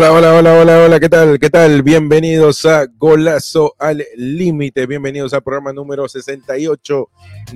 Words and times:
Hola, 0.00 0.14
hola, 0.14 0.34
hola, 0.34 0.58
hola, 0.58 0.84
hola, 0.86 0.98
¿qué 0.98 1.10
tal? 1.10 1.38
¿Qué 1.38 1.50
tal? 1.50 1.82
Bienvenidos 1.82 2.64
a 2.64 2.86
Golazo 2.86 3.74
al 3.78 4.02
Límite, 4.16 4.86
bienvenidos 4.86 5.34
al 5.34 5.42
programa 5.42 5.74
número 5.74 6.08
68 6.08 7.10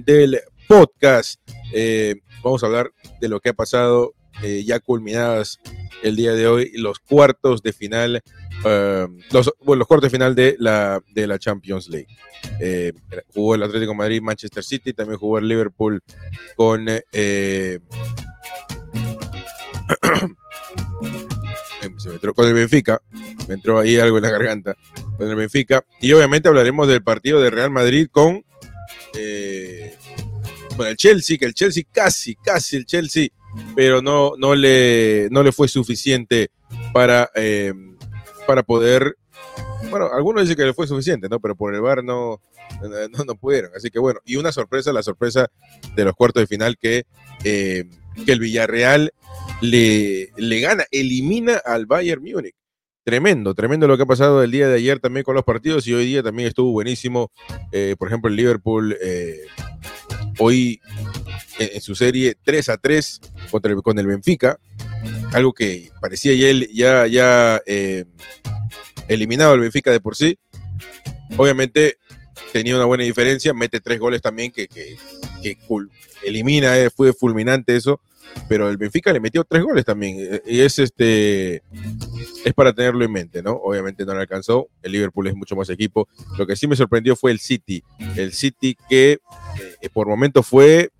del 0.05 0.41
podcast. 0.69 1.41
Eh, 1.73 2.17
vamos 2.43 2.63
a 2.63 2.67
hablar 2.67 2.91
de 3.19 3.31
lo 3.31 3.41
que 3.41 3.49
ha 3.49 3.55
pasado 3.55 4.13
eh, 4.43 4.63
ya 4.63 4.79
culminadas 4.79 5.59
el 6.03 6.17
día 6.17 6.35
de 6.35 6.47
hoy, 6.47 6.71
los 6.75 6.99
cuartos 6.99 7.63
de 7.63 7.73
final, 7.73 8.23
uh, 8.63 9.09
los, 9.33 9.51
los 9.67 9.87
cuartos 9.87 10.03
de 10.03 10.11
final 10.11 10.35
de 10.35 10.55
la, 10.59 11.03
de 11.15 11.27
la 11.27 11.39
Champions 11.39 11.89
League. 11.89 12.09
Eh, 12.61 12.93
jugó 13.33 13.55
el 13.55 13.63
Atlético 13.63 13.95
Madrid, 13.95 14.21
Manchester 14.21 14.63
City, 14.63 14.93
también 14.93 15.19
jugó 15.19 15.39
el 15.39 15.49
Liverpool 15.49 16.03
con... 16.57 16.89
Se 22.05 22.11
me 22.11 22.17
entró 22.17 22.35
con 22.35 22.47
el 22.47 22.53
Benfica, 22.53 23.01
me 23.49 23.55
entró 23.55 23.79
ahí 23.79 23.97
algo 23.97 24.19
en 24.19 24.25
la 24.25 24.31
garganta, 24.31 24.77
con 25.17 25.27
el 25.27 25.37
Benfica, 25.37 25.87
y 26.03 26.13
obviamente 26.13 26.51
hablaremos 26.51 26.87
del 26.87 27.03
partido 27.03 27.41
de 27.41 27.49
Real 27.49 27.71
Madrid 27.71 28.09
con, 28.13 28.45
eh, 29.15 29.97
con 30.77 30.87
el 30.87 30.99
Chelsea, 30.99 31.39
que 31.39 31.47
el 31.47 31.55
Chelsea 31.55 31.83
casi, 31.91 32.35
casi 32.35 32.77
el 32.77 32.85
Chelsea, 32.85 33.29
pero 33.75 34.03
no, 34.03 34.33
no, 34.37 34.55
le, 34.55 35.29
no 35.31 35.43
le 35.43 35.51
fue 35.51 35.67
suficiente 35.67 36.51
para, 36.93 37.31
eh, 37.37 37.73
para 38.47 38.63
poder, 38.63 39.17
bueno, 39.89 40.11
algunos 40.13 40.43
dicen 40.43 40.59
que 40.59 40.67
le 40.67 40.75
fue 40.75 40.87
suficiente, 40.87 41.31
¿no? 41.31 41.41
Pero 41.41 41.57
por 41.57 41.75
el 41.75 41.81
VAR 41.81 42.05
no, 42.05 42.43
no, 42.83 43.25
no 43.25 43.35
pudieron, 43.35 43.71
así 43.75 43.89
que 43.89 43.99
bueno, 43.99 44.21
y 44.27 44.37
una 44.37 44.53
sorpresa, 44.53 44.93
la 44.93 45.03
sorpresa 45.03 45.51
de 45.97 46.05
los 46.05 46.13
cuartos 46.13 46.43
de 46.43 46.49
final 46.49 46.77
que, 46.77 47.07
eh, 47.45 47.89
que 48.27 48.33
el 48.33 48.41
Villarreal 48.41 49.15
le, 49.61 50.31
le 50.37 50.61
gana, 50.61 50.85
elimina 50.91 51.57
al 51.57 51.87
Bayern 51.87 52.23
Múnich. 52.23 52.55
Tremendo, 53.05 53.55
tremendo 53.55 53.87
lo 53.87 53.99
que 53.99 54.05
ha 54.05 54.07
pasado 54.07 54.43
el 54.43 54.51
día 54.51 54.67
de 54.67 54.77
ayer 54.77 54.99
también 54.99 55.25
con 55.25 55.35
los 55.35 55.45
partidos 55.45 55.87
y 55.87 55.93
hoy 55.93 56.07
día 56.07 56.23
también 56.23 56.49
estuvo 56.49 56.73
buenísimo. 56.73 57.31
Eh, 57.71 57.97
por 57.99 58.09
ejemplo, 58.09 58.31
el 58.31 58.37
Liverpool 58.37 58.97
eh, 58.99 59.41
hoy 60.39 60.81
en, 61.59 61.69
en, 61.75 61.81
su 61.83 61.95
serie 61.95 62.35
3 62.43 62.69
a 62.71 62.79
3 62.79 63.21
contra 63.51 63.75
con 63.77 63.99
el 63.99 64.07
Benfica, 64.07 64.59
algo 65.35 65.53
que 65.53 65.91
parecía 66.01 66.33
ya, 66.33 66.67
ya, 66.73 67.07
ya 67.07 67.63
eh, 67.67 68.07
eliminado 69.07 69.53
el 69.53 69.61
Benfica 69.61 69.91
de 69.91 70.01
por 70.01 70.17
sí. 70.17 70.39
Obviamente 71.37 71.99
tenía 72.55 72.75
una 72.75 72.87
buena 72.87 73.05
diferencia, 73.05 73.53
mete 73.53 73.81
tres 73.81 73.99
goles 73.99 74.23
también 74.23 74.51
que, 74.51 74.67
que, 74.67 74.97
que 75.43 75.59
elimina, 76.25 76.79
eh, 76.79 76.89
fue 76.89 77.13
fulminante 77.13 77.77
eso 77.77 78.01
pero 78.49 78.69
el 78.69 78.77
Benfica 78.77 79.13
le 79.13 79.21
metió 79.21 79.45
tres 79.45 79.63
goles 79.63 79.85
también 79.85 80.17
eh, 80.19 80.43
y 80.47 80.61
es 80.61 80.79
este 80.79 81.63
es 82.45 82.55
para 82.55 82.73
tenerlo 82.73 83.05
en 83.05 83.13
mente, 83.13 83.43
¿no? 83.43 83.53
Obviamente 83.53 84.05
no 84.05 84.15
le 84.15 84.21
alcanzó, 84.21 84.69
el 84.83 84.93
Liverpool 84.93 85.29
es 85.29 85.35
mucho 85.35 85.57
más 85.57 85.71
equipo. 85.71 86.09
Lo 86.39 86.47
que 86.47 86.57
sí 86.57 86.67
me 86.67 86.77
sorprendió 86.77 87.17
fue 87.17 87.31
el 87.31 87.41
City, 87.41 87.83
el 88.17 88.33
City 88.33 88.77
que 88.89 89.19
eh, 89.81 89.89
por 89.93 90.07
momentos 90.07 90.47
fue 90.47 90.91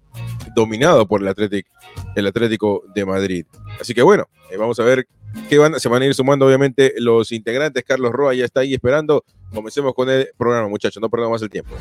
dominado 0.55 1.07
por 1.07 1.21
el 1.21 1.29
Atlético, 1.29 1.69
el 2.15 2.27
Atlético 2.27 2.85
de 2.95 3.05
Madrid. 3.05 3.47
Así 3.81 3.95
que 3.95 4.03
bueno, 4.03 4.29
eh, 4.51 4.57
vamos 4.57 4.79
a 4.81 4.85
ver 4.85 5.07
qué 5.49 5.59
van, 5.59 5.79
se 5.81 5.89
van 5.89 6.03
a 6.03 6.07
ir 6.07 6.15
sumando 6.15 6.47
obviamente 6.47 6.95
los 6.99 7.33
integrantes. 7.33 7.85
Carlos 7.85 8.13
Roa 8.13 8.35
ya 8.35 8.45
está 8.45 8.61
ahí 8.61 8.75
esperando. 8.75 9.25
Comencemos 9.53 9.95
con 9.95 10.09
el 10.11 10.29
programa, 10.37 10.69
muchachos, 10.69 11.01
no 11.01 11.11
perdamos 11.11 11.33
más 11.33 11.43
el 11.43 11.51
tiempo. 11.51 11.75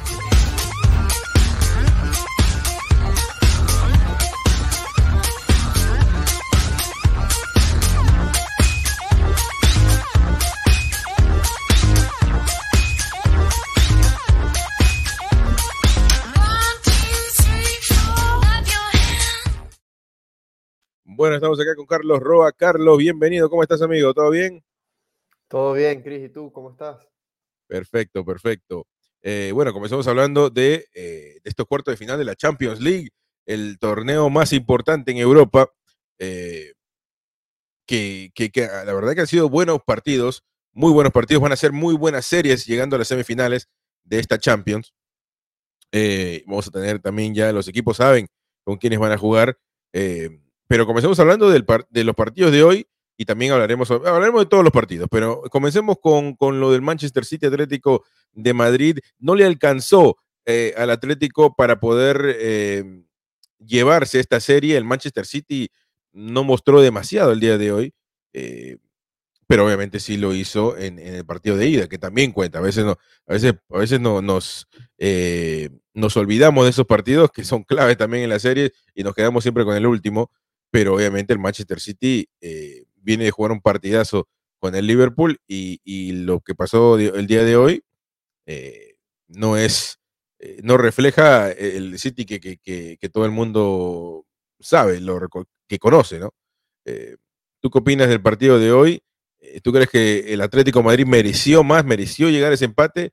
Bueno, 21.15 21.35
estamos 21.35 21.59
acá 21.59 21.75
con 21.75 21.85
Carlos 21.85 22.19
Roa. 22.19 22.51
Carlos, 22.51 22.97
bienvenido. 22.97 23.47
¿Cómo 23.47 23.61
estás, 23.61 23.81
amigo? 23.83 24.13
¿Todo 24.15 24.31
bien? 24.31 24.63
Todo 25.47 25.73
bien, 25.73 26.01
Cris. 26.01 26.25
¿Y 26.25 26.29
tú? 26.29 26.51
¿Cómo 26.51 26.71
estás? 26.71 27.07
Perfecto, 27.67 28.25
perfecto. 28.25 28.87
Eh, 29.21 29.51
bueno, 29.53 29.73
comenzamos 29.73 30.07
hablando 30.07 30.49
de, 30.49 30.87
eh, 30.95 31.39
de, 31.43 31.49
estos 31.49 31.67
cuartos 31.67 31.91
de 31.91 31.97
final 31.97 32.17
de 32.17 32.25
la 32.25 32.35
Champions 32.35 32.81
League, 32.81 33.09
el 33.45 33.77
torneo 33.77 34.29
más 34.31 34.53
importante 34.53 35.11
en 35.11 35.17
Europa, 35.17 35.69
eh, 36.17 36.73
que, 37.85 38.31
que, 38.33 38.49
que, 38.49 38.61
la 38.61 38.93
verdad 38.93 39.13
que 39.13 39.21
han 39.21 39.27
sido 39.27 39.49
buenos 39.49 39.83
partidos, 39.85 40.43
muy 40.71 40.91
buenos 40.91 41.13
partidos, 41.13 41.43
van 41.43 41.51
a 41.51 41.57
ser 41.57 41.73
muy 41.73 41.95
buenas 41.95 42.25
series 42.25 42.65
llegando 42.65 42.95
a 42.95 42.99
las 42.99 43.07
semifinales 43.07 43.69
de 44.03 44.19
esta 44.19 44.39
Champions. 44.39 44.93
Vamos 46.47 46.67
a 46.67 46.71
tener 46.71 46.99
también 46.99 47.35
ya 47.35 47.51
los 47.51 47.67
equipos 47.67 47.97
saben 47.97 48.27
con 48.63 48.77
quiénes 48.77 48.97
van 48.97 49.11
a 49.11 49.17
jugar. 49.17 49.59
Eh, 49.93 50.39
pero 50.73 50.87
comencemos 50.87 51.19
hablando 51.19 51.51
de 51.51 52.03
los 52.03 52.15
partidos 52.15 52.51
de 52.51 52.63
hoy 52.63 52.87
y 53.15 53.25
también 53.25 53.51
hablaremos, 53.51 53.91
hablaremos 53.91 54.41
de 54.41 54.47
todos 54.47 54.63
los 54.63 54.73
partidos, 54.73 55.07
pero 55.11 55.43
comencemos 55.51 55.97
con, 56.01 56.33
con 56.35 56.59
lo 56.59 56.71
del 56.71 56.81
Manchester 56.81 57.25
City 57.25 57.45
Atlético 57.45 58.03
de 58.31 58.55
Madrid. 58.55 58.97
No 59.19 59.35
le 59.35 59.45
alcanzó 59.45 60.17
eh, 60.47 60.73
al 60.75 60.89
Atlético 60.89 61.55
para 61.55 61.79
poder 61.79 62.25
eh, 62.39 63.03
llevarse 63.59 64.19
esta 64.19 64.39
serie. 64.39 64.75
El 64.75 64.83
Manchester 64.83 65.27
City 65.27 65.69
no 66.11 66.43
mostró 66.43 66.81
demasiado 66.81 67.33
el 67.33 67.39
día 67.39 67.59
de 67.59 67.71
hoy, 67.71 67.93
eh, 68.33 68.77
pero 69.45 69.67
obviamente 69.67 69.99
sí 69.99 70.17
lo 70.17 70.33
hizo 70.33 70.75
en, 70.75 70.97
el 70.97 71.23
partido 71.23 71.55
de 71.55 71.67
ida, 71.67 71.87
que 71.87 71.99
también 71.99 72.31
cuenta. 72.31 72.57
A 72.57 72.63
veces, 72.63 72.83
no, 72.83 72.97
a 73.27 73.33
veces, 73.33 73.53
a 73.69 73.77
veces 73.77 73.99
no, 73.99 74.23
nos, 74.23 74.67
nos 75.93 76.17
olvidamos 76.17 76.63
de 76.63 76.71
esos 76.71 76.87
partidos 76.87 77.29
que 77.31 77.43
son 77.43 77.61
claves 77.61 77.95
también 77.95 78.23
en 78.23 78.31
la 78.31 78.39
serie 78.39 78.71
y 78.95 79.03
nos 79.03 79.13
quedamos 79.13 79.43
siempre 79.43 79.65
con 79.65 79.75
el 79.75 79.85
último 79.85 80.31
pero 80.73 80.95
obviamente 80.95 81.31
el 81.31 81.37
Manchester 81.37 81.79
City 81.79 82.27
eh, 82.41 82.85
viene 82.95 83.25
de 83.25 83.31
jugar 83.31 83.51
un 83.51 83.61
partidazo 83.61 84.27
con 84.57 84.73
el 84.73 84.87
Liverpool 84.87 85.39
y, 85.47 86.13
lo 86.13 86.39
que 86.39 86.55
pasó 86.55 86.97
el 86.97 87.27
día 87.27 87.43
de 87.43 87.55
hoy 87.55 87.83
eh, 88.47 88.95
no 89.27 89.55
es, 89.55 89.99
eh, 90.39 90.61
no 90.63 90.77
refleja 90.77 91.51
el 91.51 91.99
City 91.99 92.25
que, 92.25 92.39
que, 92.39 92.57
que, 92.97 93.09
todo 93.09 93.25
el 93.25 93.29
mundo 93.29 94.25
sabe, 94.59 94.99
lo 94.99 95.19
que 95.67 95.77
conoce, 95.77 96.17
¿no? 96.17 96.33
¿Tú 97.59 97.69
qué 97.69 97.77
opinas 97.77 98.09
del 98.09 98.23
partido 98.23 98.57
de 98.57 98.71
hoy? 98.71 99.03
¿Tú 99.61 99.71
crees 99.73 99.91
que 99.91 100.33
el 100.33 100.41
Atlético 100.41 100.81
Madrid 100.81 101.05
mereció 101.05 101.63
más, 101.63 101.85
mereció 101.85 102.31
llegar 102.31 102.49
a 102.49 102.55
ese 102.55 102.65
empate? 102.65 103.11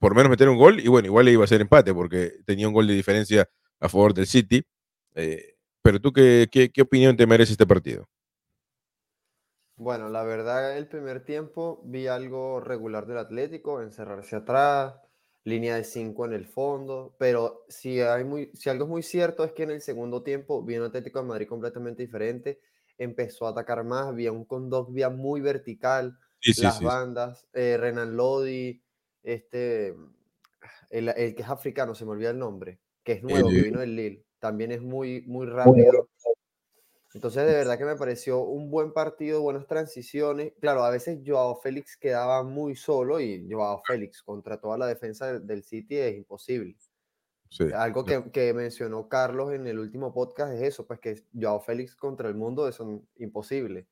por 0.00 0.14
menos 0.14 0.30
meter 0.30 0.48
un 0.48 0.56
gol, 0.56 0.80
y 0.80 0.88
bueno, 0.88 1.04
igual 1.04 1.26
le 1.26 1.32
iba 1.32 1.44
a 1.44 1.46
ser 1.46 1.60
empate 1.60 1.92
porque 1.92 2.38
tenía 2.46 2.66
un 2.66 2.72
gol 2.72 2.86
de 2.86 2.94
diferencia 2.94 3.46
a 3.78 3.90
favor 3.90 4.14
del 4.14 4.26
City. 4.26 4.62
Eh, 5.14 5.57
pero 5.88 6.02
tú, 6.02 6.12
qué, 6.12 6.50
qué, 6.52 6.70
¿qué, 6.70 6.82
opinión 6.82 7.16
te 7.16 7.26
merece 7.26 7.52
este 7.52 7.66
partido? 7.66 8.10
Bueno, 9.74 10.10
la 10.10 10.22
verdad, 10.22 10.76
el 10.76 10.86
primer 10.86 11.24
tiempo 11.24 11.80
vi 11.82 12.08
algo 12.08 12.60
regular 12.60 13.06
del 13.06 13.16
Atlético, 13.16 13.80
encerrarse 13.80 14.36
atrás, 14.36 14.96
línea 15.44 15.76
de 15.76 15.84
5 15.84 16.26
en 16.26 16.34
el 16.34 16.44
fondo, 16.44 17.16
pero 17.18 17.64
si, 17.70 18.02
hay 18.02 18.22
muy, 18.22 18.50
si 18.52 18.68
algo 18.68 18.84
es 18.84 18.90
muy 18.90 19.02
cierto 19.02 19.44
es 19.44 19.52
que 19.52 19.62
en 19.62 19.70
el 19.70 19.80
segundo 19.80 20.22
tiempo 20.22 20.62
vi 20.62 20.76
un 20.76 20.84
Atlético 20.84 21.22
de 21.22 21.28
Madrid 21.28 21.48
completamente 21.48 22.02
diferente, 22.02 22.60
empezó 22.98 23.46
a 23.46 23.52
atacar 23.52 23.82
más, 23.82 24.08
había 24.08 24.30
un 24.30 24.44
condogbia 24.44 25.08
muy 25.08 25.40
vertical, 25.40 26.18
sí, 26.38 26.52
sí, 26.52 26.64
las 26.64 26.80
sí, 26.80 26.84
bandas, 26.84 27.46
eh, 27.54 27.78
Renan 27.78 28.14
Lodi, 28.14 28.82
este, 29.22 29.96
el, 30.90 31.08
el, 31.08 31.34
que 31.34 31.40
es 31.40 31.48
africano, 31.48 31.94
se 31.94 32.04
me 32.04 32.10
olvida 32.10 32.28
el 32.28 32.38
nombre, 32.38 32.78
que 33.02 33.12
es 33.12 33.22
nuevo, 33.22 33.48
el, 33.48 33.56
que 33.56 33.62
vino 33.62 33.80
del 33.80 33.96
Lille 33.96 34.27
también 34.38 34.72
es 34.72 34.82
muy, 34.82 35.22
muy 35.26 35.46
rápido. 35.46 36.08
Entonces, 37.14 37.46
de 37.46 37.52
verdad 37.52 37.78
que 37.78 37.86
me 37.86 37.96
pareció 37.96 38.40
un 38.40 38.70
buen 38.70 38.92
partido, 38.92 39.40
buenas 39.40 39.66
transiciones. 39.66 40.52
Claro, 40.60 40.84
a 40.84 40.90
veces 40.90 41.20
Joao 41.24 41.56
Félix 41.56 41.96
quedaba 41.96 42.42
muy 42.42 42.76
solo 42.76 43.18
y 43.18 43.48
Joao 43.50 43.82
Félix 43.86 44.22
contra 44.22 44.60
toda 44.60 44.76
la 44.76 44.86
defensa 44.86 45.38
del 45.38 45.62
City 45.64 45.96
es 45.96 46.16
imposible. 46.16 46.76
Sí, 47.50 47.64
Algo 47.74 48.04
que, 48.04 48.30
que, 48.30 48.52
mencionó 48.52 49.08
Carlos 49.08 49.54
en 49.54 49.66
el 49.66 49.78
último 49.78 50.12
podcast 50.12 50.52
es 50.52 50.62
eso, 50.62 50.86
pues 50.86 51.00
que 51.00 51.24
Joao 51.34 51.60
Félix 51.60 51.96
contra 51.96 52.28
el 52.28 52.34
mundo 52.34 52.68
es 52.68 52.78
imposible. 53.16 53.88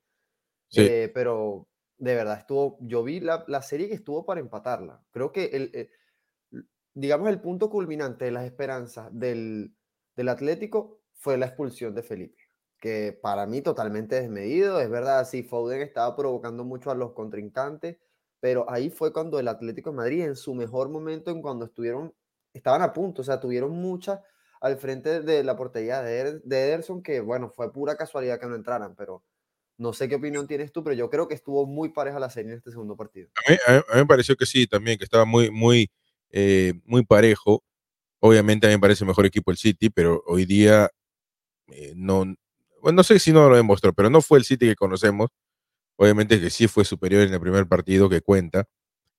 Sí. 0.67 0.81
Eh, 0.81 1.11
pero 1.11 1.67
de 1.97 2.13
verdad 2.13 2.37
estuvo, 2.37 2.77
yo 2.81 3.03
vi 3.03 3.19
la, 3.19 3.43
la, 3.47 3.63
serie 3.63 3.87
que 3.87 3.95
estuvo 3.95 4.25
para 4.25 4.41
empatarla. 4.41 5.03
Creo 5.09 5.31
que 5.31 5.45
el, 5.45 5.71
el, 5.73 6.69
digamos 6.93 7.29
el 7.29 7.41
punto 7.41 7.69
culminante 7.69 8.25
de 8.25 8.31
las 8.31 8.45
esperanzas 8.45 9.09
del, 9.11 9.73
del 10.17 10.27
Atlético 10.29 10.99
fue 11.13 11.37
la 11.37 11.45
expulsión 11.45 11.95
de 11.95 12.03
Felipe, 12.03 12.41
que 12.79 13.17
para 13.21 13.45
mí 13.45 13.61
totalmente 13.61 14.15
desmedido. 14.19 14.81
Es 14.81 14.89
verdad, 14.89 15.25
sí, 15.25 15.43
Foden 15.43 15.81
estaba 15.81 16.15
provocando 16.15 16.65
mucho 16.65 16.91
a 16.91 16.95
los 16.95 17.13
contrincantes, 17.13 17.97
pero 18.41 18.69
ahí 18.69 18.89
fue 18.89 19.13
cuando 19.13 19.39
el 19.39 19.47
Atlético 19.47 19.91
de 19.91 19.95
Madrid, 19.95 20.23
en 20.25 20.35
su 20.35 20.53
mejor 20.53 20.89
momento, 20.89 21.31
en 21.31 21.41
cuando 21.41 21.65
estuvieron, 21.65 22.13
estaban 22.53 22.81
a 22.81 22.91
punto, 22.93 23.21
o 23.21 23.25
sea, 23.25 23.39
tuvieron 23.39 23.71
muchas 23.71 24.19
al 24.59 24.77
frente 24.77 25.21
de 25.21 25.43
la 25.43 25.55
portería 25.55 26.01
de, 26.01 26.39
de 26.43 26.63
Ederson, 26.65 27.03
que 27.03 27.21
bueno, 27.21 27.49
fue 27.49 27.71
pura 27.71 27.95
casualidad 27.95 28.39
que 28.39 28.47
no 28.47 28.55
entraran, 28.55 28.95
pero 28.95 29.23
No 29.77 29.93
sé 29.93 30.09
qué 30.09 30.15
opinión 30.15 30.47
tienes 30.47 30.71
tú, 30.71 30.83
pero 30.83 30.95
yo 30.95 31.09
creo 31.09 31.27
que 31.27 31.35
estuvo 31.35 31.67
muy 31.67 31.89
pareja 31.89 32.19
la 32.19 32.31
serie 32.31 32.51
en 32.53 32.57
este 32.57 32.71
segundo 32.71 32.95
partido. 32.95 33.29
A 33.47 33.51
mí, 33.51 33.57
me 33.93 34.05
pareció 34.07 34.35
que 34.35 34.47
sí, 34.47 34.65
también, 34.65 34.97
que 34.97 35.03
estaba 35.03 35.25
muy, 35.25 35.51
muy, 35.51 35.91
eh, 36.31 36.73
muy 36.85 37.05
parejo. 37.05 37.63
Obviamente 38.19 38.67
a 38.67 38.69
mí 38.69 38.75
me 38.75 38.81
parece 38.81 39.05
mejor 39.05 39.25
equipo 39.25 39.51
el 39.51 39.57
City, 39.57 39.89
pero 39.89 40.23
hoy 40.27 40.45
día 40.45 40.89
eh, 41.69 41.93
no, 41.95 42.25
bueno, 42.81 42.97
no 42.97 43.03
sé 43.03 43.19
si 43.19 43.31
no 43.31 43.49
lo 43.49 43.55
demostró, 43.55 43.93
pero 43.93 44.09
no 44.09 44.21
fue 44.21 44.39
el 44.39 44.45
City 44.45 44.67
que 44.67 44.75
conocemos. 44.75 45.29
Obviamente 45.97 46.39
que 46.41 46.49
sí 46.49 46.67
fue 46.67 46.85
superior 46.85 47.23
en 47.23 47.33
el 47.33 47.39
primer 47.41 47.67
partido 47.67 48.09
que 48.09 48.21
cuenta. 48.21 48.65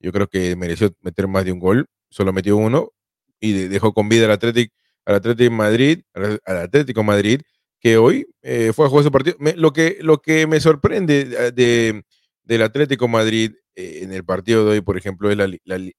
Yo 0.01 0.13
creo 0.13 0.29
que 0.29 0.57
mereció 0.57 0.95
meter 1.03 1.29
más 1.29 1.45
de 1.45 1.53
un 1.53 1.59
gol, 1.61 1.87
solo 2.11 2.33
metió 2.33 2.57
uno 2.57 2.93
y 3.41 3.53
dejó 3.53 3.93
con 3.95 4.09
vida 4.09 4.27
al 4.27 4.33
Atlético, 4.33 4.75
al 5.05 5.17
Atlético 5.17 5.53
Madrid, 5.53 6.03
al 6.15 6.41
Atlético 6.59 7.03
Madrid, 7.05 7.41
que 7.81 7.97
hoy 7.97 8.27
eh, 8.43 8.73
fue 8.75 8.87
a 8.87 8.89
jugar 8.89 9.05
su 9.05 9.13
partido. 9.13 9.37
lo, 9.57 9.73
que, 9.73 9.99
lo 10.01 10.19
que 10.19 10.47
me 10.47 10.61
sorprende 10.61 11.25
de, 11.53 12.03
del 12.45 12.63
Atlético 12.63 13.09
Madrid 13.09 13.53
eh, 13.77 14.01
en 14.03 14.13
el 14.13 14.25
partido 14.25 14.65
de 14.65 14.73
hoy, 14.73 14.81
por 14.81 14.97
ejemplo, 14.99 15.31
es 15.31 15.39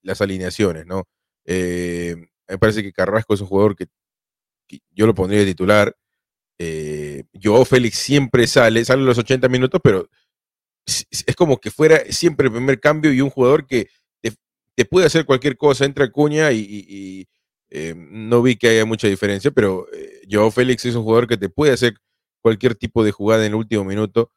las 0.02 0.20
alineaciones, 0.20 0.86
¿no? 0.86 1.04
Eh, 1.46 2.16
me 2.50 2.58
parece 2.58 2.82
que 2.82 2.92
Carrasco 2.92 3.34
es 3.34 3.40
un 3.40 3.46
jugador 3.46 3.76
que, 3.76 3.86
yo 4.90 5.06
lo 5.06 5.14
pondría 5.14 5.40
de 5.40 5.46
titular. 5.46 5.96
yo, 7.32 7.64
Félix 7.64 7.98
siempre 7.98 8.46
sale, 8.46 8.84
sale 8.84 9.02
los 9.02 9.18
80 9.18 9.48
minutos, 9.48 9.80
pero 9.82 10.08
es, 10.86 11.06
como 11.36 11.58
que 11.58 11.70
fuera 11.70 12.00
siempre 12.10 12.46
el 12.46 12.52
primer 12.52 12.80
cambio 12.80 13.12
y 13.12 13.20
un 13.20 13.30
jugador 13.30 13.66
que 13.66 13.88
te, 14.76 14.84
puede 14.84 15.06
hacer 15.06 15.26
cualquier 15.26 15.56
cosa, 15.56 15.84
entra 15.84 16.10
Cuña 16.10 16.52
y 16.52 17.28
eh, 17.70 17.94
no 17.96 18.42
vi 18.42 18.56
que 18.56 18.68
haya 18.68 18.84
mucha 18.84 19.06
diferencia, 19.06 19.52
pero 19.52 19.86
eh, 19.92 20.22
Joao 20.28 20.50
Félix 20.50 20.84
es 20.84 20.96
un 20.96 21.04
jugador 21.04 21.28
que 21.28 21.36
te 21.36 21.48
puede 21.48 21.72
hacer 21.72 21.94
cualquier 22.40 22.74
tipo 22.74 23.04
de 23.04 23.12
jugada 23.12 23.46
en 23.46 23.52
el 23.52 23.54
último 23.54 23.84
minuto 23.84 24.32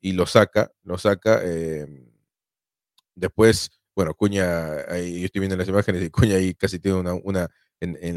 y 0.00 0.12
lo 0.12 0.26
saca, 0.26 0.72
lo 0.82 0.96
saca. 0.96 1.40
Eh, 1.44 1.86
después, 3.14 3.70
bueno, 3.94 4.14
Cuña, 4.14 4.76
ahí, 4.88 5.20
yo 5.20 5.26
estoy 5.26 5.40
viendo 5.40 5.56
las 5.56 5.68
imágenes 5.68 6.02
y 6.02 6.10
Cuña 6.10 6.36
ahí 6.36 6.54
casi 6.54 6.78
tiene 6.78 6.98
una, 6.98 7.14
una 7.14 7.48
en, 7.80 8.16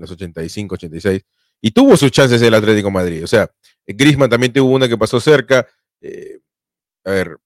los 0.00 0.10
85, 0.10 0.74
86. 0.74 1.22
Y 1.60 1.70
tuvo 1.70 1.96
sus 1.96 2.10
chances 2.10 2.42
el 2.42 2.54
Atlético 2.54 2.90
Madrid. 2.90 3.24
O 3.24 3.26
sea, 3.26 3.50
Grisman 3.86 4.30
también 4.30 4.52
tuvo 4.52 4.70
una 4.70 4.88
que 4.88 4.98
pasó 4.98 5.20
cerca. 5.20 5.66
a 7.04 7.10
ver, 7.10 7.38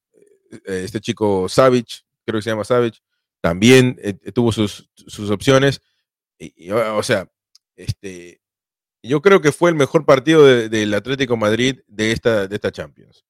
este 0.64 1.00
chico 1.00 1.48
Savage, 1.48 2.02
creo 2.24 2.38
que 2.38 2.42
se 2.42 2.50
llama 2.50 2.64
Savage, 2.64 3.00
también 3.40 3.98
tuvo 4.34 4.52
sus, 4.52 4.90
sus 4.94 5.30
opciones 5.30 5.80
o 6.96 7.02
sea, 7.02 7.30
este, 7.76 8.40
yo 9.02 9.22
creo 9.22 9.40
que 9.40 9.52
fue 9.52 9.70
el 9.70 9.76
mejor 9.76 10.04
partido 10.04 10.44
del 10.44 10.94
Atlético 10.94 11.36
Madrid 11.36 11.80
de 11.86 12.12
esta, 12.12 12.46
de 12.46 12.54
esta 12.54 12.72
Champions. 12.72 13.24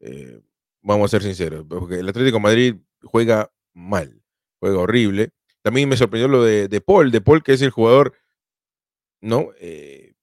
Eh, 0.00 0.40
vamos 0.82 1.06
a 1.06 1.10
ser 1.10 1.22
sinceros, 1.22 1.64
porque 1.68 1.96
el 1.96 2.08
Atlético 2.08 2.40
Madrid 2.40 2.76
juega 3.02 3.50
mal, 3.78 4.22
juega 4.60 4.78
horrible. 4.78 5.30
También 5.62 5.88
me 5.88 5.96
sorprendió 5.96 6.28
lo 6.28 6.42
de, 6.42 6.68
de 6.68 6.80
Paul, 6.80 7.10
de 7.10 7.20
Paul 7.20 7.42
que 7.42 7.52
es 7.52 7.62
el 7.62 7.70
jugador, 7.70 8.14
¿no? 9.20 9.50
Eh, 9.60 10.14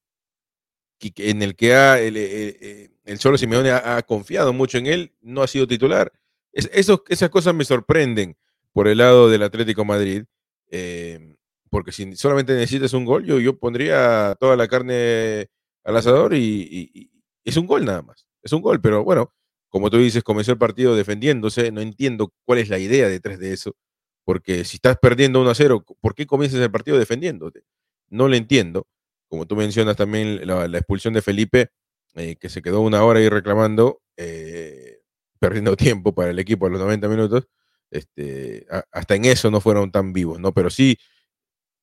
en 1.00 1.42
el 1.42 1.56
que 1.56 1.74
ha, 1.74 2.00
el, 2.00 2.16
el, 2.16 3.18
Cholo 3.18 3.38
Simeone 3.38 3.70
ha, 3.70 4.02
confiado 4.02 4.52
mucho 4.52 4.78
en 4.78 4.86
él, 4.86 5.12
no 5.20 5.42
ha 5.42 5.46
sido 5.46 5.66
titular. 5.66 6.12
eso, 6.52 7.04
esas 7.08 7.30
cosas 7.30 7.54
me 7.54 7.64
sorprenden 7.64 8.36
por 8.72 8.88
el 8.88 8.98
lado 8.98 9.28
del 9.28 9.42
Atlético 9.42 9.84
Madrid. 9.84 10.24
Eh, 10.70 11.36
porque 11.70 11.92
si 11.92 12.16
solamente 12.16 12.54
necesitas 12.54 12.92
un 12.92 13.04
gol, 13.04 13.24
yo, 13.24 13.38
yo 13.38 13.58
pondría 13.58 14.36
toda 14.40 14.56
la 14.56 14.68
carne 14.68 15.48
al 15.84 15.96
asador 15.96 16.34
y, 16.34 17.10
es 17.44 17.56
un 17.56 17.66
gol 17.66 17.84
nada 17.84 18.02
más. 18.02 18.26
Es 18.42 18.52
un 18.52 18.62
gol, 18.62 18.80
pero 18.80 19.04
bueno, 19.04 19.32
como 19.76 19.90
tú 19.90 19.98
dices, 19.98 20.24
comenzó 20.24 20.52
el 20.52 20.58
partido 20.58 20.96
defendiéndose. 20.96 21.70
No 21.70 21.82
entiendo 21.82 22.32
cuál 22.46 22.60
es 22.60 22.70
la 22.70 22.78
idea 22.78 23.10
detrás 23.10 23.38
de 23.38 23.52
eso, 23.52 23.76
porque 24.24 24.64
si 24.64 24.76
estás 24.76 24.96
perdiendo 24.96 25.38
1 25.42 25.50
a 25.50 25.54
0, 25.54 25.84
¿por 26.00 26.14
qué 26.14 26.26
comienzas 26.26 26.60
el 26.60 26.70
partido 26.70 26.98
defendiéndote? 26.98 27.62
No 28.08 28.26
lo 28.26 28.36
entiendo. 28.36 28.86
Como 29.28 29.44
tú 29.46 29.54
mencionas 29.54 29.96
también 29.96 30.46
la, 30.46 30.64
expulsión 30.78 31.12
de 31.12 31.20
Felipe, 31.20 31.68
eh, 32.14 32.36
que 32.36 32.48
se 32.48 32.62
quedó 32.62 32.80
una 32.80 33.04
hora 33.04 33.20
ahí 33.20 33.28
reclamando, 33.28 34.00
eh, 34.16 35.00
perdiendo 35.38 35.76
tiempo 35.76 36.14
para 36.14 36.30
el 36.30 36.38
equipo 36.38 36.64
a 36.64 36.70
los 36.70 36.80
90 36.80 37.06
minutos. 37.08 37.46
Este, 37.90 38.66
hasta 38.90 39.14
en 39.14 39.26
eso 39.26 39.50
no 39.50 39.60
fueron 39.60 39.92
tan 39.92 40.14
vivos, 40.14 40.40
¿no? 40.40 40.54
Pero 40.54 40.70
sí, 40.70 40.96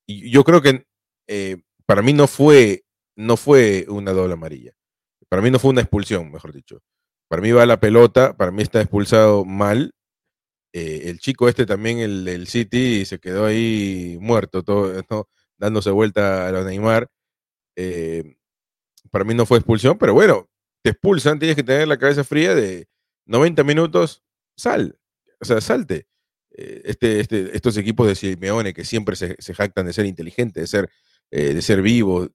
yo 0.08 0.44
creo 0.44 0.64
que 0.64 0.88
eh, 1.28 1.58
para 1.86 2.02
mí 2.02 2.14
no 2.14 2.26
fue, 2.26 2.86
no 3.16 3.38
fue 3.38 3.86
una 3.88 4.14
doble 4.14 4.34
amarilla. 4.34 4.72
Para 5.30 5.44
mí 5.44 5.52
no 5.52 5.60
fue 5.60 5.70
una 5.70 5.82
expulsión, 5.82 6.32
mejor 6.32 6.54
dicho. 6.54 6.82
Para 7.34 7.42
mí 7.42 7.52
va 7.52 7.66
la 7.66 7.80
pelota, 7.80 8.38
para 8.38 8.52
mí 8.52 8.62
está 8.62 8.80
expulsado 8.80 9.44
mal. 9.44 9.96
Eh, 10.72 11.06
el 11.06 11.18
chico 11.18 11.50
este 11.50 11.66
también, 11.66 11.98
el 11.98 12.26
del 12.26 12.46
City, 12.46 13.06
se 13.06 13.18
quedó 13.18 13.48
ahí 13.48 14.20
muerto, 14.22 14.62
todo, 14.62 14.94
dándose 15.58 15.90
vuelta 15.90 16.48
a 16.48 16.52
los 16.52 16.64
Neymar. 16.64 17.10
Eh, 17.76 18.36
para 19.10 19.26
mí 19.26 19.34
no 19.34 19.48
fue 19.48 19.58
expulsión, 19.58 19.98
pero 19.98 20.14
bueno, 20.14 20.48
te 20.84 20.92
expulsan, 20.92 21.40
tienes 21.40 21.56
que 21.56 21.64
tener 21.64 21.88
la 21.88 21.98
cabeza 21.98 22.24
fría 22.24 22.54
de 22.54 22.88
90 23.26 23.64
minutos, 23.64 24.22
sal, 24.56 25.00
o 25.42 25.46
sea, 25.46 25.60
salte. 25.60 26.06
Eh, 26.52 26.84
este, 26.86 27.20
este, 27.20 27.58
estos 27.58 27.76
equipos 27.78 28.06
de 28.06 28.14
Simeone 28.14 28.76
que 28.76 28.86
siempre 28.86 29.16
se, 29.16 29.36
jactan 29.56 29.88
de 29.88 29.94
ser 29.94 30.06
inteligentes, 30.06 30.62
de 30.62 30.68
ser, 30.68 30.90
de 31.32 31.62
ser 31.64 31.82
vivos, 31.82 32.30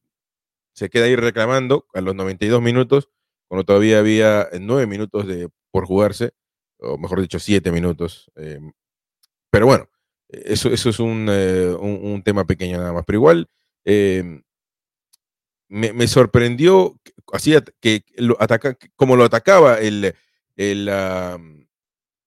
se 0.73 0.91
queda 0.91 1.05
ahí 1.05 1.15
reclamando 1.15 1.87
a 1.95 2.01
los 2.01 2.17
92 2.17 2.61
minutos, 2.61 3.11
cuando 3.49 3.65
todavía 3.65 3.99
había 3.99 4.49
9 4.59 4.87
minutos 4.87 5.27
de, 5.27 5.49
por 5.71 5.87
jugarse, 5.87 6.33
o 6.79 6.99
mejor 6.99 7.21
dicho, 7.21 7.39
7 7.39 7.73
minutos. 7.73 8.31
Em, 8.37 8.73
pero 9.51 9.67
bueno, 9.67 9.89
eso, 10.29 10.71
eso 10.71 10.91
es 10.91 11.01
un, 11.01 11.29
eh, 11.31 11.75
un, 11.81 12.23
tema 12.23 12.47
pequeño 12.47 12.79
nada 12.79 12.93
más. 12.93 13.05
Pero 13.07 13.19
igual 13.19 13.49
em, 13.85 14.43
me, 15.69 15.93
me, 15.93 16.07
sorprendió 16.07 16.99
así 17.33 17.55
que 17.81 18.05
lo 18.17 18.37
ataca, 18.41 18.77
como 18.97 19.17
lo 19.17 19.25
atacaba 19.25 19.81
el, 19.81 20.15
el, 20.57 20.91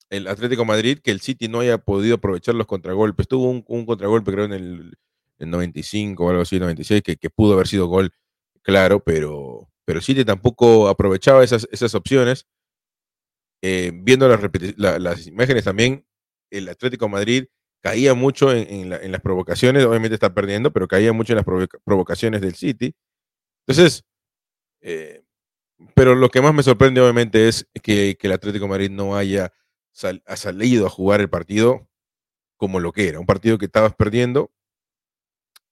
el 0.10 0.28
Atlético 0.28 0.66
Madrid 0.66 1.00
que 1.04 1.12
el 1.12 1.22
City 1.22 1.48
no 1.48 1.62
haya 1.62 1.78
podido 1.78 2.16
aprovechar 2.16 2.56
los 2.56 2.68
contragolpes. 2.68 3.28
Tuvo 3.28 3.50
un, 3.50 3.86
contragolpe, 3.86 4.32
creo, 4.32 4.46
en 4.46 4.54
el, 4.54 4.94
95 5.40 6.24
o 6.24 6.30
algo 6.30 6.42
así, 6.44 6.60
96, 6.60 7.02
que, 7.02 7.18
que, 7.18 7.30
pudo 7.32 7.54
haber 7.54 7.68
sido 7.68 7.88
gol, 7.88 8.14
claro, 8.62 9.04
pero, 9.04 9.72
pero 9.92 10.00
City 10.00 10.24
tampoco 10.24 10.88
aprovechaba 10.88 11.44
esas, 11.44 11.68
esas 11.70 11.94
opciones. 11.96 12.48
Eh, 13.62 13.92
viendo 13.94 14.26
las, 14.30 14.40
las, 15.02 15.28
imágenes 15.28 15.66
también, 15.66 16.08
el 16.50 16.70
Atlético 16.70 17.10
Madrid 17.10 17.48
caía 17.82 18.14
mucho 18.14 18.54
en, 18.54 18.90
las 18.90 19.20
provocaciones, 19.20 19.84
obviamente 19.84 20.14
está 20.14 20.34
perdiendo, 20.34 20.72
pero 20.72 20.88
caía 20.88 21.12
mucho 21.12 21.34
en 21.34 21.44
las 21.44 21.70
provocaciones 21.84 22.40
del 22.40 22.56
City. 22.56 22.96
Entonces, 23.68 24.06
eh, 24.80 25.26
pero 25.94 26.16
lo 26.16 26.30
que 26.30 26.40
más 26.40 26.54
me 26.54 26.64
sorprende 26.64 27.02
obviamente 27.02 27.50
es 27.50 27.68
que, 27.84 28.16
que 28.18 28.28
el 28.28 28.34
Atlético 28.34 28.70
Madrid 28.70 28.90
no 28.90 29.18
haya 29.18 29.52
ha 30.26 30.38
salido 30.38 30.86
a 30.86 30.90
jugar 30.90 31.20
el 31.20 31.30
partido 31.30 31.90
como 32.56 32.80
lo 32.80 32.94
que 32.94 33.10
era, 33.10 33.20
un 33.20 33.26
partido 33.26 33.58
que 33.58 33.66
estabas 33.66 33.94
perdiendo 33.94 34.54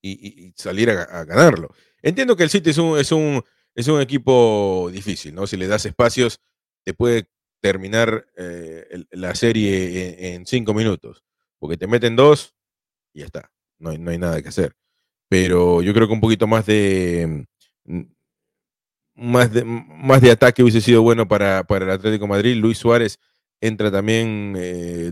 y, 0.01 0.51
salir 0.57 0.89
a, 0.89 1.23
ganarlo. 1.23 1.73
Entiendo 2.01 2.35
que 2.35 2.43
el 2.43 2.49
City 2.49 2.71
es, 2.71 2.77
un, 3.13 3.43
es 3.79 3.87
un 3.87 4.01
equipo 4.01 4.89
difícil, 4.91 5.33
¿no? 5.33 5.47
Si 5.47 5.55
le 5.55 5.67
das 5.67 5.85
espacios, 5.85 6.41
te 6.83 6.93
puede 6.93 7.29
terminar 7.61 8.27
eh, 8.35 9.05
la 9.11 9.33
serie 9.35 10.35
en, 10.35 10.45
cinco 10.45 10.73
minutos, 10.73 11.23
porque 11.59 11.77
te 11.77 11.87
meten 11.87 12.17
dos 12.17 12.55
y 13.13 13.19
ya 13.19 13.27
está, 13.27 13.51
no 13.77 13.91
hay, 13.91 13.97
no 13.97 14.11
hay 14.11 14.17
nada 14.17 14.41
que 14.41 14.49
hacer. 14.49 14.75
Pero 15.29 15.81
yo 15.81 15.93
creo 15.93 16.07
que 16.07 16.13
un 16.13 16.19
poquito 16.19 16.45
más 16.45 16.65
de, 16.65 17.45
mm, 17.85 18.01
más 19.15 19.53
de, 19.53 19.63
más 19.63 20.21
de 20.21 20.31
ataque 20.31 20.61
hubiese 20.61 20.81
sido 20.81 21.01
bueno 21.01 21.27
para, 21.29 21.63
para 21.63 21.85
el 21.85 21.91
Atlético 21.91 22.27
Madrid. 22.27 22.57
Luis 22.57 22.79
Suárez 22.79 23.17
entra 23.61 23.89
también, 23.89 24.55
eh, 24.57 25.11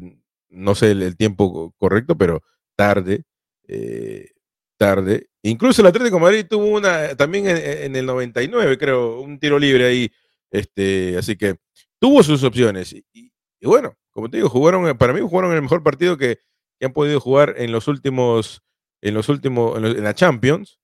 no 0.49 0.75
sé 0.75 0.91
el, 0.91 1.15
tiempo 1.15 1.73
correcto, 1.77 2.17
pero 2.17 2.43
tarde, 2.75 3.23
eh, 3.67 4.31
tarde. 4.77 5.29
Incluso 5.43 5.81
el 5.81 5.87
Atlético 5.87 6.19
Madrid 6.19 6.45
tuvo 6.47 6.65
una 6.65 7.15
también 7.15 7.47
en, 7.47 7.95
el 7.95 8.05
99, 8.05 8.77
creo, 8.77 9.21
un 9.21 9.39
tiro 9.39 9.59
libre 9.59 9.85
ahí. 9.85 10.11
Este, 10.49 11.17
así 11.17 11.35
que 11.35 11.57
tuvo 11.99 12.23
sus 12.23 12.43
opciones. 12.43 12.93
Y, 12.93 13.31
bueno, 13.61 13.95
como 14.11 14.29
te 14.29 14.37
digo, 14.37 14.49
jugaron, 14.49 14.97
para 14.97 15.13
mí 15.13 15.19
jugaron 15.21 15.53
el 15.53 15.61
mejor 15.61 15.83
partido 15.83 16.17
que, 16.17 16.39
han 16.79 16.93
podido 16.93 17.19
jugar 17.19 17.55
en 17.57 17.71
los 17.71 17.87
últimos, 17.87 18.61
en 19.01 19.15
los 19.15 19.29
últimos, 19.29 19.77
en, 19.77 20.03
la 20.03 20.13
Champions. 20.13 20.79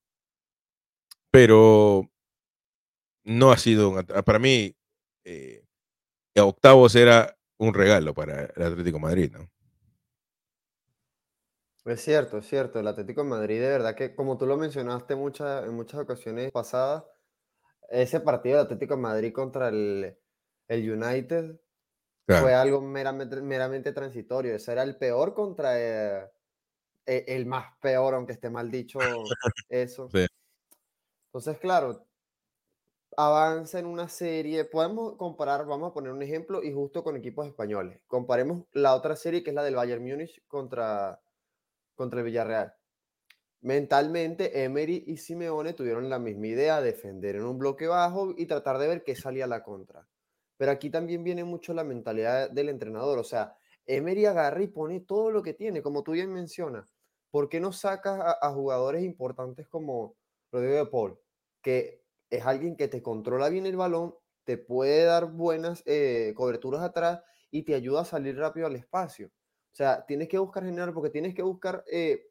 Pero 1.31 2.09
no 3.23 3.51
ha 3.51 3.57
sido, 3.57 4.03
para 4.25 4.39
mí, 4.39 4.75
eh, 5.23 5.63
octavos 6.35 6.95
era 6.95 7.37
un 7.57 7.73
regalo 7.73 8.13
para 8.13 8.45
el 8.55 8.63
Atlético 8.63 8.99
Madrid, 8.99 9.31
¿no? 9.31 9.52
Es 11.85 12.01
cierto, 12.01 12.37
es 12.37 12.47
cierto. 12.47 12.79
El 12.79 12.87
Atlético 12.87 13.23
de 13.23 13.29
Madrid, 13.29 13.59
de 13.59 13.69
verdad 13.69 13.95
que, 13.95 14.15
como 14.15 14.37
tú 14.37 14.45
lo 14.45 14.57
mencionaste 14.57 15.15
muchas, 15.15 15.65
en 15.65 15.73
muchas 15.73 15.99
ocasiones 15.99 16.51
pasadas, 16.51 17.03
ese 17.89 18.19
partido 18.21 18.57
del 18.57 18.65
Atlético 18.65 18.95
de 18.95 19.01
Madrid 19.01 19.33
contra 19.33 19.67
el, 19.67 20.17
el 20.67 20.91
United 20.91 21.59
fue 22.25 22.53
algo 22.53 22.81
meramente, 22.81 23.41
meramente, 23.41 23.91
transitorio. 23.91 24.55
Ese 24.55 24.71
era 24.71 24.83
el 24.83 24.97
peor 24.97 25.33
contra 25.33 25.79
eh, 25.79 26.31
e, 27.05 27.25
el, 27.27 27.45
más 27.45 27.75
peor, 27.81 28.13
aunque 28.13 28.33
esté 28.33 28.49
mal 28.49 28.71
dicho 28.71 28.99
eso. 29.69 30.09
Entonces, 31.27 31.57
claro, 31.59 32.05
avanza 33.17 33.79
en 33.79 33.87
una 33.87 34.07
serie. 34.07 34.63
Podemos 34.63 35.17
comparar, 35.17 35.65
vamos 35.65 35.91
a 35.91 35.93
poner 35.93 36.11
un 36.11 36.23
ejemplo, 36.23 36.63
y 36.63 36.71
justo 36.71 37.03
con 37.03 37.17
equipos 37.17 37.45
españoles. 37.45 37.99
Comparemos 38.07 38.63
la 38.71 38.95
otra 38.95 39.15
serie 39.15 39.43
que 39.43 39.49
es 39.49 39.55
la 39.55 39.63
del 39.63 39.75
Bayern 39.75 40.03
Múnich 40.03 40.41
contra, 40.47 41.21
contra 41.95 42.19
el 42.19 42.25
Villarreal. 42.25 42.73
Mentalmente, 43.61 44.63
Emery 44.63 45.05
y 45.07 45.17
Simeone 45.17 45.73
tuvieron 45.73 46.09
la 46.09 46.19
misma 46.19 46.47
idea, 46.47 46.81
defender 46.81 47.37
en 47.37 47.45
un 47.45 47.57
bloque 47.57 47.87
bajo 47.87 48.33
y 48.37 48.45
tratar 48.45 48.77
de 48.77 48.89
ver 48.89 49.03
qué 49.03 49.15
salía 49.15 49.45
a 49.45 49.47
la 49.47 49.63
contra. 49.63 50.05
Pero 50.57 50.71
aquí 50.71 50.89
también 50.89 51.23
viene 51.23 51.45
mucho 51.45 51.73
la 51.73 51.85
mentalidad 51.85 52.49
del 52.49 52.67
entrenador. 52.67 53.19
O 53.19 53.23
sea, 53.23 53.55
Emery 53.85 54.25
agarra 54.25 54.61
y 54.61 54.67
pone 54.67 54.99
todo 54.99 55.31
lo 55.31 55.41
que 55.43 55.53
tiene, 55.53 55.81
como 55.81 56.03
tú 56.03 56.11
bien 56.11 56.31
mencionas. 56.33 56.93
¿Por 57.31 57.49
qué 57.49 57.59
no 57.59 57.71
sacas 57.71 58.19
a, 58.41 58.51
jugadores 58.51 59.03
importantes 59.03 59.67
como 59.67 60.15
Rodrigo 60.51 60.75
de 60.75 60.85
Paul, 60.85 61.19
que 61.61 62.03
es 62.29 62.45
alguien 62.45 62.75
que 62.75 62.87
te 62.87 63.01
controla 63.01 63.49
bien 63.49 63.65
el 63.65 63.77
balón, 63.77 64.15
te 64.43 64.57
puede 64.57 65.05
dar 65.05 65.31
buenas 65.31 65.83
eh, 65.85 66.33
coberturas 66.35 66.81
atrás 66.81 67.21
y 67.49 67.63
te 67.63 67.75
ayuda 67.75 68.01
a 68.01 68.05
salir 68.05 68.37
rápido 68.37 68.67
al 68.67 68.75
espacio? 68.75 69.31
O 69.73 69.75
sea, 69.75 70.05
tienes 70.05 70.29
que 70.29 70.37
buscar 70.37 70.63
generar 70.63 70.93
porque 70.93 71.09
tienes 71.09 71.33
que 71.33 71.41
buscar 71.41 71.83
eh, 71.91 72.27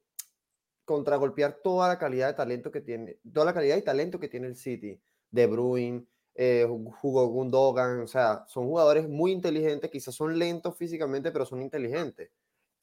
contragolpear 0.84 1.58
toda 1.62 1.88
la 1.88 1.98
calidad 1.98 2.28
de 2.28 2.34
talento 2.34 2.70
que 2.70 2.80
tiene, 2.80 3.18
toda 3.32 3.46
la 3.46 3.54
calidad 3.54 3.76
y 3.76 3.82
talento 3.82 4.20
que 4.20 4.28
tiene 4.28 4.46
el 4.46 4.56
City. 4.56 5.00
De 5.28 5.46
Bruin, 5.46 6.06
eh, 6.34 6.64
Hugo 6.68 7.26
Gundogan, 7.26 8.00
o 8.00 8.06
sea, 8.06 8.44
son 8.46 8.66
jugadores 8.66 9.08
muy 9.08 9.32
inteligentes, 9.32 9.90
quizás 9.90 10.14
son 10.14 10.38
lentos 10.38 10.76
físicamente, 10.76 11.32
pero 11.32 11.44
son 11.44 11.62
inteligentes. 11.62 12.30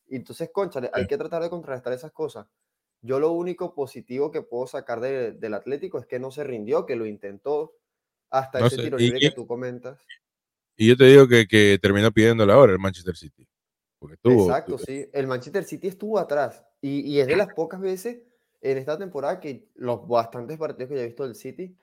Y 0.08 0.18
entonces, 0.18 0.50
concha, 0.52 0.82
hay 0.92 1.08
que 1.08 1.18
tratar 1.18 1.42
de 1.42 1.50
contrarrestar 1.50 1.94
esas 1.94 2.12
cosas. 2.12 2.48
Yo 3.02 3.20
lo 3.20 3.32
único 3.32 3.74
positivo 3.74 4.30
que 4.30 4.42
puedo 4.42 4.68
sacar 4.68 5.00
del 5.00 5.54
Atlético 5.54 6.00
es 6.00 6.06
que 6.06 6.20
no 6.20 6.32
se 6.32 6.44
rindió, 6.44 6.86
que 6.86 6.98
lo 6.98 7.06
intentó 7.06 7.76
hasta 8.30 8.66
ese 8.66 8.78
tiro 8.78 8.98
libre 8.98 9.20
que 9.20 9.32
tú 9.32 9.48
comentas. 9.48 10.02
Y 10.76 10.88
yo 10.88 10.98
te 10.98 11.06
digo 11.06 11.28
que, 11.28 11.48
que 11.48 11.80
terminó 11.82 12.12
pidiendo 12.12 12.46
la 12.46 12.58
hora 12.58 12.74
el 12.74 12.80
Manchester 12.80 13.16
City. 13.16 13.49
Porque 14.00 14.18
Exacto, 14.24 14.78
sí. 14.78 15.10
El 15.14 15.28
Manchester 15.28 15.64
City 15.66 15.90
estuvo 15.90 16.18
atrás. 16.18 16.66
Y, 16.82 17.02
y, 17.02 17.20
es 17.20 17.28
de 17.28 17.36
las 17.36 17.54
pocas 17.54 17.82
veces 17.82 18.22
en 18.62 18.78
esta 18.78 18.98
temporada 18.98 19.40
que 19.40 19.70
los 19.76 20.08
bastantes 20.08 20.58
partidos 20.58 20.90
que 20.90 20.96
yo 20.96 21.02
he 21.02 21.08
visto 21.08 21.24
del 21.24 21.36
City, 21.36 21.78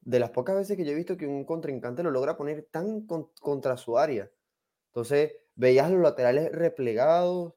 de 0.00 0.18
las 0.18 0.30
pocas 0.30 0.56
veces 0.56 0.76
que 0.76 0.84
yo 0.84 0.92
he 0.92 0.96
visto 0.96 1.16
que 1.16 1.26
un 1.26 1.44
contrincante 1.44 2.02
lo 2.02 2.10
logra 2.10 2.36
poner 2.36 2.68
tan 2.70 3.06
contra 3.06 3.76
su 3.76 3.98
área. 3.98 4.30
Entonces, 4.88 5.32
veías 5.54 5.90
los 5.90 6.00
laterales 6.00 6.52
replegados, 6.52 7.54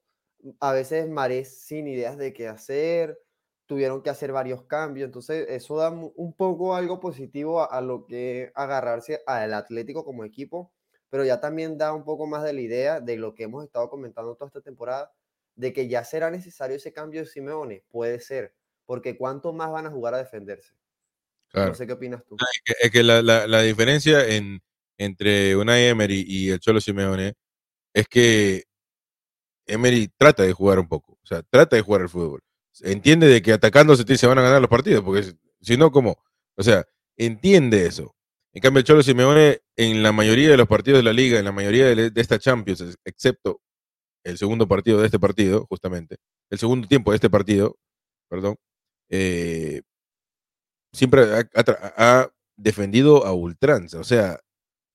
a 0.60 0.74
veces 0.74 1.10
Marés 1.10 1.66
sin 1.66 1.88
ideas 1.88 2.18
de 2.18 2.34
qué 2.34 2.48
hacer, 2.48 3.20
tuvieron 3.66 4.04
que 4.04 4.10
hacer 4.10 4.32
varios 4.32 4.64
cambios. 4.64 5.06
Entonces, 5.06 5.48
eso 5.50 5.78
da 5.78 5.90
un 5.90 6.34
poco 6.34 6.76
algo 6.76 7.00
positivo 7.00 7.62
a, 7.62 7.66
a 7.66 7.82
lo 7.82 8.06
que 8.06 8.52
agarrarse 8.56 9.24
al 9.26 9.54
Atlético 9.54 10.06
como 10.06 10.24
equipo 10.26 10.75
pero 11.16 11.24
ya 11.24 11.40
también 11.40 11.78
da 11.78 11.94
un 11.94 12.04
poco 12.04 12.28
más 12.28 12.44
de 12.44 12.52
la 12.52 12.60
idea 12.60 13.00
de 13.00 13.16
lo 13.16 13.34
que 13.34 13.44
hemos 13.44 13.64
estado 13.64 13.90
comentando 13.90 14.36
toda 14.36 14.48
esta 14.48 14.60
temporada, 14.60 15.14
de 15.56 15.72
que 15.72 15.88
ya 15.88 16.04
será 16.04 16.30
necesario 16.30 16.76
ese 16.76 16.92
cambio 16.92 17.22
de 17.22 17.26
Simeone. 17.26 17.86
Puede 17.88 18.20
ser, 18.20 18.54
porque 18.86 19.16
¿cuánto 19.16 19.54
más 19.54 19.72
van 19.72 19.86
a 19.86 19.92
jugar 19.92 20.14
a 20.14 20.18
defenderse? 20.18 20.74
No 21.54 21.74
sé 21.74 21.88
qué 21.88 21.94
opinas 21.94 22.22
tú. 22.26 22.36
Es 22.82 22.92
que, 22.92 23.02
la, 23.02 23.22
la, 23.22 23.62
diferencia 23.62 24.28
en, 24.28 24.62
entre 24.98 25.56
Unai 25.56 25.86
Emery 25.86 26.26
y 26.28 26.50
el 26.50 26.60
Cholo 26.60 26.82
Simeone 26.82 27.36
es 27.94 28.10
que 28.10 28.66
Emery 29.68 30.10
trata 30.18 30.44
de 30.44 30.52
jugar 30.52 30.80
un 30.80 30.90
poco, 30.90 31.14
o 31.14 31.26
sea, 31.26 31.44
trata 31.44 31.78
de 31.78 31.82
jugar 31.82 32.02
el 32.02 32.10
fútbol. 32.10 32.44
Entiende 32.82 33.28
de 33.28 33.42
que 33.42 33.54
atacándose 33.54 34.18
se 34.18 34.28
van 34.28 34.40
a 34.40 34.42
ganar 34.42 34.60
los 34.60 34.70
partidos, 34.70 35.02
porque 35.02 35.32
si 35.62 35.78
no, 35.78 35.94
¿cómo? 35.94 36.22
O 36.58 36.62
sea, 36.62 36.86
entiende 37.16 37.86
eso. 37.86 38.15
En 38.56 38.62
cambio, 38.62 38.80
el 38.80 38.86
Cholo 38.86 39.04
Simeone, 39.04 39.60
en 39.76 40.02
la 40.02 40.14
mayoría 40.14 40.50
de 40.50 40.56
los 40.56 40.68
partidos 40.70 41.00
de 41.00 41.04
la 41.04 41.12
liga, 41.12 41.38
en 41.38 41.44
la 41.44 41.52
mayoría 41.52 41.94
de, 41.94 42.10
esta 42.16 42.40
Champions, 42.40 42.98
excepto 43.04 43.60
el 44.24 44.38
segundo 44.38 44.66
partido 44.66 45.02
de 45.02 45.08
este 45.08 45.20
partido, 45.20 45.66
justamente, 45.70 46.16
el 46.50 46.58
segundo 46.58 46.88
tiempo 46.88 47.12
de 47.12 47.16
este 47.16 47.30
partido, 47.30 47.78
perdón, 48.30 48.56
eh, 49.10 49.82
siempre 50.94 51.24
ha, 51.54 52.32
defendido 52.56 53.26
a 53.26 53.34
ultranza, 53.34 54.00
o 54.00 54.06
sea, 54.06 54.40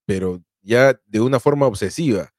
pero 0.07 0.43
ya 0.63 0.99
de 1.07 1.21
una 1.21 1.39
forma 1.39 1.67
obsesiva. 1.67 2.33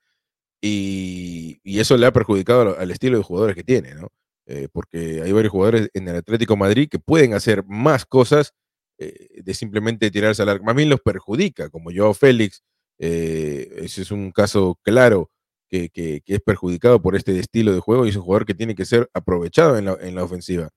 Y, 0.59 1.61
eso 1.63 1.97
le 1.97 2.07
ha 2.07 2.13
perjudicado 2.13 2.79
al, 2.79 2.91
estilo 2.91 3.17
de 3.17 3.23
jugadores 3.23 3.55
que 3.55 3.63
tiene, 3.63 3.93
¿no? 3.93 4.09
Eh, 4.47 4.67
porque 4.73 5.21
hay 5.21 5.31
varios 5.31 5.51
jugadores 5.51 5.89
en 5.93 6.07
el 6.07 6.15
Atlético 6.15 6.57
Madrid 6.57 6.89
que 6.89 6.99
pueden 6.99 7.35
hacer 7.35 7.63
más 7.67 8.05
cosas 8.07 8.53
eh, 9.03 9.41
de 9.41 9.53
simplemente 9.55 10.11
tirarse 10.11 10.43
al 10.43 10.49
arco. 10.49 10.63
Más 10.63 10.75
bien 10.75 10.87
los 10.87 11.01
perjudica, 11.01 11.71
como 11.71 11.89
yo, 11.89 12.13
Félix. 12.13 12.61
Eh, 12.99 13.67
ese 13.77 14.03
es 14.03 14.11
un 14.11 14.31
caso 14.31 14.77
claro 14.83 15.31
que, 15.67 15.89
es 16.23 16.39
perjudicado 16.41 17.01
por 17.01 17.15
este 17.15 17.39
estilo 17.39 17.73
de 17.73 17.79
juego 17.79 18.05
y 18.05 18.09
es 18.09 18.15
un 18.15 18.21
jugador 18.21 18.45
que 18.45 18.53
tiene 18.53 18.75
que 18.75 18.85
ser 18.85 19.09
aprovechado 19.15 19.75
en 19.75 20.15
la, 20.15 20.23
ofensiva. 20.23 20.69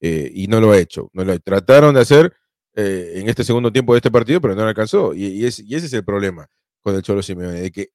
Eh, 0.00 0.30
y 0.32 0.46
no 0.46 0.60
lo 0.60 0.70
ha 0.70 0.78
hecho. 0.78 1.10
No 1.12 1.24
lo 1.24 1.36
trataron 1.40 1.96
de 1.96 2.02
hacer 2.02 2.32
en 2.74 3.28
este 3.28 3.42
segundo 3.42 3.72
tiempo 3.72 3.94
de 3.94 3.98
este 3.98 4.12
partido, 4.12 4.40
pero 4.40 4.54
no 4.54 4.62
lo 4.62 4.68
alcanzó. 4.68 5.12
Y, 5.12 5.44
ese 5.44 5.64
es 5.74 5.92
el 5.92 6.04
problema 6.04 6.46
con 6.82 6.94
el 6.94 7.02
Cholo 7.02 7.20
Simeone, 7.20 7.62
de 7.62 7.72
que 7.72 7.88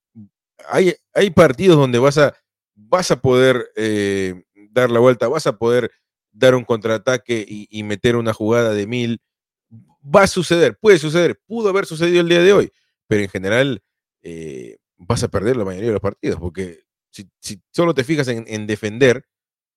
hay, 0.67 0.93
hay 1.13 1.29
partidos 1.29 1.77
donde 1.77 1.99
vas 1.99 2.17
a, 2.17 2.35
vas 2.75 3.09
a 3.11 3.21
poder 3.21 3.71
dar 4.71 4.91
la 4.91 4.99
vuelta, 4.99 5.29
vas 5.29 5.47
a 5.47 5.57
poder 5.57 5.91
dar 6.31 6.55
un 6.55 6.65
contraataque 6.65 7.45
y, 7.47 7.69
y, 7.71 7.83
meter 7.83 8.17
una 8.17 8.33
jugada 8.33 8.73
de 8.73 8.85
mil 8.85 9.21
va 10.15 10.23
a 10.23 10.27
suceder, 10.27 10.77
puede 10.77 10.97
suceder, 10.99 11.39
pudo 11.45 11.69
haber 11.69 11.85
sucedido 11.85 12.21
el 12.21 12.29
día 12.29 12.41
de 12.41 12.53
hoy, 12.53 12.71
pero 13.07 13.23
en 13.23 13.29
general 13.29 13.83
eh, 14.21 14.77
vas 14.97 15.23
a 15.23 15.27
perder 15.27 15.57
la 15.57 15.65
mayoría 15.65 15.87
de 15.87 15.93
los 15.93 16.01
partidos, 16.01 16.39
porque 16.39 16.81
si, 17.11 17.29
solo 17.71 17.93
te 17.93 18.03
fijas 18.03 18.27
en, 18.27 18.67
defender, 18.67 19.25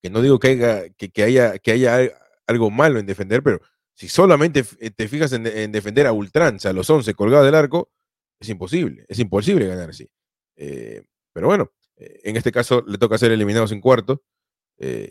que 0.03 0.11
no 0.11 0.23
digo 0.23 0.39
que 0.39 0.49
haya, 0.49 0.89
que, 0.91 1.23
haya, 1.23 1.59
que 1.59 1.73
haya 1.73 2.11
algo 2.47 2.71
malo 2.71 2.99
en 2.99 3.07
defender, 3.07 3.43
pero 3.43 3.61
si 3.95 4.09
solamente 4.09 4.65
eh, 4.81 4.91
te 4.91 5.09
fijas 5.09 5.33
en, 5.33 5.73
defender 5.73 6.07
a 6.07 6.13
ultranza, 6.13 6.71
a 6.71 6.73
los 6.73 6.89
11 6.89 7.15
colgados 7.15 7.47
del 7.47 7.55
arco, 7.55 7.91
es 8.39 8.49
imposible, 8.49 9.05
es 9.09 9.19
imposible 9.19 9.67
ganar 9.67 9.91
así. 9.91 10.09
Eh, 10.57 11.03
pero 11.33 11.47
bueno, 11.47 11.73
en 11.97 12.37
este 12.37 12.51
caso 12.51 12.83
le 12.87 12.99
toca 12.99 13.19
ser 13.19 13.31
eliminados 13.31 13.73
en 13.73 13.81
cuarto. 13.81 14.23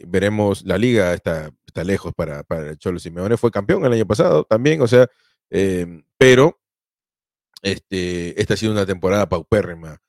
veremos, 0.07 0.63
la 0.65 0.77
liga 0.77 1.13
está 1.13 1.51
está 1.69 1.83
lejos 1.83 2.13
para, 2.13 2.43
para 2.43 2.71
el 2.71 2.77
Cholo 2.77 2.99
Simeone. 2.99 3.37
Fue 3.37 3.51
campeón 3.51 3.85
el 3.85 3.93
año 3.93 4.05
pasado 4.05 4.43
también, 4.43 4.81
o 4.81 4.87
sea, 4.87 5.07
em, 5.49 6.03
pero 6.17 6.59
este, 7.61 8.39
esta 8.39 8.53
ha 8.53 8.57
sido 8.57 8.71
una 8.71 8.85
temporada 8.85 9.27
paupérrima 9.29 10.01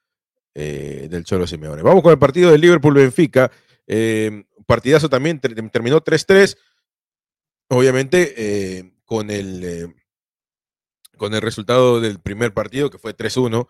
eh, 0.54 1.08
del 1.10 1.24
Cholo 1.24 1.46
Simeone. 1.46 1.82
Vamos 1.82 2.02
con 2.02 2.12
el 2.12 2.18
partido 2.18 2.50
del 2.50 2.60
Liverpool-Benfica. 2.60 3.50
Em, 3.86 4.44
partidazo 4.66 5.08
también 5.08 5.40
terminó 5.40 6.00
3-3. 6.00 6.56
Obviamente, 7.68 8.34
eh, 8.36 8.92
con, 9.04 9.30
el, 9.30 9.64
eh, 9.64 9.94
con 11.16 11.34
el 11.34 11.40
resultado 11.40 12.00
del 12.00 12.20
primer 12.20 12.52
partido, 12.52 12.90
que 12.90 12.98
fue 12.98 13.14
3-1 13.14 13.68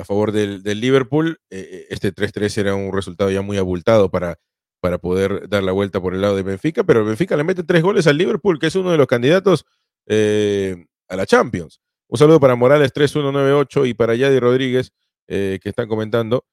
a 0.00 0.04
favor 0.04 0.32
del, 0.32 0.64
del 0.64 0.80
Liverpool, 0.80 1.40
este 1.48 2.12
3-3 2.12 2.58
era 2.58 2.74
un 2.74 2.92
resultado 2.92 3.30
ya 3.30 3.40
muy 3.40 3.56
abultado 3.56 4.10
para 4.10 4.40
para 4.86 4.98
poder 4.98 5.48
dar 5.48 5.64
la 5.64 5.72
vuelta 5.72 6.00
por 6.00 6.14
el 6.14 6.20
lado 6.20 6.36
de 6.36 6.44
Benfica, 6.44 6.84
pero 6.84 7.04
Benfica 7.04 7.36
le 7.36 7.42
mete 7.42 7.64
tres 7.64 7.82
goles 7.82 8.06
al 8.06 8.16
Liverpool, 8.16 8.60
que 8.60 8.68
es 8.68 8.76
uno 8.76 8.92
de 8.92 8.96
los 8.96 9.08
candidatos 9.08 9.66
eh, 10.06 10.86
a 11.08 11.16
la 11.16 11.26
Champions. 11.26 11.80
Un 12.06 12.18
saludo 12.18 12.38
para 12.38 12.54
Morales 12.54 12.92
3198 12.92 13.86
y 13.86 13.94
para 13.94 14.14
Yadi 14.14 14.38
Rodríguez, 14.38 14.92
eh, 15.26 15.58
que 15.60 15.70
están 15.70 15.88
comentando. 15.88 16.46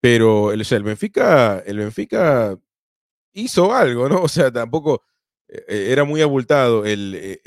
Pero 0.00 0.50
el, 0.50 0.66
el, 0.68 0.82
Benfica, 0.82 1.60
el 1.64 1.78
Benfica 1.78 2.58
hizo 3.32 3.72
algo, 3.72 4.08
¿no? 4.08 4.22
O 4.22 4.28
sea, 4.28 4.50
tampoco 4.50 5.04
eh, 5.46 5.90
era 5.92 6.02
muy 6.02 6.22
abultado 6.22 6.84
el, 6.84 7.38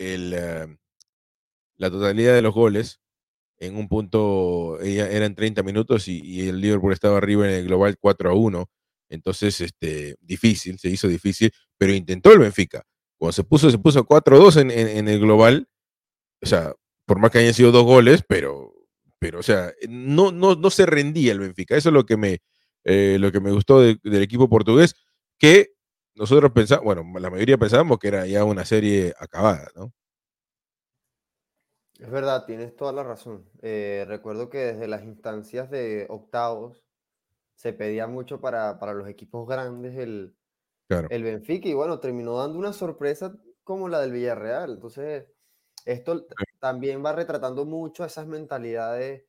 la 1.76 1.90
totalidad 1.92 2.36
de 2.36 2.42
los 2.42 2.54
goles. 2.54 3.02
En 3.58 3.76
un 3.76 3.90
punto 3.90 4.80
eran 4.80 5.36
30 5.36 5.62
minutos 5.62 6.08
y, 6.08 6.48
el 6.48 6.62
Liverpool 6.62 6.94
estaba 6.94 7.18
arriba 7.18 7.50
en 7.50 7.56
el 7.56 7.66
global 7.66 7.98
4 8.00 8.30
a 8.30 8.34
1. 8.34 8.70
Entonces, 9.10 9.60
este, 9.62 10.16
difícil, 10.22 10.78
se 10.80 10.90
hizo 10.90 11.08
difícil, 11.08 11.52
pero 11.78 11.94
intentó 11.94 12.32
el 12.32 12.40
Benfica. 12.40 12.84
Cuando 13.18 13.34
se 13.34 13.44
puso, 13.44 13.70
se 13.70 13.78
puso 13.78 14.06
4-2 14.06 14.62
en, 14.62 14.72
en, 14.72 15.08
el 15.08 15.20
global, 15.20 15.68
o 16.42 16.46
sea, 16.46 16.74
por 17.06 17.20
más 17.20 17.32
que 17.32 17.40
hayan 17.40 17.54
sido 17.54 17.72
dos 17.72 17.84
goles, 17.84 18.24
pero, 18.28 18.74
pero 19.20 19.40
o 19.40 19.44
sea, 19.44 19.74
no, 19.90 20.32
no, 20.32 20.56
no 20.56 20.70
se 20.70 20.86
rendía 20.86 21.32
el 21.34 21.40
Benfica. 21.40 21.76
Eso 21.76 21.90
es 21.90 21.94
lo 21.94 22.06
que 22.06 22.18
me, 22.18 22.40
eh, 22.86 23.18
lo 23.20 23.32
que 23.32 23.40
me 23.40 23.52
gustó 23.52 23.82
del 23.82 24.24
equipo 24.24 24.48
portugués, 24.50 24.96
que 25.38 25.74
nosotros 26.16 26.52
pensamos, 26.52 26.86
bueno, 26.86 27.04
la 27.20 27.30
mayoría 27.30 27.58
pensábamos 27.58 28.00
que 28.00 28.10
era 28.10 28.26
ya 28.28 28.44
una 28.44 28.66
serie 28.66 29.14
acabada, 29.20 29.70
¿no? 29.76 29.94
Es 32.00 32.10
verdad, 32.10 32.46
tienes 32.46 32.76
toda 32.78 32.94
la 32.94 33.04
razón. 33.04 33.50
Eh, 33.62 34.06
recuerdo 34.08 34.50
que 34.50 34.60
desde 34.60 34.88
las 34.88 35.04
instancias 35.04 35.70
de 35.70 36.06
octavos 36.10 36.89
se 37.60 37.74
pedía 37.74 38.08
mucho 38.08 38.42
para, 38.42 38.80
para 38.80 38.94
los 38.94 39.08
equipos 39.10 39.48
grandes 39.48 39.98
el, 39.98 40.38
Claro. 40.88 41.10
el 41.10 41.24
Benfica 41.24 41.68
y 41.70 41.74
bueno, 41.74 42.00
terminó 42.00 42.38
dando 42.38 42.60
una 42.60 42.74
sorpresa 42.74 43.36
como 43.64 43.90
la 43.90 44.02
del 44.02 44.12
Villarreal. 44.14 44.74
Entonces, 44.74 45.28
esto 45.86 46.28
también 46.60 47.04
va 47.06 47.14
retratando 47.14 47.66
mucho 47.66 48.06
esas 48.06 48.28
mentalidades 48.28 49.26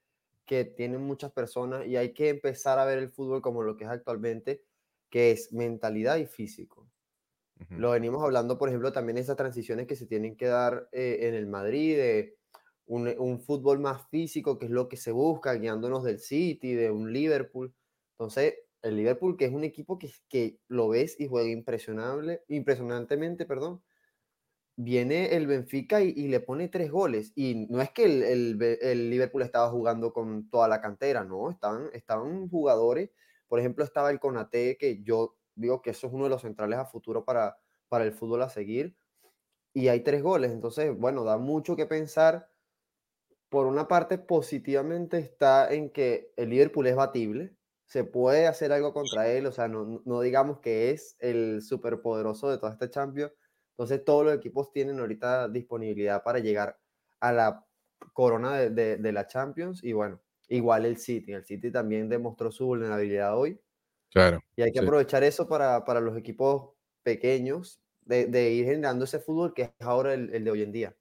que 0.47 0.65
tienen 0.65 1.03
muchas 1.03 1.33
personas 1.33 1.87
y 1.87 1.97
hay 1.97 2.15
que 2.15 2.29
empezar 2.31 2.79
a 2.79 2.85
ver 2.85 2.99
el 2.99 3.11
fútbol 3.11 3.43
como 3.43 3.63
lo 3.63 3.77
que 3.77 3.85
es 3.85 3.91
actualmente, 3.91 4.65
que 5.11 5.31
es 5.33 5.53
mentalidad 5.53 6.17
y 6.19 6.27
físico. 6.27 6.91
Lo 7.77 7.93
venimos 7.93 8.23
hablando, 8.23 8.59
por 8.59 8.69
ejemplo, 8.69 8.93
también 8.93 9.19
esas 9.19 9.37
transiciones 9.37 9.87
que 9.87 9.97
se 9.97 10.07
tienen 10.07 10.37
que 10.37 10.47
dar 10.47 10.89
eh, 10.93 11.19
en 11.29 11.35
el 11.35 11.47
Madrid, 11.47 11.97
de 11.97 12.39
un, 12.87 13.09
un 13.19 13.41
fútbol 13.41 13.79
más 13.79 14.09
físico, 14.11 14.59
que 14.59 14.67
es 14.67 14.71
lo 14.73 14.89
que 14.89 14.97
se 14.97 15.13
busca, 15.13 15.55
guiándonos 15.55 16.05
del 16.05 16.19
City, 16.19 16.75
de 16.75 16.91
un 16.91 17.13
Liverpool. 17.13 17.75
Entonces, 18.21 18.55
el 18.83 18.97
Liverpool, 18.97 19.39
que 19.39 19.47
es 19.47 19.53
un 19.53 19.65
equipo 19.65 19.99
que, 19.99 20.11
que 20.29 20.61
lo 20.69 20.91
ves 20.91 21.19
y 21.19 21.27
juega 21.27 21.49
impresionable, 21.49 22.45
impresionantemente, 22.49 23.47
perdón, 23.47 23.83
viene 24.77 25.37
el 25.37 25.47
Benfica 25.47 26.03
y, 26.03 26.29
le 26.29 26.41
pone 26.41 26.69
tres 26.69 26.91
goles. 26.91 27.33
Y 27.35 27.67
no 27.71 27.81
es 27.81 27.91
que 27.93 28.05
el, 28.05 28.61
el 28.63 29.11
Liverpool 29.11 29.41
estaba 29.41 29.71
jugando 29.71 30.13
con 30.13 30.51
toda 30.51 30.69
la 30.69 30.83
cantera, 30.83 31.25
no, 31.25 31.51
estaban, 31.51 31.89
estaban 31.95 32.51
jugadores, 32.51 33.11
por 33.49 33.59
ejemplo, 33.59 33.85
estaba 33.85 34.11
el 34.11 34.21
Konate, 34.21 34.77
que 34.77 35.03
yo 35.03 35.39
digo 35.55 35.81
que 35.81 35.91
eso 35.91 36.07
es 36.07 36.13
uno 36.13 36.25
de 36.25 36.31
los 36.31 36.43
centrales 36.43 36.79
a 36.79 36.85
futuro 36.85 37.25
para, 37.25 37.59
para 37.89 38.05
el 38.05 38.13
fútbol 38.13 38.43
a 38.43 38.51
seguir, 38.51 38.97
y 39.73 39.89
hay 39.89 40.01
tres 40.01 40.23
goles, 40.23 40.53
entonces, 40.53 40.95
bueno, 40.95 41.25
da 41.25 41.39
mucho 41.39 41.75
que 41.75 41.87
pensar. 41.87 42.51
Por 43.49 43.67
una 43.67 43.89
parte, 43.89 44.19
positivamente 44.19 45.19
está 45.19 45.73
en 45.73 45.91
que 45.91 46.33
el 46.37 46.51
Liverpool 46.51 46.87
es 46.87 46.97
batible, 46.97 47.57
se 47.91 48.05
puede 48.05 48.49
hacer 48.49 48.73
algo 48.73 48.95
contra 48.95 49.29
él, 49.31 49.47
o 49.47 49.53
sea, 49.53 49.69
no, 49.69 50.03
no- 50.07 50.23
digamos 50.23 50.61
que 50.61 50.91
es 50.93 51.17
el 51.21 51.63
superpoderoso 51.63 52.51
de 52.51 52.59
toda 52.59 52.73
esta 52.73 52.91
Champions, 52.91 53.35
entonces 53.73 54.05
todos 54.07 54.25
los 54.27 54.35
equipos 54.37 54.73
tienen 54.73 55.01
ahorita 55.01 55.49
disponibilidad 55.51 56.23
para 56.25 56.41
llegar 56.41 56.79
a 57.21 57.33
la 57.33 57.67
corona 58.15 58.59
de, 58.59 58.71
de- 58.71 58.97
de 58.99 59.13
la 59.13 59.27
Champions 59.29 59.85
y 59.85 59.93
bueno, 59.95 60.23
igual 60.49 60.87
el 60.87 60.99
City, 60.99 61.33
el 61.35 61.45
City 61.47 61.73
también 61.73 62.09
demostró 62.11 62.53
su 62.53 62.67
vulnerabilidad 62.67 63.39
hoy 63.39 63.61
Claro. 64.11 64.41
y 64.57 64.63
hay 64.63 64.73
que 64.73 64.79
sí. 64.79 64.81
aprovechar 64.81 65.25
eso 65.25 65.49
para, 65.49 65.85
para 65.85 66.01
los 66.01 66.17
equipos 66.19 66.73
pequeños 67.03 67.83
de, 68.03 68.27
de 68.27 68.53
ir 68.53 68.67
generando 68.67 69.05
ese 69.05 69.21
fútbol 69.21 69.55
que 69.55 69.63
es 69.63 69.73
ahora 69.81 70.15
el, 70.15 70.35
el 70.35 70.45
de 70.45 70.51
hoy 70.53 70.63
en 70.63 70.73
día. 70.73 70.97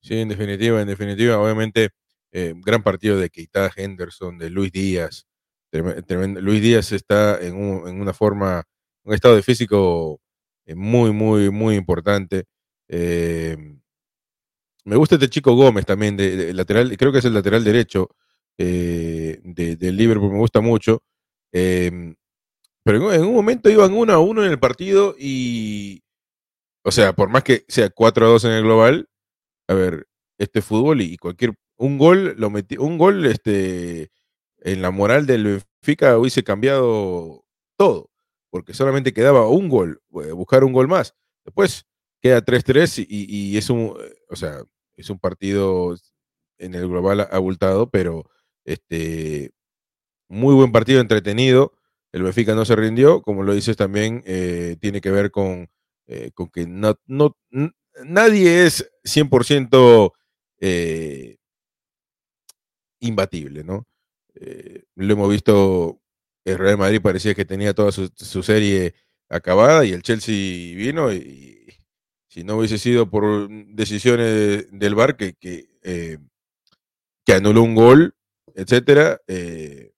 Sí, 0.00 0.18
en 0.18 0.28
definitiva, 0.28 0.80
en 0.82 0.88
definitiva, 0.88 1.38
obviamente, 1.38 1.90
eh, 2.32 2.54
gran 2.56 2.82
partido 2.82 3.18
de 3.18 3.30
Keita 3.30 3.70
Henderson, 3.74 4.36
de 4.38 4.50
Luis 4.50 4.72
Díaz. 4.72 5.26
Luis 5.72 6.62
Díaz 6.62 6.92
está 6.92 7.40
en, 7.40 7.54
un- 7.56 7.88
en 7.88 8.00
una 8.00 8.12
forma, 8.12 8.64
un 9.04 9.14
estado 9.14 9.36
de 9.36 9.42
físico 9.42 10.20
eh, 10.66 10.74
muy, 10.74 11.12
muy, 11.12 11.50
muy 11.50 11.76
importante. 11.76 12.44
Eh, 12.88 13.56
me 14.84 14.96
gusta 14.96 15.14
este 15.14 15.28
chico 15.30 15.54
Gómez 15.54 15.86
también, 15.86 16.16
de, 16.16 16.52
lateral, 16.54 16.96
creo 16.96 17.12
que 17.12 17.18
es 17.18 17.24
el 17.24 17.34
lateral 17.34 17.62
derecho 17.64 18.10
eh, 18.58 19.40
de, 19.44 19.76
del 19.76 19.96
Liverpool, 19.96 20.32
me 20.32 20.38
gusta 20.38 20.60
mucho. 20.60 21.02
Pero 22.84 22.98
en, 22.98 23.02
un- 23.04 23.14
en 23.14 23.22
un 23.24 23.34
momento 23.34 23.70
iban 23.70 23.92
uno 23.92 24.12
a 24.12 24.18
uno 24.18 24.44
en 24.44 24.50
el 24.50 24.58
partido 24.58 25.14
y, 25.18 26.02
o 26.84 26.90
sea, 26.92 27.14
por 27.14 27.28
más 27.30 27.44
que 27.44 27.64
sea 27.68 27.90
4 27.90 28.26
a 28.26 28.30
2 28.30 28.44
en 28.44 28.52
el 28.52 28.64
global, 28.64 29.08
a 29.68 29.74
ver, 29.74 30.06
este 30.38 30.62
fútbol 30.62 31.02
y 31.02 31.16
cualquier 31.18 31.54
un 31.78 31.98
gol 31.98 32.34
lo 32.38 32.50
metí, 32.50 32.76
un 32.78 32.98
gol 32.98 33.26
este 33.26 34.10
en 34.64 34.82
la 34.82 34.90
moral 34.90 35.26
del 35.26 35.62
Benfica 35.82 36.18
hubiese 36.18 36.44
cambiado 36.44 37.44
todo, 37.76 38.10
porque 38.50 38.74
solamente 38.74 39.12
quedaba 39.12 39.48
un 39.48 39.68
gol, 39.68 40.00
eh, 40.24 40.32
buscar 40.32 40.64
un 40.64 40.72
gol 40.72 40.88
más. 40.88 41.14
Después 41.44 41.86
queda 42.20 42.44
3-3 42.44 43.04
y, 43.08 43.56
es 43.56 43.70
un, 43.70 43.96
o 44.28 44.36
sea, 44.36 44.62
es 44.96 45.10
un 45.10 45.18
partido 45.18 45.96
en 46.58 46.74
el 46.74 46.88
global 46.88 47.28
abultado, 47.30 47.90
pero 47.90 48.30
este 48.64 49.50
muy 50.28 50.54
buen 50.54 50.72
partido 50.72 51.00
entretenido. 51.00 51.72
El 52.12 52.22
Benfica 52.22 52.54
no 52.54 52.64
se 52.64 52.76
rindió, 52.76 53.22
como 53.22 53.42
lo 53.42 53.54
dices 53.54 53.76
también, 53.76 54.22
eh, 54.26 54.76
tiene 54.80 55.00
que 55.00 55.10
ver 55.10 55.30
con, 55.30 55.68
eh, 56.06 56.30
con 56.34 56.48
que 56.50 56.66
no, 56.66 56.98
no, 57.06 57.36
nadie 58.04 58.66
es 58.66 58.90
100% 59.04 60.12
eh, 60.60 61.36
imbatible, 63.00 63.64
¿no? 63.64 63.86
Eh, 64.34 64.84
lo 64.96 65.12
hemos 65.14 65.30
visto, 65.30 66.00
el 66.44 66.58
Real 66.58 66.78
Madrid 66.78 67.00
parecía 67.02 67.34
que 67.34 67.44
tenía 67.44 67.74
toda 67.74 67.92
su, 67.92 68.08
serie 68.42 68.94
acabada 69.28 69.84
y 69.84 69.92
el 69.92 70.02
Chelsea 70.02 70.76
vino 70.76 71.12
y, 71.12 71.58
si 72.28 72.44
no 72.44 72.56
hubiese 72.56 72.78
sido 72.78 73.10
por 73.10 73.48
decisiones 73.50 74.66
del 74.70 74.94
VAR 74.94 75.16
que, 75.16 75.36
eh, 75.82 76.18
que 77.26 77.32
anuló 77.34 77.62
un 77.62 77.74
gol, 77.74 78.14
etcétera, 78.54 79.20
eh, 79.26 79.92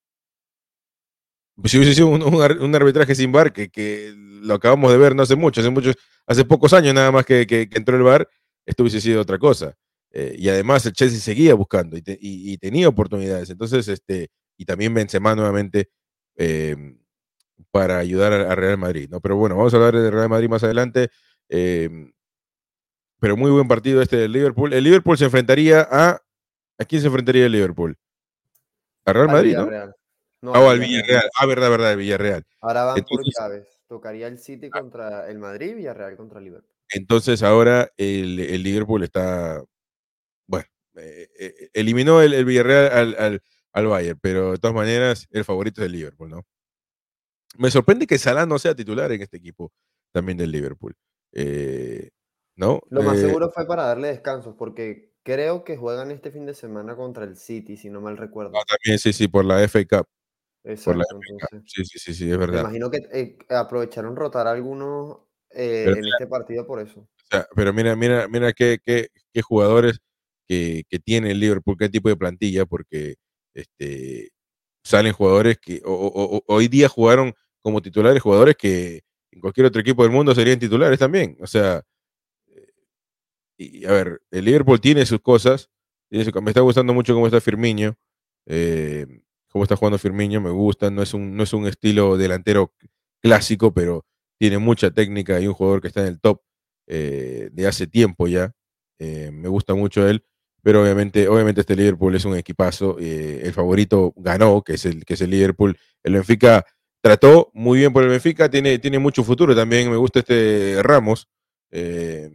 si 1.64 1.78
hubiese 1.78 1.94
sido 1.94 2.08
un, 2.08 2.22
un 2.22 2.42
ar- 2.42 2.58
un 2.58 2.74
arbitraje 2.74 3.14
sin 3.14 3.30
VAR, 3.32 3.52
que, 3.52 3.68
que 3.68 4.12
lo 4.16 4.54
acabamos 4.54 4.90
de 4.92 4.98
ver 4.98 5.14
no 5.14 5.22
hace 5.22 5.36
mucho, 5.36 5.60
hace 5.60 5.70
muchos, 5.70 5.94
hace 6.26 6.44
pocos 6.44 6.72
años 6.72 6.94
nada 6.94 7.12
más 7.12 7.24
que- 7.24 7.46
que 7.46 7.68
entró 7.72 7.96
el 7.96 8.02
VAR, 8.02 8.28
esto 8.66 8.82
hubiese 8.82 9.00
sido 9.00 9.20
otra 9.20 9.38
cosa. 9.38 9.76
Eh, 10.16 10.37
y 10.38 10.48
además 10.48 10.87
el 10.87 10.92
Chelsea 10.92 11.18
seguía 11.18 11.55
buscando 11.55 11.96
y, 11.96 12.03
te- 12.03 12.16
y- 12.20 12.53
y 12.53 12.59
tenía 12.59 12.88
oportunidades. 12.88 13.50
Entonces, 13.50 13.88
este, 13.88 14.29
y 14.57 14.64
también 14.64 14.94
Benzema 14.94 15.35
nuevamente 15.35 15.90
eh, 16.37 16.77
para 17.72 17.98
ayudar 17.98 18.33
a, 18.33 18.53
a 18.53 18.55
Real 18.55 18.79
Madrid, 18.79 19.09
¿no? 19.11 19.20
Pero 19.20 19.37
bueno, 19.37 19.57
vamos 19.57 19.74
a 19.74 19.77
hablar 19.77 19.96
de 19.96 20.11
Real 20.11 20.29
Madrid 20.29 20.48
más 20.48 20.62
adelante. 20.62 21.09
eh, 21.48 22.12
pero 23.20 23.37
muy 23.37 23.50
buen 23.50 23.66
partido 23.68 24.03
este 24.03 24.16
del 24.18 24.33
Liverpool. 24.33 24.72
El 24.72 24.85
Liverpool 24.85 25.16
se 25.18 25.24
enfrentaría 25.24 25.87
a. 25.90 26.20
¿A 26.79 26.85
quién 26.85 27.00
se 27.00 27.07
enfrentaría 27.07 27.46
el 27.46 27.53
Liverpool? 27.53 27.96
A 29.07 29.12
Real 29.12 29.29
Al 29.31 29.35
Madrid, 29.35 29.57
¿no? 29.57 29.66
No, 30.42 30.53
Ah, 30.55 30.61
o 30.61 30.68
al 30.68 30.79
Villarreal. 30.81 31.22
Ah, 31.38 31.46
verdad, 31.46 31.70
verdad, 31.70 31.92
el 31.92 31.98
Villarreal. 31.98 32.44
Ahora 32.61 32.85
van 32.85 32.98
Entonces- 32.98 33.33
por 33.35 33.42
llaves. 33.48 33.68
Tocaría 33.88 34.27
el 34.27 34.38
City 34.38 34.68
Ah. 34.72 34.79
contra 34.81 35.31
el 35.31 35.38
Madrid 35.38 35.70
y 35.70 35.74
Villarreal 35.74 36.16
contra 36.16 36.38
el 36.38 36.44
Liverpool. 36.44 36.70
Entonces 36.90 37.42
ahora 37.42 37.90
el, 37.96 38.38
el 38.40 38.62
Liverpool 38.62 39.03
está, 39.05 39.62
eh, 40.96 41.28
eh, 41.38 41.68
eliminó 41.74 42.20
el, 42.22 42.35
el 42.35 42.44
Villarreal 42.44 42.92
al, 42.92 43.16
al, 43.18 43.42
al 43.72 43.87
Bayern, 43.87 44.18
pero 44.20 44.52
de 44.52 44.59
todas 44.59 44.74
maneras 44.74 45.26
el 45.30 45.44
favorito 45.44 45.80
es 45.83 45.87
el 45.87 45.92
Liverpool, 45.92 46.30
¿no? 46.30 46.42
Me 47.57 47.70
sorprende 47.70 48.07
que 48.07 48.18
Salah 48.18 48.46
no 48.46 48.59
sea 48.59 48.74
titular 48.74 49.12
en 49.12 49.22
este 49.22 49.37
equipo 49.37 49.72
también 50.12 50.38
del 50.38 50.50
Liverpool, 50.50 50.94
eh, 51.33 52.11
¿no? 52.57 52.80
Lo 52.90 53.02
más 53.02 53.18
Eh, 53.18 53.20
seguro 53.20 53.50
fue 53.50 53.66
para 53.66 53.85
darle 53.85 54.09
descansos, 54.09 54.54
porque 54.57 55.12
creo 55.22 55.64
que 55.64 55.76
juegan 55.76 56.11
este 56.11 56.30
fin 56.30 56.46
de 56.46 56.54
semana 56.54 56.96
contra 56.96 57.24
el 57.24 57.37
City, 57.37 57.76
si 57.76 57.90
no 57.90 58.00
mal 58.00 58.16
recuerdo. 58.16 58.54
ah, 58.57 58.64
también 58.68 58.98
sí, 58.98 59.12
sí, 59.12 59.28
por 59.28 59.44
la 59.44 59.62
FA 59.62 59.85
Cup, 59.85 60.07
por 60.85 60.96
la 60.96 61.04
Exacto, 61.04 61.16
Cup. 61.38 61.48
Sí, 61.66 61.85
sí, 61.85 61.98
sí, 61.98 62.14
sí, 62.14 62.30
es 62.30 62.38
Me 62.38 62.38
verdad. 62.38 62.62
imagino 62.62 62.90
que 62.90 62.98
eh, 63.12 63.38
aprovecharon 63.50 64.16
rotar 64.16 64.46
a 64.46 64.52
algunos 64.52 65.18
en 65.50 66.07
este 66.09 66.26
partido 66.26 66.66
por 66.66 66.80
eso. 66.80 67.00
O 67.00 67.26
sea, 67.30 67.46
pero 67.54 67.72
mira, 67.72 67.96
mira, 67.96 68.28
mira 68.28 68.52
qué, 68.52 68.78
qué, 68.85 69.09
qué 69.33 69.42
jugadores 69.42 69.98
que, 70.46 70.85
tiene 71.04 71.30
el 71.33 71.40
Liverpool, 71.40 71.76
qué 71.78 71.88
tipo 71.88 72.09
de 72.09 72.16
plantilla, 72.16 72.66
porque 72.66 73.16
este, 73.54 74.30
salen 74.85 75.12
jugadores 75.12 75.59
que 75.59 75.80
hoy 75.85 76.68
día 76.68 76.88
jugaron 76.88 77.35
como 77.62 77.80
titulares 77.80 78.22
jugadores 78.22 78.57
que 78.57 79.02
en 79.33 79.40
cualquier 79.40 79.66
otro 79.66 79.80
equipo 79.80 80.02
del 80.02 80.12
mundo 80.12 80.35
serían 80.35 80.59
titulares 80.59 80.98
también. 80.98 81.37
O 81.40 81.46
sea, 81.46 81.83
eh, 82.48 82.72
y 83.59 83.85
a 83.87 83.92
ver, 83.92 84.22
el 84.30 84.44
Liverpool 84.44 84.80
tiene 84.80 85.07
sus 85.07 85.20
cosas. 85.20 85.70
me 86.11 86.20
está 86.50 86.61
gustando 86.61 86.94
mucho 86.94 87.14
cómo 87.14 87.26
está 87.26 87.40
Firmino. 87.40 87.96
eh, 88.46 89.07
cómo 89.48 89.64
está 89.64 89.76
jugando 89.76 89.98
Firmino, 89.98 90.40
me 90.40 90.50
gusta. 90.50 90.90
No 90.90 91.02
es 91.02 91.14
un, 91.14 91.37
no 91.37 91.42
es 91.44 91.52
un 91.52 91.66
estilo 91.66 92.16
delantero 92.16 92.74
clásico, 93.22 93.72
pero 93.72 94.04
tiene 94.38 94.59
mucha 94.59 94.90
técnica 94.90 95.40
y 95.40 95.46
un 95.46 95.54
jugador 95.54 95.80
que 95.80 95.88
está 95.88 96.02
en 96.02 96.09
el 96.09 96.20
top 96.20 96.42
eh, 96.87 97.48
de 97.52 97.66
hace 97.66 97.87
tiempo 97.87 98.28
ya. 98.28 98.52
Me 98.98 99.48
gusta 99.48 99.74
mucho 99.74 100.09
él. 100.09 100.24
Pero 100.64 100.83
obviamente, 100.83 101.29
obviamente 101.29 101.61
este 101.61 101.77
Liverpool 101.77 102.14
es 102.16 102.24
un 102.24 102.37
equipazo. 102.37 102.96
eh, 102.98 103.42
el 103.44 103.53
favorito 103.53 104.14
ganó, 104.16 104.62
que 104.62 104.74
es 104.74 104.87
el, 104.87 105.05
que 105.05 105.14
es 105.14 105.20
el 105.20 105.31
Liverpool. 105.31 105.79
El 106.03 106.14
Benfica 106.14 106.64
trató 107.03 107.50
muy 107.53 107.81
bien 107.81 107.92
por 107.92 108.03
el 108.03 108.09
Benfica, 108.09 108.48
tiene, 108.48 108.79
tiene 108.79 108.98
mucho 108.98 109.22
futuro 109.22 109.55
también. 109.55 109.90
Me 109.90 109.96
gusta 109.98 110.20
este 110.20 110.83
Ramos, 110.83 111.29
eh, 111.70 112.31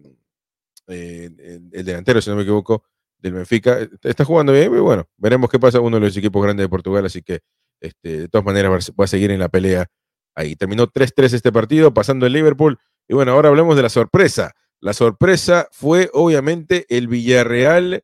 eh, 0.87 1.29
el, 1.39 1.69
el 1.71 1.85
delantero, 1.85 2.21
si 2.21 2.29
no 2.29 2.35
me 2.35 2.43
equivoco, 2.43 2.83
del 3.17 3.33
Benfica. 3.33 3.79
Está 4.03 4.23
jugando 4.23 4.53
bien, 4.53 4.69
pero 4.69 4.83
bueno, 4.83 5.09
veremos 5.17 5.49
qué 5.49 5.57
pasa. 5.57 5.79
Uno 5.79 5.97
de 5.99 6.05
los 6.05 6.15
equipos 6.15 6.43
grandes 6.43 6.65
de 6.65 6.69
Portugal, 6.69 7.05
así 7.07 7.23
que 7.23 7.39
este, 7.81 8.21
de 8.21 8.27
todas 8.27 8.45
maneras 8.45 8.91
va 8.91 9.05
a 9.05 9.07
seguir 9.07 9.31
en 9.31 9.39
la 9.39 9.49
pelea 9.49 9.87
ahí. 10.35 10.55
Terminó 10.55 10.85
3-3 10.85 11.33
este 11.33 11.51
partido, 11.51 11.95
pasando 11.95 12.27
el 12.27 12.33
Liverpool. 12.33 12.77
Y 13.07 13.15
bueno, 13.15 13.31
ahora 13.31 13.49
hablemos 13.49 13.75
de 13.75 13.81
la 13.81 13.89
sorpresa. 13.89 14.53
La 14.81 14.93
sorpresa 14.93 15.67
fue 15.71 16.11
obviamente 16.13 16.85
el 16.89 17.07
Villarreal 17.07 18.03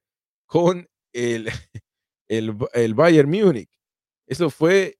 con 0.55 0.87
el, 1.11 1.49
el, 2.29 2.93
Bayern 2.93 3.29
Múnich. 3.29 3.69
Eso 4.25 4.49
fue, 4.49 4.97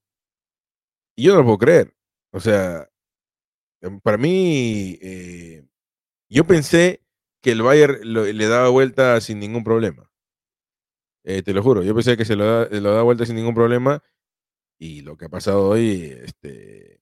yo 1.16 1.32
no 1.32 1.38
lo 1.38 1.44
puedo 1.44 1.58
creer. 1.58 1.96
O 2.30 2.40
sea, 2.40 2.86
em, 3.80 3.98
para 4.00 4.18
mí, 4.18 4.98
eh, 5.00 5.64
yo 6.28 6.44
pensé 6.46 7.02
que 7.42 7.52
el 7.52 7.62
Bayern 7.62 8.00
le 8.02 8.48
daba 8.48 8.68
vuelta 8.68 9.18
sin 9.22 9.38
ningún 9.38 9.64
problema. 9.64 10.10
Eh, 11.24 11.42
te 11.42 11.54
lo 11.54 11.62
juro, 11.62 11.82
yo 11.82 11.94
pensé 11.94 12.18
que 12.18 12.26
se 12.26 12.36
lo 12.36 12.66
da 12.68 13.02
vuelta 13.02 13.24
sin 13.24 13.36
ningún 13.36 13.54
problema 13.54 14.02
y 14.78 15.00
lo 15.00 15.16
que 15.16 15.24
ha 15.24 15.28
pasado 15.30 15.70
hoy 15.70 16.16
este, 16.22 17.00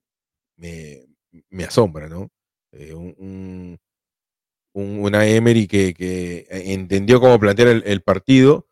me, 0.56 1.06
me 1.50 1.64
asombra, 1.64 2.08
¿no? 2.08 2.30
Eh, 2.72 2.94
un, 2.94 3.80
una 4.74 5.26
Emery 5.26 5.66
que, 5.66 5.94
que, 5.94 6.46
entendió 6.50 7.20
cómo 7.20 7.38
plantear 7.38 7.68
el, 7.84 8.02
partido. 8.02 8.66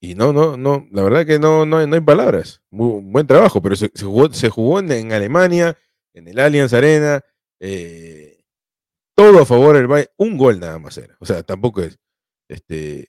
Y 0.00 0.14
no, 0.14 0.32
no, 0.32 0.56
no, 0.56 0.86
la 0.92 1.02
verdad 1.02 1.26
que 1.26 1.38
no, 1.38 1.64
no, 1.64 1.84
no 1.86 1.94
hay 1.94 2.00
palabras. 2.02 2.62
Muy, 2.70 3.02
buen 3.02 3.26
trabajo, 3.26 3.62
pero 3.62 3.74
se, 3.74 3.90
jugó, 3.98 4.30
se 4.32 4.50
jugó 4.50 4.78
en, 4.80 5.12
Alemania, 5.12 5.78
en 6.12 6.28
el 6.28 6.38
Allianz 6.38 6.74
Arena, 6.74 7.22
eh, 7.58 8.44
todo 9.16 9.40
a 9.40 9.46
favor 9.46 9.76
del 9.76 9.86
Bayern, 9.86 10.10
un 10.18 10.36
gol 10.36 10.60
nada 10.60 10.78
más 10.78 10.98
era. 10.98 11.16
O 11.20 11.26
sea, 11.26 11.42
tampoco 11.42 11.80
es. 11.80 11.98
Este, 12.48 13.08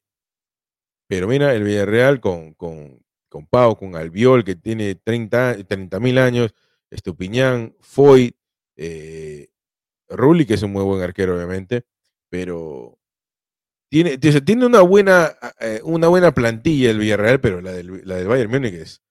pero 1.07 1.27
mira, 1.27 1.53
el 1.53 1.63
Villarreal 1.63 2.21
con, 2.21 2.53
con, 2.53 3.03
con 3.27 3.47
Pau, 3.47 3.75
con 3.75 3.97
Albiol, 3.97 4.45
que 4.45 4.55
tiene 4.55 4.95
30 4.95 5.65
mil 5.99 6.17
años, 6.17 6.55
Estupiñán, 6.89 7.75
Foy, 7.81 8.37
eh, 8.77 9.49
Rulli, 10.09 10.45
que 10.45 10.55
es 10.55 10.63
un 10.63 10.71
muy 10.71 10.83
buen 10.83 11.01
arquero, 11.01 11.35
obviamente, 11.35 11.85
pero 12.29 12.97
tiene, 13.89 14.17
tiene 14.17 14.65
una 14.65 14.81
buena, 14.81 15.37
eh, 15.59 15.81
una 15.83 16.07
buena 16.07 16.33
plantilla 16.33 16.91
el 16.91 16.99
Villarreal, 16.99 17.39
pero 17.39 17.61
la 17.61 17.71
del, 17.71 18.01
la 18.05 18.15
del 18.15 18.27
Bayern 18.27 18.51
Múnich 18.51 18.73
es 18.73 19.01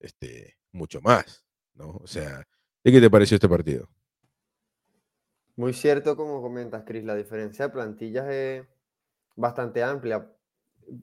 este, 0.00 0.56
mucho 0.72 1.00
más, 1.00 1.44
¿no? 1.74 1.90
O 2.02 2.06
sea, 2.06 2.46
¿de 2.84 2.92
qué 2.92 3.00
te 3.00 3.10
pareció 3.10 3.36
este 3.36 3.48
partido? 3.48 3.88
Muy 5.56 5.72
cierto, 5.72 6.16
como 6.16 6.42
comentas, 6.42 6.84
Cris, 6.84 7.04
la 7.04 7.14
diferencia 7.14 7.66
de 7.66 7.72
plantillas 7.72 8.28
es 8.28 8.66
bastante 9.36 9.82
amplia. 9.82 10.30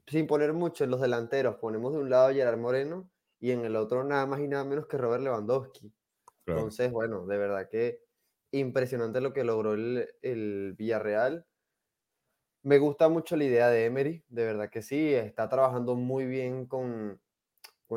Sin 0.07 0.27
poner 0.27 0.53
mucho 0.53 0.83
en 0.83 0.91
los 0.91 1.01
delanteros, 1.01 1.55
ponemos 1.55 1.93
de 1.93 1.99
un 1.99 2.09
lado 2.09 2.27
a 2.27 2.33
Gerard 2.33 2.59
Moreno 2.59 3.09
y 3.39 3.51
en 3.51 3.65
el 3.65 3.75
otro 3.75 4.03
nada 4.03 4.25
más 4.25 4.39
y 4.39 4.47
nada 4.47 4.63
menos 4.63 4.85
que 4.85 4.97
Robert 4.97 5.23
Lewandowski. 5.23 5.91
Entonces, 6.45 6.91
bueno, 6.91 7.25
de 7.25 7.37
verdad 7.37 7.67
que 7.69 8.02
impresionante 8.59 9.21
lo 9.21 9.33
que 9.33 9.43
logró 9.43 9.73
el, 9.73 10.73
Villarreal. 10.77 11.45
Me 12.61 12.77
gusta 12.77 13.09
mucho 13.09 13.35
la 13.35 13.43
idea 13.43 13.69
de 13.69 13.85
Emery, 13.85 14.23
de 14.29 14.45
verdad 14.45 14.69
que 14.69 14.81
sí, 14.81 15.13
está 15.13 15.49
trabajando 15.49 15.95
muy 15.95 16.25
bien 16.25 16.65
con, 16.65 17.19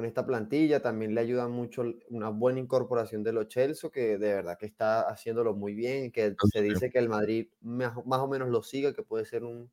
esta 0.05 0.27
plantilla, 0.27 0.83
también 0.83 1.15
le 1.15 1.23
ayuda 1.23 1.49
mucho 1.49 1.83
una 2.11 2.29
buena 2.29 2.61
incorporación 2.61 3.23
de 3.23 3.33
los 3.33 3.49
Chelsea, 3.49 3.89
que 3.89 4.19
de 4.19 4.35
verdad 4.35 4.59
que 4.59 4.67
está 4.67 5.09
haciéndolo 5.09 5.55
muy 5.55 5.73
bien, 5.75 6.13
que 6.13 6.35
se 6.53 6.61
dice 6.61 6.91
que 6.91 6.99
el 6.99 7.09
Madrid 7.09 7.49
más, 7.61 7.97
o 7.97 8.29
menos 8.29 8.51
lo 8.51 8.63
siga, 8.63 8.93
que 8.93 9.03
puede 9.03 9.25
ser 9.25 9.43
un, 9.45 9.71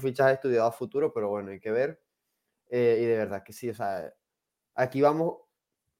fichaje 0.00 0.34
estudiado 0.34 0.66
a 0.66 0.72
futuro, 0.72 1.12
pero 1.12 1.28
bueno, 1.28 1.50
hay 1.50 1.60
que 1.60 1.70
ver. 1.70 2.00
Eh, 2.68 2.98
y 3.00 3.04
de 3.06 3.16
verdad 3.16 3.44
que 3.44 3.52
sí, 3.52 3.70
o 3.70 3.74
sea, 3.74 4.12
aquí 4.74 5.00
vamos 5.00 5.47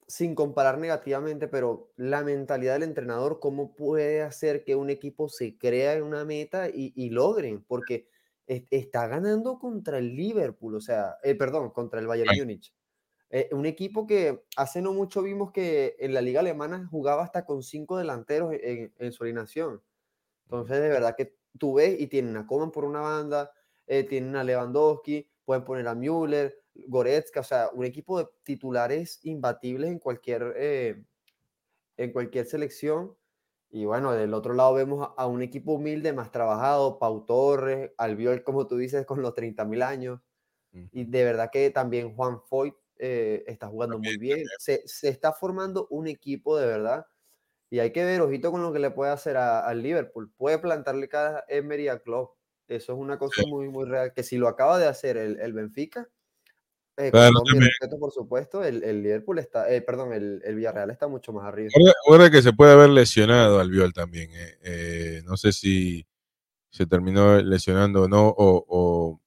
sin 0.09 0.33
comparar 0.33 0.79
negativamente, 0.79 1.47
pero 1.47 1.91
la 1.95 2.23
mentalidad 2.23 2.73
del 2.73 2.83
entrenador, 2.83 3.39
¿cómo 3.39 3.75
puede 3.75 4.23
hacer 4.23 4.63
que 4.63 4.75
un 4.75 4.89
equipo 4.89 5.29
se 5.29 5.55
crea 5.55 5.93
en 5.93 6.01
una 6.01 6.25
meta 6.25 6.67
y, 6.67 7.11
logren? 7.11 7.63
Porque 7.63 8.09
está 8.47 9.07
ganando 9.07 9.59
contra 9.59 9.99
el 9.99 10.15
Liverpool, 10.15 10.73
o 10.73 10.81
sea, 10.81 11.17
eh, 11.21 11.35
perdón, 11.35 11.69
contra 11.69 11.99
el 11.99 12.07
Bayern 12.07 12.39
Múnich. 12.39 12.73
Eh, 13.29 13.49
un 13.51 13.67
equipo 13.67 14.07
que 14.07 14.45
hace 14.55 14.81
no 14.81 14.93
mucho 14.93 15.21
vimos 15.21 15.51
que 15.51 15.95
en 15.99 16.15
la 16.15 16.21
liga 16.21 16.39
alemana 16.39 16.87
jugaba 16.89 17.23
hasta 17.23 17.45
con 17.45 17.61
cinco 17.61 17.95
delanteros 17.95 18.55
en, 18.59 19.11
su 19.11 19.23
alineación. 19.23 19.79
Entonces, 20.45 20.81
de 20.81 20.89
verdad 20.89 21.15
que 21.15 21.35
tú 21.59 21.75
ves 21.75 22.01
y 22.01 22.07
tienen 22.07 22.35
a 22.35 22.47
Coman 22.47 22.71
por 22.71 22.83
una 22.83 23.01
banda, 23.01 23.51
eh, 23.85 24.03
tienen 24.05 24.35
a 24.35 24.43
Lewandowski, 24.43 25.29
pueden 25.45 25.63
poner 25.63 25.87
a 25.87 25.93
Müller, 25.93 26.59
Goretzka, 26.87 27.41
o 27.41 27.43
sea, 27.43 27.69
un 27.73 27.85
equipo 27.85 28.19
de 28.19 28.27
titulares 28.43 29.19
imbatibles 29.23 29.89
en 29.91 29.99
cualquier, 29.99 30.53
eh, 30.57 31.03
en 31.97 32.11
cualquier 32.11 32.45
selección. 32.45 33.15
Y 33.71 33.85
bueno, 33.85 34.13
del 34.13 34.33
otro 34.33 34.53
lado 34.53 34.73
vemos 34.73 35.09
a, 35.15 35.27
un 35.27 35.41
equipo 35.43 35.73
humilde, 35.73 36.11
más 36.11 36.31
trabajado, 36.31 36.97
Pau 36.97 37.25
Torres, 37.25 37.91
Albiol, 37.97 38.43
como 38.43 38.65
tú 38.67 38.77
dices, 38.77 39.05
con 39.05 39.21
los 39.21 39.35
30 39.35 39.63
mil 39.65 39.83
años. 39.83 40.19
Y 40.71 41.05
de 41.05 41.23
verdad 41.23 41.49
que 41.51 41.69
también 41.71 42.15
Juan 42.15 42.41
Foyt 42.41 42.75
eh, 42.97 43.43
está 43.47 43.67
jugando 43.67 43.99
muy 43.99 44.17
bien. 44.17 44.43
Se, 44.59 44.83
está 45.03 45.33
formando 45.33 45.87
un 45.89 46.07
equipo 46.07 46.57
de 46.57 46.67
verdad. 46.67 47.05
Y 47.69 47.79
hay 47.79 47.91
que 47.91 48.03
ver, 48.03 48.21
ojito 48.21 48.51
con 48.51 48.63
lo 48.63 48.73
que 48.73 48.79
le 48.79 48.91
puede 48.91 49.11
hacer 49.11 49.37
al 49.37 49.81
Liverpool. 49.81 50.31
Puede 50.35 50.59
plantarle 50.59 51.07
cada 51.07 51.45
Emery 51.47 51.87
a 51.87 51.99
Klopp. 51.99 52.37
Eso 52.67 52.93
es 52.93 52.99
una 52.99 53.17
cosa 53.17 53.43
muy, 53.47 53.69
muy 53.69 53.85
real. 53.85 54.13
Que 54.13 54.23
si 54.23 54.37
lo 54.37 54.47
acaba 54.47 54.79
de 54.79 54.87
hacer 54.87 55.17
el, 55.17 55.39
el 55.39 55.53
Benfica, 55.53 56.09
eh, 56.99 57.11
por 57.97 58.11
supuesto, 58.11 58.63
el, 58.63 58.83
el, 58.83 59.01
Liverpool 59.01 59.39
está, 59.39 59.71
eh, 59.73 59.81
perdón, 59.81 60.11
el, 60.11 60.41
el, 60.43 60.55
Villarreal 60.55 60.91
está 60.91 61.07
mucho 61.07 61.31
más 61.31 61.45
arriba. 61.45 61.69
Ahora 62.07 62.29
que 62.29 62.41
se 62.41 62.51
puede 62.51 62.73
haber 62.73 62.89
lesionado 62.89 63.59
al 63.59 63.71
Viol 63.71 63.93
también. 63.93 64.29
Eh, 64.33 65.21
no 65.25 65.37
sé 65.37 65.53
si 65.53 66.05
se 66.69 66.85
terminó 66.85 67.41
lesionando 67.41 68.03
o 68.03 68.07
no, 68.09 68.27
o, 68.27 69.19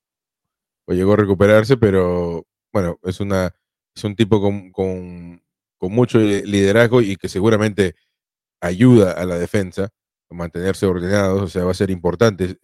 o, 0.86 0.92
llegó 0.92 1.14
a 1.14 1.16
recuperarse, 1.16 1.78
pero 1.78 2.46
bueno, 2.72 2.98
es, 3.04 3.20
una, 3.20 3.54
es 3.94 4.04
un 4.04 4.14
tipo 4.14 4.40
con, 4.42 4.70
con, 4.70 5.42
con 5.78 5.92
mucho 5.92 6.18
liderazgo 6.18 7.00
y 7.00 7.16
que 7.16 7.30
seguramente 7.30 7.94
ayuda 8.60 9.12
a 9.12 9.24
la 9.24 9.38
defensa 9.38 9.88
a 10.28 10.34
mantenerse 10.34 10.84
ordenados, 10.84 11.40
o 11.40 11.48
sea, 11.48 11.64
va 11.64 11.70
a 11.70 11.74
ser 11.74 11.90
importante, 11.90 12.58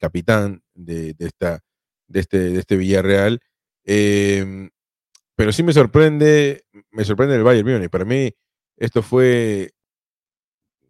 capitán 0.00 0.64
de, 0.74 1.14
de, 1.14 1.26
esta, 1.26 1.60
de, 2.08 2.20
este, 2.20 2.38
de 2.38 2.58
este 2.58 2.76
Villarreal 2.76 3.40
Em, 3.84 4.70
pero 5.36 5.52
sí 5.52 5.62
me 5.62 5.72
sorprende, 5.72 6.64
me 6.90 7.04
sorprende 7.04 7.36
el 7.36 7.42
Bayern 7.42 7.68
Múnich. 7.68 7.90
Para 7.90 8.04
mí, 8.04 8.34
esto 8.76 9.02
fue 9.02 9.72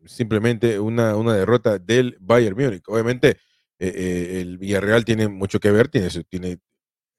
simplemente 0.05 0.79
una, 0.81 1.17
una 1.17 1.35
derrota 1.35 1.79
del 1.79 2.17
Bayern 2.21 2.57
Múnich. 2.57 2.83
Obviamente, 2.89 3.39
eh, 3.79 3.93
eh, 3.95 4.41
el 4.41 4.59
Villarreal 4.59 5.05
tiene 5.05 5.29
mucho 5.29 5.61
que 5.61 5.71
ver, 5.71 5.89
tiene, 5.89 6.09
tiene, 6.29 6.59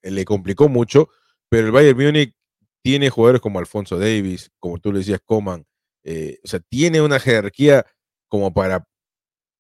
le 0.02 0.26
complicó 0.26 0.70
mucho, 0.70 1.10
pero 1.50 1.68
el 1.68 1.72
Bayern 1.72 1.98
Múnich 1.98 2.36
tiene 2.82 3.10
jugadores 3.10 3.42
como 3.42 3.60
Alfonso 3.60 3.98
Davis, 3.98 4.52
como 4.60 4.78
tú 4.80 4.92
le 4.92 5.00
decías, 5.00 5.22
Coman, 5.26 5.66
eh, 6.04 6.40
o 6.44 6.48
sea, 6.48 6.60
tiene 6.60 7.02
una 7.02 7.20
jerarquía 7.20 7.86
como 8.28 8.54
para, 8.54 8.86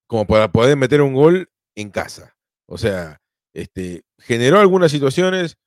como 0.08 0.28
para 0.28 0.52
poder 0.52 0.78
meter 0.78 1.02
un 1.02 1.13
gol 1.13 1.49
en 1.76 1.89
casa. 1.89 2.36
O 2.67 2.78
sea, 2.78 3.21
este, 3.54 4.04
generó 4.19 4.60
algunas 4.60 4.91
situaciones, 4.91 5.58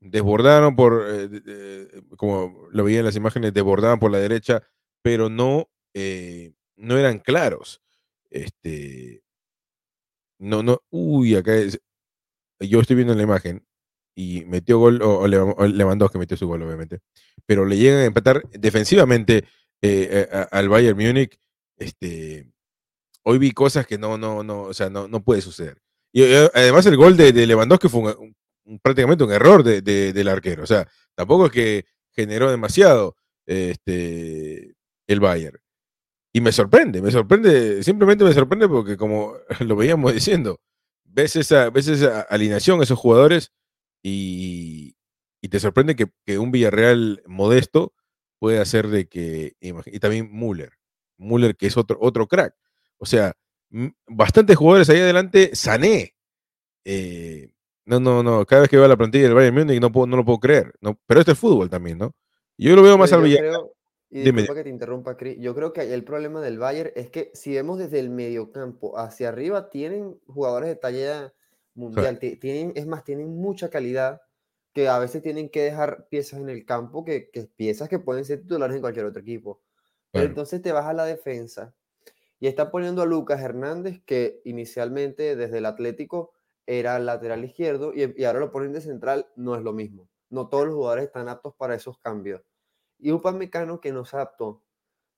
desbordaron 0.00 0.76
por, 0.76 1.04
eh, 1.06 2.02
como 2.16 2.68
lo 2.70 2.84
veía 2.84 3.00
en 3.00 3.04
las 3.04 3.16
imágenes, 3.16 3.52
desbordaban 3.52 3.98
por 3.98 4.10
la 4.10 4.18
derecha, 4.18 4.62
pero 5.02 5.28
no, 5.28 5.68
eh, 5.94 6.52
no 6.76 6.98
eran 6.98 7.18
claros. 7.18 7.82
Este, 8.30 9.22
no, 10.38 10.62
no, 10.62 10.80
uy, 10.90 11.34
acá 11.34 11.52
yo 12.60 12.80
estoy 12.80 12.96
viendo 12.96 13.14
la 13.14 13.22
imagen 13.22 13.66
y 14.14 14.44
metió 14.46 14.78
gol, 14.78 15.02
o, 15.02 15.24
o 15.24 16.10
que 16.10 16.18
metió 16.18 16.36
su 16.36 16.46
gol, 16.46 16.62
obviamente, 16.62 17.00
pero 17.46 17.64
le 17.64 17.76
llegan 17.76 18.00
a 18.00 18.04
empatar 18.04 18.42
defensivamente 18.50 19.44
eh, 19.82 20.28
al 20.50 20.68
Bayern 20.68 20.98
Múnich. 20.98 21.38
Este, 21.76 22.50
hoy 23.22 23.38
vi 23.38 23.52
cosas 23.52 23.86
que 23.86 23.98
no, 23.98 24.18
no, 24.18 24.42
no, 24.42 24.62
o 24.62 24.74
sea, 24.74 24.90
no, 24.90 25.08
no 25.08 25.22
puede 25.22 25.40
suceder. 25.40 25.80
Y 26.12 26.24
además 26.24 26.84
el 26.86 26.96
gol 26.96 27.16
de, 27.16 27.32
de 27.32 27.46
Lewandowski 27.46 27.88
fue 27.88 28.14
un, 28.14 28.34
prácticamente 28.78 29.24
un 29.24 29.32
error 29.32 29.62
de, 29.62 29.82
del 29.82 30.28
arquero. 30.28 30.64
O 30.64 30.66
sea, 30.66 30.88
tampoco 31.14 31.46
es 31.46 31.52
que 31.52 31.84
generó 32.10 32.50
demasiado 32.50 33.16
este, 33.46 34.74
el 35.06 35.20
Bayern. 35.20 35.58
Y 36.32 36.40
me 36.40 36.52
sorprende, 36.52 37.02
me 37.02 37.10
sorprende, 37.10 37.82
simplemente 37.82 38.24
me 38.24 38.32
sorprende 38.32 38.68
porque 38.68 38.96
como 38.96 39.34
lo 39.60 39.76
veíamos 39.76 40.14
diciendo, 40.14 40.60
ves 41.04 41.36
esa, 41.36 41.70
ves 41.70 41.88
esa 41.88 42.20
alineación, 42.22 42.82
esos 42.82 42.98
jugadores, 42.98 43.52
y, 44.02 44.94
te 45.50 45.58
sorprende 45.58 45.96
que, 45.96 46.38
un 46.38 46.52
Villarreal 46.52 47.22
modesto 47.26 47.94
puede 48.38 48.60
hacer 48.60 48.88
de 48.88 49.08
que, 49.08 49.56
y 49.60 49.98
también 49.98 50.30
Müller, 50.32 50.72
Müller 51.18 51.56
que 51.56 51.66
es 51.66 51.76
otro, 51.76 51.98
otro 52.00 52.28
crack. 52.28 52.54
O 52.98 53.06
sea, 53.06 53.34
bastantes 54.06 54.56
jugadores 54.56 54.88
ahí 54.90 55.00
adelante, 55.00 55.50
Sané, 55.54 56.14
eh, 56.84 57.50
no, 57.84 58.00
no, 58.00 58.22
no. 58.22 58.46
Cada 58.46 58.62
vez 58.62 58.70
que 58.70 58.76
veo 58.76 58.88
la 58.88 58.96
plantilla 58.96 59.24
del 59.24 59.34
Bayern 59.34 59.54
Múnich 59.54 59.80
no, 59.80 59.90
puedo, 59.90 60.06
no 60.06 60.16
lo 60.16 60.24
puedo 60.24 60.38
creer. 60.38 60.74
No, 60.80 60.98
pero 61.06 61.20
este 61.20 61.32
es 61.32 61.38
fútbol 61.38 61.68
también, 61.70 61.98
¿no? 61.98 62.14
Yo 62.56 62.76
lo 62.76 62.82
veo 62.82 62.98
más 62.98 63.12
al 63.12 63.22
Villarreal. 63.22 63.70
Y 64.10 64.22
disculpa 64.22 64.54
que 64.54 64.64
te 64.64 64.70
interrumpa, 64.70 65.16
Cris. 65.16 65.38
Yo 65.38 65.54
creo 65.54 65.72
que 65.72 65.94
el 65.94 66.04
problema 66.04 66.40
del 66.40 66.58
Bayern 66.58 66.90
es 66.96 67.10
que 67.10 67.30
si 67.32 67.54
vemos 67.54 67.78
desde 67.78 68.00
el 68.00 68.10
mediocampo 68.10 68.98
hacia 68.98 69.28
arriba, 69.28 69.70
tienen 69.70 70.18
jugadores 70.26 70.68
de 70.68 70.76
talla 70.76 71.32
mundial. 71.74 72.18
Tienen, 72.18 72.72
es 72.74 72.86
más, 72.86 73.04
tienen 73.04 73.36
mucha 73.36 73.70
calidad 73.70 74.20
que 74.72 74.88
a 74.88 74.98
veces 74.98 75.22
tienen 75.22 75.48
que 75.48 75.62
dejar 75.62 76.08
piezas 76.08 76.40
en 76.40 76.48
el 76.48 76.64
campo, 76.64 77.04
que, 77.04 77.30
que 77.30 77.44
piezas 77.44 77.88
que 77.88 77.98
pueden 77.98 78.24
ser 78.24 78.40
titulares 78.42 78.74
en 78.74 78.82
cualquier 78.82 79.06
otro 79.06 79.22
equipo. 79.22 79.62
Pero 80.10 80.26
entonces 80.26 80.60
te 80.60 80.72
vas 80.72 80.86
a 80.86 80.92
la 80.92 81.04
defensa 81.04 81.72
y 82.40 82.48
está 82.48 82.70
poniendo 82.70 83.02
a 83.02 83.06
Lucas 83.06 83.40
Hernández, 83.40 84.00
que 84.04 84.40
inicialmente 84.44 85.36
desde 85.36 85.58
el 85.58 85.66
Atlético 85.66 86.32
era 86.66 86.98
lateral 86.98 87.44
izquierdo 87.44 87.92
y, 87.94 88.24
ahora 88.24 88.40
lo 88.40 88.52
ponen 88.52 88.72
de 88.72 88.80
central, 88.80 89.26
no 89.36 89.54
es 89.54 89.62
lo 89.62 89.72
mismo. 89.72 90.08
No 90.28 90.48
todos 90.48 90.66
los 90.66 90.74
jugadores 90.74 91.04
están 91.04 91.28
aptos 91.28 91.54
para 91.56 91.74
esos 91.74 91.98
cambios. 91.98 92.42
Y 92.98 93.10
un 93.10 93.20
Mecano 93.38 93.80
que 93.80 93.92
no 93.92 94.04
se 94.04 94.16
apto. 94.18 94.62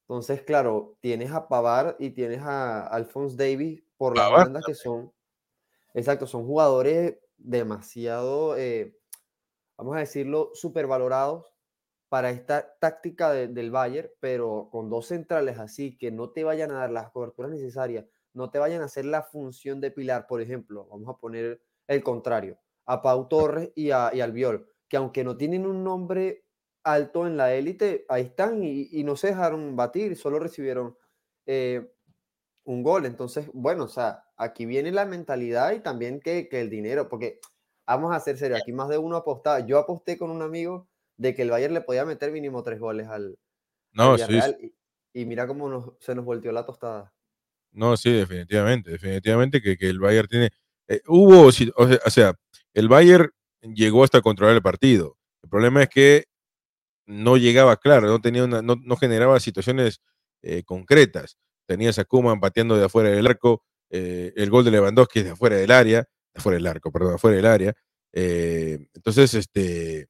Entonces, 0.03 0.43
claro, 0.43 0.97
tienes 1.01 1.33
a 1.33 1.49
Pavar 1.49 1.97
y 1.99 2.11
tienes 2.11 2.41
a 2.43 2.87
Alphonse 2.87 3.37
Davis 3.37 3.83
por 3.97 4.17
las 4.17 4.31
bandas 4.31 4.65
que 4.67 4.75
son, 4.75 5.13
exacto, 5.95 6.27
son 6.27 6.47
jugadores 6.47 7.19
demasiado, 7.37 8.57
eh, 8.57 8.97
vamos 9.77 9.97
a 9.97 10.01
decirlo, 10.01 10.51
supervalorados 10.55 11.53
para 12.09 12.31
esta 12.31 12.77
táctica 12.79 13.33
del 13.33 13.71
Bayern, 13.71 14.11
pero 14.21 14.69
con 14.71 14.91
dos 14.91 15.07
centrales 15.07 15.59
así 15.59 15.97
que 15.97 16.11
no 16.11 16.31
te 16.31 16.45
vayan 16.45 16.71
a 16.71 16.81
dar 16.81 16.91
las 16.91 17.11
coberturas 17.11 17.51
necesarias, 17.51 18.05
no 18.35 18.51
te 18.51 18.59
vayan 18.59 18.83
a 18.83 18.87
hacer 18.87 19.05
la 19.05 19.23
función 19.23 19.81
de 19.81 19.91
pilar, 19.91 20.27
por 20.27 20.41
ejemplo, 20.41 20.87
vamos 20.91 21.09
a 21.09 21.19
poner 21.19 21.61
el 21.87 22.03
contrario, 22.03 22.59
a 22.87 23.03
Pau 23.03 23.29
Torres 23.29 23.71
y, 23.75 23.91
a, 23.91 24.11
y 24.13 24.21
al 24.21 24.33
Viol, 24.33 24.67
que 24.89 24.97
aunque 24.97 25.25
no 25.25 25.37
tienen 25.37 25.67
un 25.67 25.85
nombre 25.85 26.45
alto 26.85 27.27
en 27.27 27.37
la 27.37 27.55
élite, 27.55 28.05
ahí 28.09 28.23
están 28.23 28.63
y, 28.63 29.03
no 29.05 29.17
se 29.17 29.29
dejaron 29.29 29.77
batir, 29.77 30.17
solo 30.17 30.39
recibieron 30.39 30.97
eh, 31.47 31.93
un 32.65 32.83
gol. 32.83 33.07
Entonces, 33.07 33.49
bueno, 33.53 33.85
o 33.85 33.89
sea, 33.89 34.25
aquí 34.37 34.67
viene 34.67 34.91
la 34.91 35.05
mentalidad 35.05 35.73
y 35.73 35.81
también 35.81 36.21
que, 36.21 36.49
el 36.51 36.71
dinero, 36.71 37.09
porque 37.09 37.41
vamos 37.87 38.15
a 38.15 38.21
ser 38.21 38.37
serios, 38.37 38.61
aquí 38.61 38.73
más 38.73 38.89
de 38.89 38.99
uno 38.99 39.17
apostaba. 39.17 39.61
Yo 39.61 39.79
aposté 39.79 40.19
con 40.19 40.31
un 40.31 40.43
amigo 40.43 40.89
de 41.17 41.35
que 41.35 41.43
el 41.43 41.51
Bayern 41.51 41.75
le 41.75 41.83
podía 41.83 42.05
meter 42.05 42.33
mínimo 42.33 42.63
tres 42.63 42.81
goles 42.81 43.07
al, 43.09 43.39
no, 43.93 44.17
y, 45.15 45.27
mira 45.27 45.47
cómo 45.47 45.97
se 46.01 46.15
nos 46.15 46.25
volteó 46.25 46.53
la 46.53 46.65
tostada. 46.65 47.13
No, 47.73 47.97
sí, 47.97 48.11
definitivamente, 48.13 48.91
definitivamente 48.91 49.63
que, 49.63 49.77
el 49.81 49.99
Bayern 49.99 50.29
tiene... 50.29 50.51
Eh, 50.89 51.01
hubo, 51.07 51.47
o 51.47 52.11
sea, 52.11 52.35
el 52.75 52.89
Bayern 52.89 53.31
llegó 53.63 54.05
hasta 54.05 54.21
controlar 54.21 54.55
el 54.55 54.63
partido. 54.63 55.17
El 55.43 55.49
problema 55.49 55.83
es 55.83 55.89
que 55.89 56.25
no 57.07 57.37
llegaba 57.37 57.77
claro, 57.77 58.09
no, 58.09 58.21
tenía 58.21 58.45
una, 58.45 58.63
no, 58.63 58.97
generaba 58.97 59.41
situaciones 59.41 60.01
eh, 60.43 60.63
concretas. 60.65 61.39
Tenías 61.67 61.99
a 61.99 62.05
Kuman 62.05 62.41
pateando 62.41 62.77
de 62.77 62.85
afuera 62.85 63.11
del 63.11 63.27
arco, 63.27 63.65
eh, 63.91 64.33
el 64.37 64.51
gol 64.51 64.65
de 64.65 64.71
Lewandowski 64.73 65.21
es 65.21 65.25
de 65.27 65.31
afuera 65.33 65.57
del 65.57 65.71
área, 65.71 66.01
de 66.01 66.39
afuera 66.39 66.57
del 66.57 66.67
arco, 66.67 66.93
perdón, 66.93 67.15
afuera 67.15 67.37
del 67.37 67.47
área. 67.47 67.75
entonces, 68.13 69.35
este, 69.35 70.09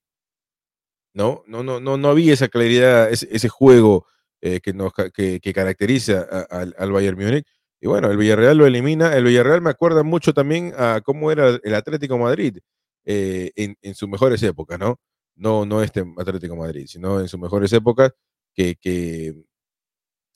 ¿no? 1.14 1.42
No, 1.46 1.62
no, 1.62 1.80
no, 1.80 1.96
no 1.96 2.08
había 2.08 2.32
esa 2.32 2.48
claridad, 2.48 3.10
ese, 3.10 3.48
juego 3.48 4.06
eh, 4.44 4.60
que, 4.60 4.72
nos, 4.72 4.92
que, 4.92 5.40
caracteriza 5.54 6.26
al 6.50 6.92
Bayern 6.92 7.16
Múnich. 7.16 7.46
Y 7.80 7.86
bueno, 7.86 8.10
el 8.10 8.16
Villarreal 8.16 8.58
lo 8.58 8.66
elimina. 8.66 9.16
El 9.16 9.24
Villarreal 9.24 9.62
me 9.62 9.70
acuerda 9.70 10.02
mucho 10.02 10.34
también 10.34 10.74
a 10.76 11.00
cómo 11.00 11.30
era 11.30 11.60
el 11.62 11.74
Atlético 11.74 12.18
Madrid 12.18 12.58
eh, 13.04 13.52
en, 13.56 13.94
sus 13.94 14.08
mejores 14.08 14.42
épocas, 14.42 14.78
¿no? 14.78 15.00
No, 15.36 15.64
no 15.64 15.82
este 15.82 16.04
Atlético 16.18 16.56
Madrid, 16.56 16.86
sino 16.88 17.20
en 17.20 17.28
sus 17.28 17.40
mejores 17.40 17.72
épocas, 17.72 18.10
que, 18.52 18.76
que 18.76 19.34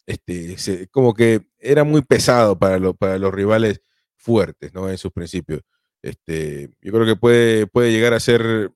este, 0.07 0.88
como 0.90 1.12
que 1.12 1.42
era 1.59 1.85
muy 1.85 2.03
pesado 2.03 2.59
para, 2.59 2.79
para 2.95 3.19
los 3.19 3.35
rivales 3.35 3.83
fuertes, 4.16 4.73
¿no? 4.73 4.88
En 4.88 4.99
sus 4.99 5.12
principios. 5.12 5.62
Este, 6.01 6.71
yo 6.81 6.92
creo 6.92 7.07
que 7.07 7.16
puede, 7.16 7.66
puede 7.66 7.92
llegar 7.92 8.14
a 8.14 8.21
ser 8.21 8.73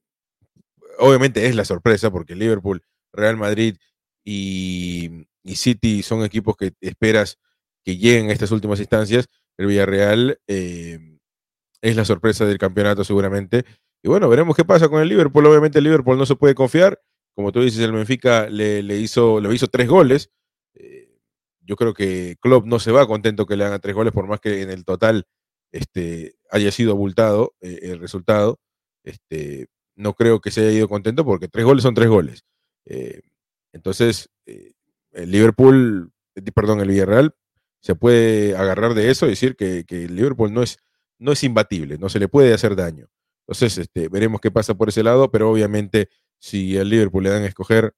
obviamente 0.99 1.47
es 1.47 1.57
la 1.57 1.64
sorpresa 1.64 2.11
porque 2.11 2.37
Liverpool, 2.37 2.83
Real 3.12 3.37
Madrid 3.37 3.77
y, 4.25 5.27
City 5.55 6.03
son 6.03 6.23
equipos 6.23 6.57
que 6.57 6.73
esperas 6.81 7.39
que 7.85 7.97
lleguen 7.97 8.31
a 8.31 8.33
estas 8.33 8.53
últimas 8.53 8.79
instancias. 8.79 9.27
El 9.59 9.67
Villarreal 9.67 10.39
eh, 10.47 11.19
es 11.83 11.97
la 11.97 12.05
sorpresa 12.05 12.45
del 12.47 12.59
campeonato 12.59 13.05
seguramente. 13.05 13.65
Y 14.03 14.09
bueno, 14.09 14.29
veremos 14.29 14.57
qué 14.57 14.65
pasa 14.65 14.89
con 14.89 15.03
el 15.03 15.09
Liverpool. 15.09 15.47
Obviamente 15.47 15.79
el 15.79 15.85
Liverpool 15.85 16.19
no 16.19 16.27
se 16.27 16.37
puede 16.37 16.55
confiar. 16.55 17.01
Como 17.35 17.53
tú 17.53 17.63
dices, 17.63 17.81
el 17.81 17.93
Benfica 17.93 18.49
le, 18.49 18.81
hizo, 18.97 19.41
le 19.41 19.53
hizo 19.55 19.67
tres 19.67 19.89
goles. 19.89 20.31
Eh, 20.75 21.19
yo 21.61 21.77
creo 21.77 21.95
que 21.95 22.37
Klopp 22.41 22.67
no 22.67 22.79
se 22.79 22.93
va 22.93 23.07
contento 23.07 23.47
que 23.47 23.57
le 23.57 23.65
hagan 23.65 23.81
tres 23.81 23.95
goles, 23.95 24.13
por 24.13 24.27
más 24.27 24.41
que 24.41 24.63
en 24.63 24.71
el 24.71 24.85
total 24.85 25.25
este, 25.73 26.35
haya 26.51 26.71
sido 26.71 26.93
abultado 26.93 27.55
eh, 27.61 27.79
el 27.83 27.99
resultado. 27.99 28.59
Este, 29.05 29.67
no 29.97 30.15
creo 30.15 30.41
que 30.41 30.51
se 30.51 30.63
haya 30.63 30.73
ido 30.73 30.89
contento 30.89 31.25
porque 31.25 31.49
tres 31.49 31.65
goles 31.65 31.83
son 31.83 31.95
tres 31.95 32.09
goles. 32.09 32.45
Entonces, 33.73 34.31
eh, 34.47 34.73
el 35.13 35.31
Liverpool, 35.31 36.13
eh, 36.35 36.43
perdón, 36.53 36.81
el 36.81 36.89
Villarreal 36.89 37.35
se 37.81 37.95
puede 37.95 38.57
agarrar 38.57 38.95
de 38.95 39.11
eso 39.11 39.27
y 39.27 39.31
decir 39.31 39.57
que, 39.57 39.85
el 39.89 40.15
Liverpool 40.15 40.53
no 40.53 40.63
es, 40.63 40.79
no 41.19 41.33
es 41.33 41.43
imbatible, 41.45 41.99
no 41.99 42.09
se 42.09 42.19
le 42.19 42.29
puede 42.29 42.53
hacer 42.53 42.77
daño. 42.77 43.09
Entonces, 43.47 43.79
este, 43.79 44.09
veremos 44.09 44.41
qué 44.41 44.51
pasa 44.51 44.75
por 44.75 44.89
ese 44.89 45.03
lado, 45.03 45.31
pero 45.31 45.51
obviamente 45.51 46.09
si 46.39 46.79
al 46.79 46.89
Liverpool 46.89 47.25
le 47.25 47.31
dan 47.31 47.43
a 47.43 47.47
escoger, 47.47 47.95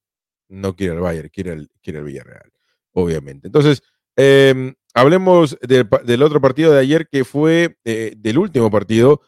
no 0.49 0.75
quiere 0.77 0.95
el 0.95 1.01
Bayern, 1.01 1.29
quiere 1.29 1.53
el, 1.53 1.71
quiere 1.83 2.01
el 2.01 2.05
Villarreal, 2.05 2.53
obviamente. 2.93 3.49
Entonces, 3.49 3.83
em, 4.17 4.75
hablemos 4.95 5.59
del 5.63 6.23
otro 6.23 6.41
partido 6.41 6.73
de 6.73 6.81
ayer 6.81 7.09
que 7.09 7.25
fue 7.25 7.77
del 7.85 8.39
último 8.39 8.71
partido 8.71 9.23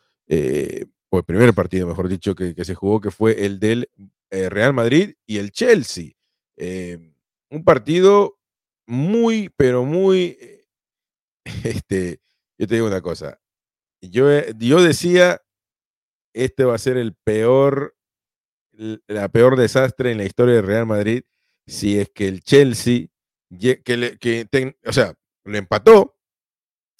el 1.18 1.24
primer 1.24 1.54
partido, 1.54 1.86
mejor 1.86 2.08
dicho, 2.08 2.34
que, 2.34 2.64
se 2.64 2.74
jugó, 2.74 3.00
que 3.00 3.10
fue 3.10 3.44
el 3.44 3.58
del 3.58 3.90
eh, 4.30 4.48
Real 4.48 4.72
Madrid 4.72 5.14
y 5.26 5.38
el 5.38 5.52
Chelsea. 5.52 6.12
Eh, 6.56 7.12
un 7.50 7.64
partido 7.64 8.38
muy, 8.86 9.50
pero 9.56 9.84
muy, 9.84 10.36
eh, 10.40 10.66
este, 11.64 12.20
yo 12.58 12.66
te 12.66 12.74
digo 12.74 12.86
una 12.86 13.00
cosa, 13.00 13.40
yo, 14.00 14.28
yo 14.58 14.82
decía, 14.82 15.42
este 16.34 16.64
va 16.64 16.74
a 16.74 16.78
ser 16.78 16.96
el 16.96 17.14
peor, 17.14 17.96
la 18.72 19.28
peor 19.28 19.56
desastre 19.56 20.10
en 20.10 20.18
la 20.18 20.24
historia 20.24 20.56
del 20.56 20.66
Real 20.66 20.86
Madrid 20.86 21.24
si 21.66 21.98
es 21.98 22.10
que 22.10 22.28
el 22.28 22.42
Chelsea, 22.42 23.06
que, 23.58 23.82
que 23.82 24.76
o 24.84 24.92
sea, 24.92 25.14
le 25.44 25.58
empató, 25.58 26.16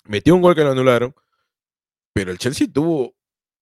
metió 0.07 0.35
un 0.35 0.43
gol 0.43 0.55
que 0.55 0.63
lo 0.63 0.71
anularon, 0.71 1.15
pero 2.15 2.31
el 2.31 2.39
Chelsea 2.39 2.69
tuvo 2.73 3.15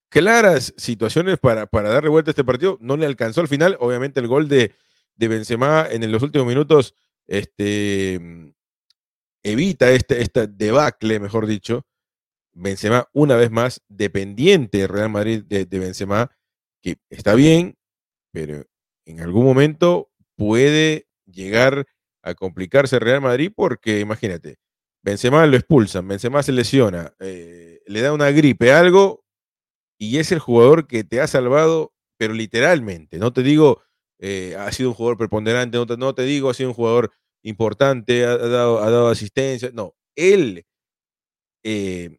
claras 0.09 0.74
situaciones 0.76 1.38
para, 1.38 1.66
para 1.66 1.88
darle 1.88 2.11
vuelta 2.11 2.31
a 2.31 2.33
este 2.33 2.44
partido. 2.44 2.76
No 2.81 2.96
le 2.96 3.07
alcanzó 3.07 3.40
al 3.40 3.48
final. 3.48 3.76
Obviamente 3.81 4.20
el 4.20 4.28
gol 4.28 4.48
de, 4.48 4.74
de 5.16 5.29
Benzema 5.29 5.87
en 5.90 6.11
los 6.11 6.22
últimos 6.22 6.46
minutos 6.46 6.94
este, 7.27 8.20
evita 9.42 9.90
este, 9.90 10.20
esta 10.22 10.46
debacle, 10.46 11.20
mejor 11.20 11.46
dicho. 11.46 11.87
Benzema, 12.55 13.09
una 13.12 13.37
vez 13.37 13.51
más, 13.51 13.83
dependiente 13.88 14.79
de 14.79 14.87
Real 14.87 15.09
Madrid 15.09 15.42
de, 15.44 15.64
de 15.64 15.79
Benzema, 15.79 16.31
que 16.83 16.96
está 17.09 17.35
bien, 17.35 17.77
pero 18.33 18.64
en 19.07 19.20
algún 19.20 19.44
momento 19.44 20.11
puede 20.37 21.09
llegar 21.27 21.87
a 22.22 22.35
complicarse 22.35 22.98
Real 22.98 23.20
Madrid 23.20 23.53
porque, 23.55 24.01
imagínate, 24.01 24.59
Benzema 25.03 25.46
lo 25.46 25.57
expulsan, 25.57 26.07
Benzema 26.07 26.42
se 26.42 26.53
lesiona, 26.53 27.14
eh, 27.18 27.81
le 27.87 28.01
da 28.01 28.12
una 28.12 28.31
gripe, 28.31 28.72
algo, 28.72 29.25
y 29.98 30.18
es 30.18 30.33
el 30.33 30.38
jugador 30.38 30.87
que 30.87 31.05
te 31.05 31.20
ha 31.20 31.27
salvado, 31.27 31.92
pero 32.16 32.35
literalmente. 32.35 33.18
No 33.18 33.33
te 33.33 33.42
digo, 33.42 33.83
eh, 34.24 34.54
ha 34.56 34.70
sido 34.70 34.90
un 34.90 34.94
jugador 34.94 35.18
preponderante, 35.18 35.76
no 35.98 36.14
te, 36.14 36.22
digo, 36.22 36.48
ha 36.48 36.54
sido 36.54 36.68
un 36.68 36.76
jugador 36.76 37.11
importante, 37.42 38.24
ha, 38.24 38.37
dado, 38.37 39.08
ha 39.08 39.11
asistencia. 39.11 39.70
No, 39.74 39.96
él 40.14 40.64
eh, 41.64 42.18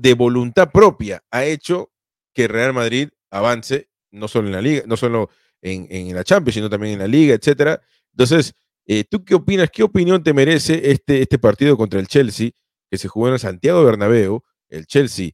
de 0.00 0.14
voluntad 0.14 0.70
propia 0.72 1.22
ha 1.30 1.44
hecho 1.44 1.92
que 2.32 2.48
Real 2.48 2.72
Madrid 2.72 3.10
avance, 3.30 3.90
no 4.10 4.26
solo 4.26 4.48
en 4.48 4.54
la 4.54 4.62
liga, 4.62 4.84
no 4.86 4.96
solo 4.96 5.28
en, 5.60 6.14
la 6.14 6.24
Champions, 6.24 6.54
sino 6.54 6.70
también 6.70 6.94
en 6.94 7.00
la 7.00 7.06
liga, 7.06 7.34
etcétera. 7.34 7.78
Entonces, 8.12 8.54
eh, 8.86 9.04
¿tú 9.04 9.22
qué 9.22 9.34
opinas? 9.34 9.68
¿Qué 9.70 9.82
opinión 9.82 10.22
te 10.22 10.32
merece 10.32 10.90
este, 10.90 11.20
este 11.20 11.38
partido 11.38 11.76
contra 11.76 12.00
el 12.00 12.08
Chelsea 12.08 12.52
que 12.90 12.96
se 12.96 13.06
jugó 13.06 13.28
en 13.28 13.38
Santiago 13.38 13.84
Bernabéu? 13.84 14.42
El 14.70 14.86
Chelsea 14.86 15.32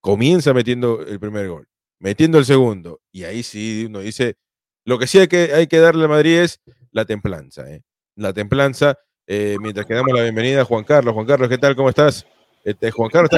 comienza 0.00 0.54
metiendo 0.54 1.02
el 1.02 1.20
primer 1.20 1.46
gol, 1.48 1.68
metiendo 1.98 2.38
el 2.38 2.46
segundo, 2.46 3.02
y 3.12 3.24
ahí 3.24 3.42
sí 3.42 3.84
uno 3.86 4.00
dice, 4.00 4.38
lo 4.86 4.98
que 4.98 5.06
sí 5.06 5.18
hay 5.18 5.28
que, 5.28 5.52
hay 5.52 5.66
que 5.66 5.78
darle 5.78 6.04
a 6.06 6.08
Madrid 6.08 6.38
es 6.38 6.60
la 6.92 7.04
templanza, 7.04 7.68
¿eh? 7.70 7.82
la 8.14 8.32
templanza, 8.32 8.96
eh, 9.26 9.56
mientras 9.60 9.84
que 9.84 9.94
damos 9.94 10.14
la 10.14 10.22
bienvenida 10.22 10.62
a 10.62 10.64
Juan 10.64 10.84
Carlos. 10.84 11.12
Juan 11.12 11.26
Carlos, 11.26 11.48
¿qué 11.48 11.58
tal? 11.58 11.74
¿Cómo 11.76 11.88
estás? 11.90 12.24
Este, 12.64 12.90
Juan 12.92 13.10
Carlos 13.10 13.30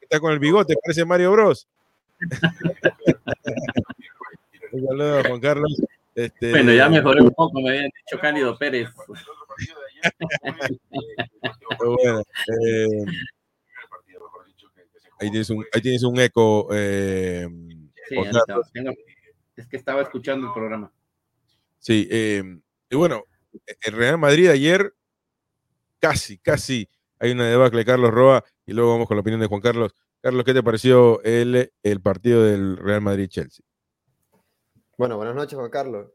está 0.00 0.20
con, 0.20 0.32
el, 0.32 0.38
bigote, 0.38 0.74
parece 0.84 1.04
Mario 1.06 1.32
Bros. 1.32 1.66
un 4.72 4.86
saludo 4.86 5.18
a 5.18 5.24
Juan 5.24 5.40
Carlos. 5.40 5.82
Este, 6.14 6.50
bueno, 6.50 6.72
ya 6.72 6.88
mejoré 6.90 7.22
un 7.22 7.30
poco, 7.30 7.60
me 7.62 7.70
habían 7.70 7.84
dicho 7.86 8.20
Cándido 8.20 8.58
Pérez. 8.58 8.88
bueno, 11.78 12.22
eh, 12.62 13.04
Ahí 15.18 15.30
tienes 15.30 15.50
un, 15.50 15.64
ahí 15.72 15.80
tienes 15.80 16.02
un 16.02 16.18
eco. 16.20 16.68
Eh, 16.72 17.48
Sí, 18.08 18.16
Juan 18.16 18.32
Carlos. 18.32 18.70
tengo- 18.72 18.92
es 19.56 19.66
que 19.68 19.76
estaba 19.76 20.02
escuchando 20.02 20.46
el 20.48 20.52
programa. 20.52 20.92
Sí, 21.78 22.08
eh, 22.10 22.42
y 22.88 22.96
bueno, 22.96 23.24
el 23.82 23.92
Real 23.92 24.18
Madrid 24.18 24.48
ayer 24.48 24.94
casi, 25.98 26.38
casi 26.38 26.88
hay 27.18 27.32
una 27.32 27.46
debacle 27.48 27.80
de 27.80 27.84
Carlos 27.84 28.10
Roa 28.10 28.44
y 28.66 28.72
luego 28.72 28.92
vamos 28.92 29.06
con 29.08 29.16
la 29.16 29.22
opinión 29.22 29.40
de 29.40 29.46
Juan 29.46 29.60
Carlos. 29.60 29.94
Carlos, 30.20 30.44
¿qué 30.44 30.52
te 30.54 30.62
pareció 30.62 31.22
el, 31.22 31.72
el 31.82 32.00
partido 32.02 32.44
del 32.44 32.76
Real 32.76 33.00
Madrid-Chelsea? 33.00 33.64
Bueno, 34.98 35.16
buenas 35.16 35.34
noches, 35.34 35.58
Juan 35.58 35.70
Carlos. 35.70 36.10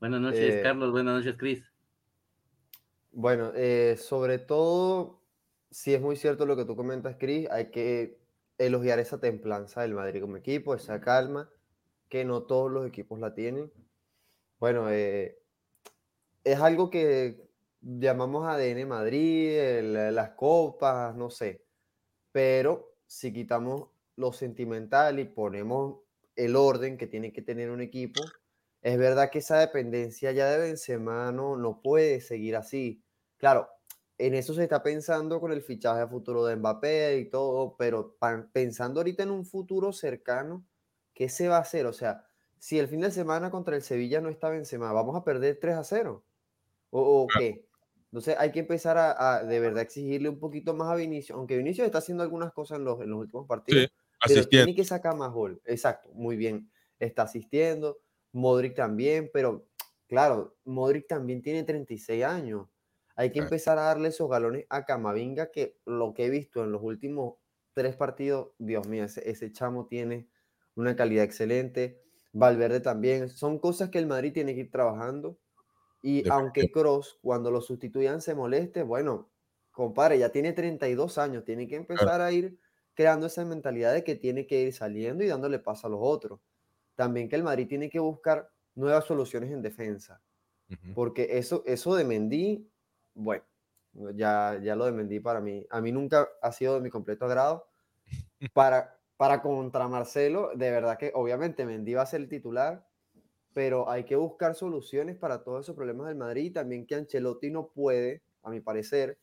Buenas 0.00 0.20
noches, 0.20 0.54
Eh, 0.54 0.60
Carlos. 0.62 0.90
Buenas 0.90 1.14
noches, 1.16 1.36
Cris. 1.38 1.62
Bueno, 3.10 3.52
eh, 3.54 3.96
sobre 3.98 4.38
todo, 4.38 5.22
si 5.70 5.92
es 5.92 6.00
muy 6.00 6.16
cierto 6.16 6.46
lo 6.46 6.56
que 6.56 6.64
tú 6.64 6.74
comentas, 6.74 7.16
Chris, 7.18 7.46
hay 7.50 7.70
que 7.70 8.18
elogiar 8.56 8.98
esa 9.00 9.20
templanza 9.20 9.82
del 9.82 9.94
Madrid 9.94 10.22
como 10.22 10.38
equipo, 10.38 10.74
esa 10.74 11.00
calma, 11.00 11.50
que 12.12 12.26
no 12.26 12.42
todos 12.44 12.70
los 12.70 12.86
equipos 12.86 13.18
la 13.18 13.34
tienen. 13.34 13.72
Bueno, 14.60 14.90
eh, 14.90 15.38
es 16.44 16.58
algo 16.60 16.90
que 16.90 17.48
llamamos 17.80 18.46
ADN 18.46 18.86
Madrid, 18.86 19.58
el- 19.58 20.14
las 20.14 20.30
copas, 20.30 21.14
no 21.16 21.30
sé, 21.30 21.64
pero 22.32 22.96
si 23.06 23.32
quitamos 23.32 23.90
lo 24.16 24.32
sentimental 24.32 25.20
y 25.20 25.24
ponemos 25.26 26.00
el 26.36 26.56
orden 26.56 26.98
que 26.98 27.06
tiene 27.08 27.32
que 27.32 27.42
tener 27.42 27.70
un 27.70 27.80
equipo, 27.82 28.20
es 28.82 28.98
verdad 28.98 29.30
que 29.30 29.40
esa 29.40 29.58
dependencia 29.58 30.32
ya 30.32 30.50
de 30.50 30.58
Benzema 30.58 31.32
no, 31.32 31.56
no 31.56 31.82
puede 31.82 32.20
seguir 32.20 32.56
así. 32.56 33.04
Claro, 33.38 33.68
en 34.18 34.34
eso 34.34 34.54
se 34.54 34.64
está 34.64 34.82
pensando 34.82 35.40
con 35.40 35.52
el 35.52 35.62
fichaje 35.62 36.02
a 36.02 36.08
futuro 36.08 36.44
de 36.46 36.56
Mbappé 36.56 37.18
y 37.18 37.30
todo, 37.30 37.76
pero 37.78 38.16
pensando 38.52 39.00
ahorita 39.00 39.24
en 39.24 39.30
un 39.32 39.46
futuro 39.46 39.92
cercano, 39.92 40.66
¿qué 41.22 41.28
se 41.28 41.46
va 41.46 41.58
a 41.58 41.60
hacer? 41.60 41.86
O 41.86 41.92
sea, 41.92 42.26
si 42.58 42.80
el 42.80 42.88
fin 42.88 43.00
de 43.00 43.12
semana 43.12 43.48
contra 43.48 43.76
el 43.76 43.82
Sevilla 43.82 44.20
no 44.20 44.28
está 44.28 44.48
Benzema, 44.48 44.92
¿vamos 44.92 45.14
a 45.14 45.22
perder 45.22 45.56
3 45.60 45.76
a 45.76 45.84
0? 45.84 46.24
¿O, 46.90 47.22
o 47.22 47.26
qué? 47.38 47.64
Entonces 48.06 48.34
hay 48.40 48.50
que 48.50 48.58
empezar 48.58 48.98
a, 48.98 49.36
a 49.36 49.44
de 49.44 49.60
verdad 49.60 49.82
exigirle 49.82 50.28
un 50.28 50.40
poquito 50.40 50.74
más 50.74 50.88
a 50.88 50.96
Vinicius, 50.96 51.38
aunque 51.38 51.56
Vinicius 51.56 51.86
está 51.86 51.98
haciendo 51.98 52.24
algunas 52.24 52.52
cosas 52.52 52.78
en 52.78 52.84
los, 52.84 53.00
en 53.00 53.10
los 53.10 53.20
últimos 53.20 53.46
partidos, 53.46 53.88
pero 53.88 54.40
Asistiendo. 54.40 54.66
tiene 54.66 54.74
que 54.74 54.84
sacar 54.84 55.16
más 55.16 55.30
gol. 55.30 55.62
Exacto, 55.64 56.10
muy 56.12 56.36
bien. 56.36 56.68
Está 56.98 57.22
asistiendo. 57.22 58.00
Modric 58.32 58.74
también, 58.74 59.30
pero 59.32 59.68
claro, 60.08 60.56
Modric 60.64 61.06
también 61.06 61.40
tiene 61.40 61.62
36 61.62 62.24
años. 62.24 62.66
Hay 63.14 63.30
que 63.30 63.38
empezar 63.38 63.78
a 63.78 63.82
darle 63.82 64.08
esos 64.08 64.28
galones 64.28 64.66
a 64.70 64.84
Camavinga, 64.84 65.52
que 65.52 65.78
lo 65.86 66.14
que 66.14 66.26
he 66.26 66.30
visto 66.30 66.64
en 66.64 66.72
los 66.72 66.82
últimos 66.82 67.34
tres 67.74 67.94
partidos, 67.94 68.48
Dios 68.58 68.88
mío, 68.88 69.04
ese, 69.04 69.30
ese 69.30 69.52
chamo 69.52 69.86
tiene 69.86 70.26
una 70.76 70.96
calidad 70.96 71.24
excelente. 71.24 72.00
Valverde 72.32 72.80
también. 72.80 73.28
Son 73.28 73.58
cosas 73.58 73.90
que 73.90 73.98
el 73.98 74.06
Madrid 74.06 74.32
tiene 74.32 74.54
que 74.54 74.60
ir 74.60 74.70
trabajando. 74.70 75.38
Y 76.02 76.28
aunque 76.28 76.70
Cross, 76.72 77.18
cuando 77.22 77.50
lo 77.50 77.60
sustituyan, 77.60 78.20
se 78.20 78.34
moleste, 78.34 78.82
bueno, 78.82 79.30
compadre, 79.70 80.18
ya 80.18 80.30
tiene 80.30 80.52
32 80.52 81.18
años, 81.18 81.44
tiene 81.44 81.68
que 81.68 81.76
empezar 81.76 82.20
a 82.20 82.32
ir 82.32 82.58
creando 82.94 83.26
esa 83.26 83.44
mentalidad 83.44 83.94
de 83.94 84.04
que 84.04 84.16
tiene 84.16 84.46
que 84.46 84.62
ir 84.62 84.72
saliendo 84.72 85.24
y 85.24 85.28
dándole 85.28 85.58
paso 85.58 85.86
a 85.86 85.90
los 85.90 86.00
otros. 86.02 86.40
También 86.94 87.28
que 87.28 87.36
el 87.36 87.42
Madrid 87.42 87.68
tiene 87.68 87.88
que 87.88 88.00
buscar 88.00 88.50
nuevas 88.74 89.04
soluciones 89.04 89.50
en 89.50 89.62
defensa, 89.62 90.22
porque 90.94 91.38
eso, 91.38 91.62
eso 91.66 91.94
de 91.94 92.04
Mendy, 92.04 92.70
bueno, 93.14 93.44
ya, 94.14 94.58
ya 94.62 94.74
lo 94.74 94.86
de 94.86 94.92
Mendy 94.92 95.20
para 95.20 95.40
mí, 95.40 95.66
a 95.70 95.80
mí 95.80 95.92
nunca 95.92 96.28
ha 96.40 96.52
sido 96.52 96.74
de 96.74 96.80
mi 96.80 96.90
completo 96.90 97.26
agrado. 97.26 97.68
Para, 98.54 98.98
para 99.22 99.40
contra 99.40 99.86
Marcelo, 99.86 100.50
de 100.52 100.72
verdad 100.72 100.98
que 100.98 101.12
obviamente 101.14 101.64
Mendy 101.64 101.94
va 101.94 102.02
a 102.02 102.06
ser 102.06 102.22
el 102.22 102.28
titular, 102.28 102.84
pero 103.54 103.88
hay 103.88 104.02
que 104.02 104.16
buscar 104.16 104.56
soluciones 104.56 105.16
para 105.16 105.44
todos 105.44 105.64
esos 105.64 105.76
problemas 105.76 106.08
del 106.08 106.16
Madrid 106.16 106.46
y 106.46 106.50
también 106.50 106.88
que 106.88 106.96
Ancelotti 106.96 107.48
no 107.48 107.68
puede, 107.68 108.24
a 108.42 108.50
mi 108.50 108.58
parecer, 108.58 109.20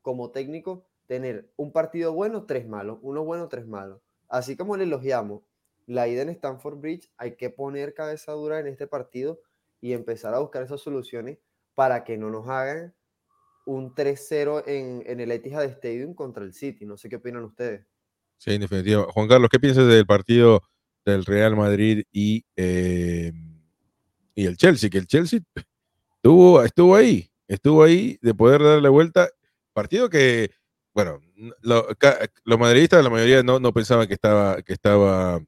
como 0.00 0.30
técnico, 0.30 0.86
tener 1.06 1.52
un 1.56 1.72
partido 1.72 2.14
bueno, 2.14 2.46
tres 2.46 2.66
malos, 2.66 3.00
uno 3.02 3.22
bueno, 3.22 3.50
tres 3.50 3.66
malos. 3.66 4.00
Así 4.30 4.56
como 4.56 4.78
le 4.78 4.84
elogiamos 4.84 5.42
la 5.84 6.08
ida 6.08 6.22
en 6.22 6.30
Stanford 6.30 6.78
Bridge, 6.78 7.12
hay 7.18 7.36
que 7.36 7.50
poner 7.50 7.92
cabeza 7.92 8.32
dura 8.32 8.60
en 8.60 8.66
este 8.66 8.86
partido 8.86 9.42
y 9.78 9.92
empezar 9.92 10.32
a 10.32 10.38
buscar 10.38 10.62
esas 10.62 10.80
soluciones 10.80 11.36
para 11.74 12.02
que 12.04 12.16
no 12.16 12.30
nos 12.30 12.48
hagan 12.48 12.94
un 13.66 13.94
3-0 13.94 14.62
en, 14.64 15.02
en 15.04 15.20
el 15.20 15.30
Etihad 15.30 15.64
Stadium 15.64 16.14
contra 16.14 16.42
el 16.44 16.54
City. 16.54 16.86
No 16.86 16.96
sé 16.96 17.10
qué 17.10 17.16
opinan 17.16 17.44
ustedes. 17.44 17.84
Sí, 18.44 18.58
en. 18.58 19.04
Juan 19.04 19.26
Carlos, 19.26 19.48
¿qué 19.50 19.58
piensas 19.58 19.86
del 19.88 20.04
partido 20.04 20.62
del 21.06 21.24
Real 21.24 21.56
Madrid 21.56 22.02
y, 22.12 22.44
eh, 22.56 23.32
y 24.34 24.44
el 24.46 24.56
Chelsea? 24.56 24.90
Que 24.90 24.98
el 24.98 25.06
Chelsea 25.06 25.40
estuvo, 26.14 26.60
ahí, 26.96 27.30
estuvo 27.48 27.82
ahí 27.84 28.18
de 28.22 28.34
poder 28.34 28.62
darle 28.62 28.88
vuelta. 28.90 29.28
Partido 29.72 30.10
que, 30.10 30.50
bueno, 30.94 31.20
lo- 31.62 31.88
los 32.44 32.58
madridistas, 32.58 33.02
la 33.04 33.10
mayoría 33.10 33.42
no, 33.42 33.60
no 33.60 33.72
pensaban 33.72 34.08
que 34.08 34.14
estaba, 34.14 34.62
que 34.62 34.74
estaba 34.74 35.40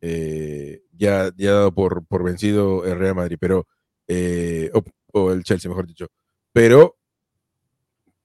eh, 0.00 0.82
ya, 0.92 1.30
ya 1.36 1.52
dado 1.52 1.74
por, 1.74 2.06
por 2.06 2.24
vencido 2.24 2.84
el 2.86 2.98
Real 2.98 3.14
Madrid, 3.16 3.38
pero, 3.40 3.66
eh, 4.08 4.70
o, 4.74 4.82
o 5.12 5.32
el 5.32 5.44
Chelsea, 5.44 5.68
mejor 5.70 5.86
dicho. 5.86 6.08
Pero 6.52 6.96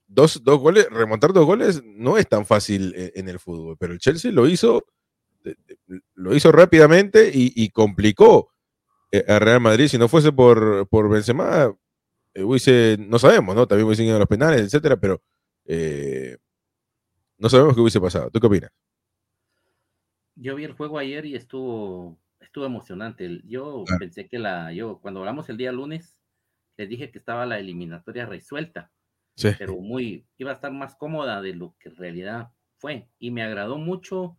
dos, 0.07 0.43
dos 0.43 0.59
goles, 0.59 0.87
remontar 0.89 1.33
dos 1.33 1.45
goles 1.45 1.83
no 1.85 2.17
es 2.17 2.27
tan 2.27 2.45
fácil 2.45 2.93
eh, 2.95 3.11
en 3.15 3.29
el 3.29 3.39
fútbol, 3.39 3.77
pero 3.77 3.93
el 3.93 3.99
Chelsea 3.99 4.31
lo 4.31 4.47
hizo, 4.47 4.85
lo 6.15 6.35
hizo 6.35 6.51
rápidamente 6.51 7.29
y, 7.33 7.53
y 7.55 7.69
complicó 7.69 8.51
eh, 9.11 9.23
a 9.27 9.39
Real 9.39 9.61
Madrid. 9.61 9.87
Si 9.87 9.97
no 9.97 10.07
fuese 10.07 10.31
por, 10.31 10.87
por 10.89 11.09
Benzema, 11.09 11.73
eh, 12.33 12.43
hubiese, 12.43 12.97
no 12.99 13.19
sabemos, 13.19 13.55
¿no? 13.55 13.67
También 13.67 13.85
hubiesen 13.87 14.05
ido 14.05 14.15
a 14.15 14.19
los 14.19 14.27
penales, 14.27 14.61
etcétera, 14.61 14.97
pero 14.97 15.21
eh, 15.65 16.37
no 17.37 17.49
sabemos 17.49 17.75
qué 17.75 17.81
hubiese 17.81 18.01
pasado. 18.01 18.29
¿Tú 18.31 18.39
qué 18.39 18.47
opinas? 18.47 18.71
Yo 20.35 20.55
vi 20.55 20.63
el 20.65 20.73
juego 20.73 20.99
ayer 20.99 21.25
y 21.25 21.35
estuvo, 21.35 22.17
estuvo 22.39 22.65
emocionante. 22.65 23.41
Yo 23.45 23.83
Claro. 23.85 23.99
pensé 23.99 24.27
que 24.27 24.37
la, 24.39 24.71
yo 24.71 24.99
cuando 25.01 25.21
hablamos 25.21 25.49
el 25.49 25.57
día 25.57 25.71
lunes, 25.71 26.21
les 26.77 26.87
dije 26.89 27.09
que 27.09 27.17
estaba 27.17 27.45
la 27.47 27.57
eliminatoria 27.59 28.25
resuelta, 28.27 28.91
Pero 29.57 29.75
muy, 29.77 30.27
iba 30.37 30.51
a 30.51 30.55
estar 30.55 30.71
más 30.71 30.95
cómoda 30.95 31.41
de 31.41 31.53
lo 31.55 31.75
que 31.79 31.89
en 31.89 31.95
realidad 31.97 32.51
fue. 32.77 33.09
Y 33.19 33.31
me 33.31 33.43
agradó 33.43 33.77
mucho 33.77 34.37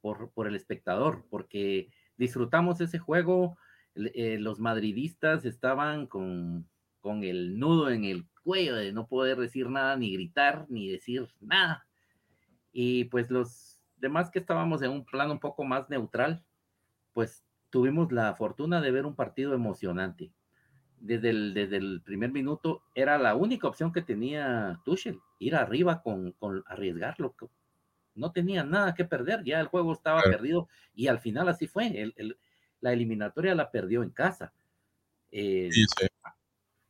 por, 0.00 0.32
por 0.32 0.46
el 0.48 0.56
espectador, 0.56 1.26
porque 1.30 1.90
disfrutamos 2.16 2.80
ese 2.80 2.98
juego. 2.98 3.58
eh, 3.96 4.38
los 4.38 4.60
madridistas 4.60 5.44
estaban 5.44 6.06
con, 6.06 6.70
con 7.00 7.24
el 7.24 7.58
nudo 7.58 7.90
en 7.90 8.04
el 8.04 8.28
cuello 8.44 8.76
de 8.76 8.92
no 8.92 9.06
poder 9.08 9.38
decir 9.38 9.68
nada, 9.70 9.96
ni 9.96 10.12
gritar, 10.14 10.66
ni 10.70 10.88
decir 10.90 11.28
nada. 11.40 11.86
Y 12.72 13.04
pues 13.06 13.30
los 13.30 13.80
demás 13.96 14.30
que 14.30 14.38
estábamos 14.38 14.82
en 14.82 14.90
un 14.90 15.04
plano 15.04 15.32
un 15.34 15.40
poco 15.40 15.64
más 15.64 15.88
neutral, 15.90 16.44
pues 17.12 17.46
tuvimos 17.70 18.12
la 18.12 18.34
fortuna 18.36 18.80
de 18.80 18.90
ver 18.92 19.06
un 19.06 19.16
partido 19.16 19.54
emocionante. 19.54 20.34
Desde 21.04 21.30
el, 21.30 21.52
desde 21.54 21.78
el 21.78 22.00
primer 22.02 22.30
minuto 22.32 22.84
era 22.94 23.18
la 23.18 23.34
única 23.34 23.66
opción 23.68 23.92
que 23.92 24.02
tenía 24.02 24.80
Tuchel, 24.84 25.18
ir 25.40 25.56
arriba 25.56 26.00
con, 26.02 26.32
con 26.32 26.62
arriesgarlo. 26.66 27.34
No 28.14 28.32
tenía 28.32 28.64
nada 28.64 28.94
que 28.94 29.04
perder, 29.04 29.42
ya 29.44 29.60
el 29.60 29.66
juego 29.68 29.92
estaba 29.92 30.22
Claro. 30.22 30.36
perdido 30.38 30.68
y 30.94 31.08
al 31.08 31.18
final 31.20 31.48
así 31.48 31.66
fue. 31.66 31.88
El- 32.00 32.14
el- 32.16 32.38
la 32.80 32.92
eliminatoria 32.92 33.54
la 33.54 33.70
perdió 33.70 34.02
en 34.02 34.10
casa. 34.10 34.54
Eh, 35.32 35.70
Sí, 35.72 35.84
sí. 35.98 36.06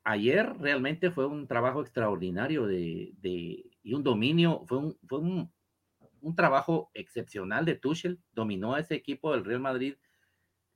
ayer 0.04 0.52
realmente 0.58 1.10
fue 1.10 1.26
un 1.26 1.46
trabajo 1.46 1.80
extraordinario 1.80 2.66
de, 2.66 3.12
de- 3.18 3.70
y 3.82 3.94
un 3.94 4.02
dominio, 4.02 4.64
fue 4.66 4.78
un, 4.78 4.98
fue 5.06 5.18
un, 5.18 5.52
un 6.20 6.36
trabajo 6.36 6.90
excepcional 6.94 7.64
de 7.64 7.76
Tuchel, 7.76 8.20
dominó 8.32 8.74
a 8.74 8.80
ese 8.80 8.94
equipo 8.94 9.32
del 9.32 9.44
Real 9.44 9.60
Madrid 9.60 9.96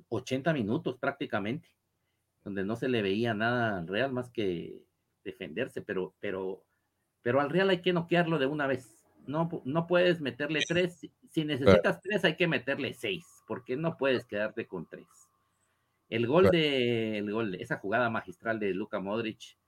80 0.08 0.52
minutos 0.52 0.98
prácticamente, 0.98 1.70
donde 2.46 2.64
no 2.64 2.76
se 2.76 2.88
le 2.88 3.02
veía 3.02 3.34
nada 3.34 3.76
al 3.76 3.88
Real 3.88 4.12
más 4.12 4.30
que 4.30 4.80
defenderse, 5.24 5.82
pero, 5.82 6.14
pero, 6.20 6.64
pero 7.20 7.40
al 7.40 7.50
Real 7.50 7.68
hay 7.70 7.82
que 7.82 7.92
noquearlo 7.92 8.38
de 8.38 8.46
una 8.46 8.68
vez. 8.68 9.04
No, 9.26 9.50
no 9.64 9.88
puedes 9.88 10.20
meterle 10.20 10.60
tres, 10.68 10.94
si- 11.00 11.12
si 11.28 11.44
necesitas 11.44 12.00
tres 12.00 12.24
hay 12.24 12.36
que 12.36 12.46
meterle 12.46 12.94
seis, 12.94 13.24
porque 13.48 13.76
no 13.76 13.96
puedes 13.96 14.24
quedarte 14.26 14.68
con 14.68 14.86
tres. 14.86 15.08
El 16.08 16.28
gol 16.28 16.44
Claro. 16.44 16.56
de, 16.56 17.18
el 17.18 17.32
gol 17.32 17.56
esa 17.56 17.78
jugada 17.78 18.08
magistral 18.10 18.60
de 18.60 18.72
Luka 18.74 19.00
Modric 19.00 19.58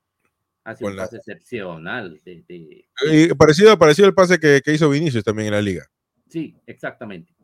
hace 0.63 0.85
Con 0.85 0.93
un 0.93 0.99
la- 0.99 1.03
pase 1.03 1.17
excepcional. 1.17 2.21
De, 2.25 2.45
de- 2.47 2.89
Y 3.11 3.35
parecido, 3.35 3.77
parecido 3.77 4.07
al 4.07 4.15
pase 4.15 4.39
que, 4.39 4.61
que 4.65 4.73
hizo 4.73 4.89
Vinicius 4.89 5.25
también 5.25 5.49
en 5.49 5.55
la 5.55 5.63
liga. 5.63 5.85
Sí, 6.29 6.55
exactamente. 6.65 7.35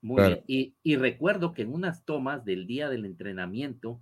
Muy 0.00 0.16
Claro. 0.16 0.34
bien. 0.34 0.44
Y, 0.48 0.74
y 0.82 0.96
recuerdo 0.96 1.54
que 1.54 1.62
en 1.62 1.72
unas 1.72 2.04
tomas 2.04 2.44
del 2.44 2.66
día 2.66 2.88
del 2.88 3.04
entrenamiento, 3.04 4.00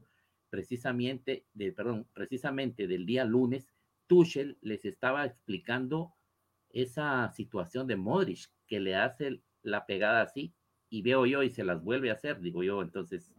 precisamente, 0.51 1.47
de, 1.55 1.73
perdón, 1.73 2.07
precisamente 2.13 2.87
del 2.87 3.07
día 3.07 3.25
lunes, 3.25 3.69
Tuchel 4.07 4.59
les 4.61 4.85
estaba 4.85 5.25
explicando 5.25 6.13
esa 6.71 7.33
situación 7.33 7.87
de 7.87 7.97
Modric, 7.97 8.51
que 8.67 8.81
le 8.81 8.97
hace 8.97 9.41
la 9.63 9.87
pegada 9.87 10.23
así, 10.23 10.53
y 10.89 11.03
veo 11.03 11.25
yo 11.27 11.43
y 11.43 11.51
se 11.51 11.65
las 11.65 11.83
vuelve 11.83 12.11
a 12.11 12.15
hacer, 12.15 12.41
digo 12.41 12.63
yo, 12.63 12.83
entonces 12.83 13.33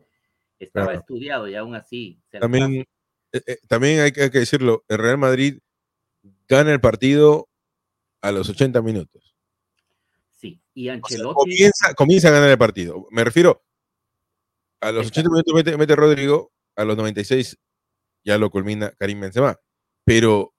estaba 0.60 0.94
estudiado 0.94 1.48
y 1.48 1.56
aún 1.56 1.76
así. 1.76 2.22
también, 2.30 2.86
eh, 3.34 3.42
eh, 3.46 3.58
también 3.68 4.00
hay 4.02 4.12
que, 4.12 4.30
decirlo, 4.30 4.86
el 4.88 4.98
Real 4.98 5.18
Madrid 5.18 5.60
gana 6.48 6.72
el 6.72 6.80
partido 6.80 7.50
a 8.22 8.32
los 8.32 8.48
80 8.50 8.82
minutos. 8.82 9.36
Sí, 10.30 10.62
y 10.74 10.90
Ancelotti. 10.90 11.36
comienza, 11.96 12.30
a 12.30 12.32
ganar 12.32 12.50
el 12.50 12.58
partido. 12.58 13.08
Me 13.12 13.24
refiero, 13.24 13.64
a 14.80 14.92
los 14.92 15.08
80 15.08 15.30
minutos 15.30 15.54
mete, 15.54 15.78
mete 15.78 15.96
Rodrigo, 15.96 16.52
a 16.76 16.86
los 16.86 16.98
96 16.98 17.58
ya 18.24 18.38
lo 18.38 18.50
culmina 18.50 18.92
Karim 18.98 19.22
Benzema. 19.22 19.58
Pero 20.06 20.54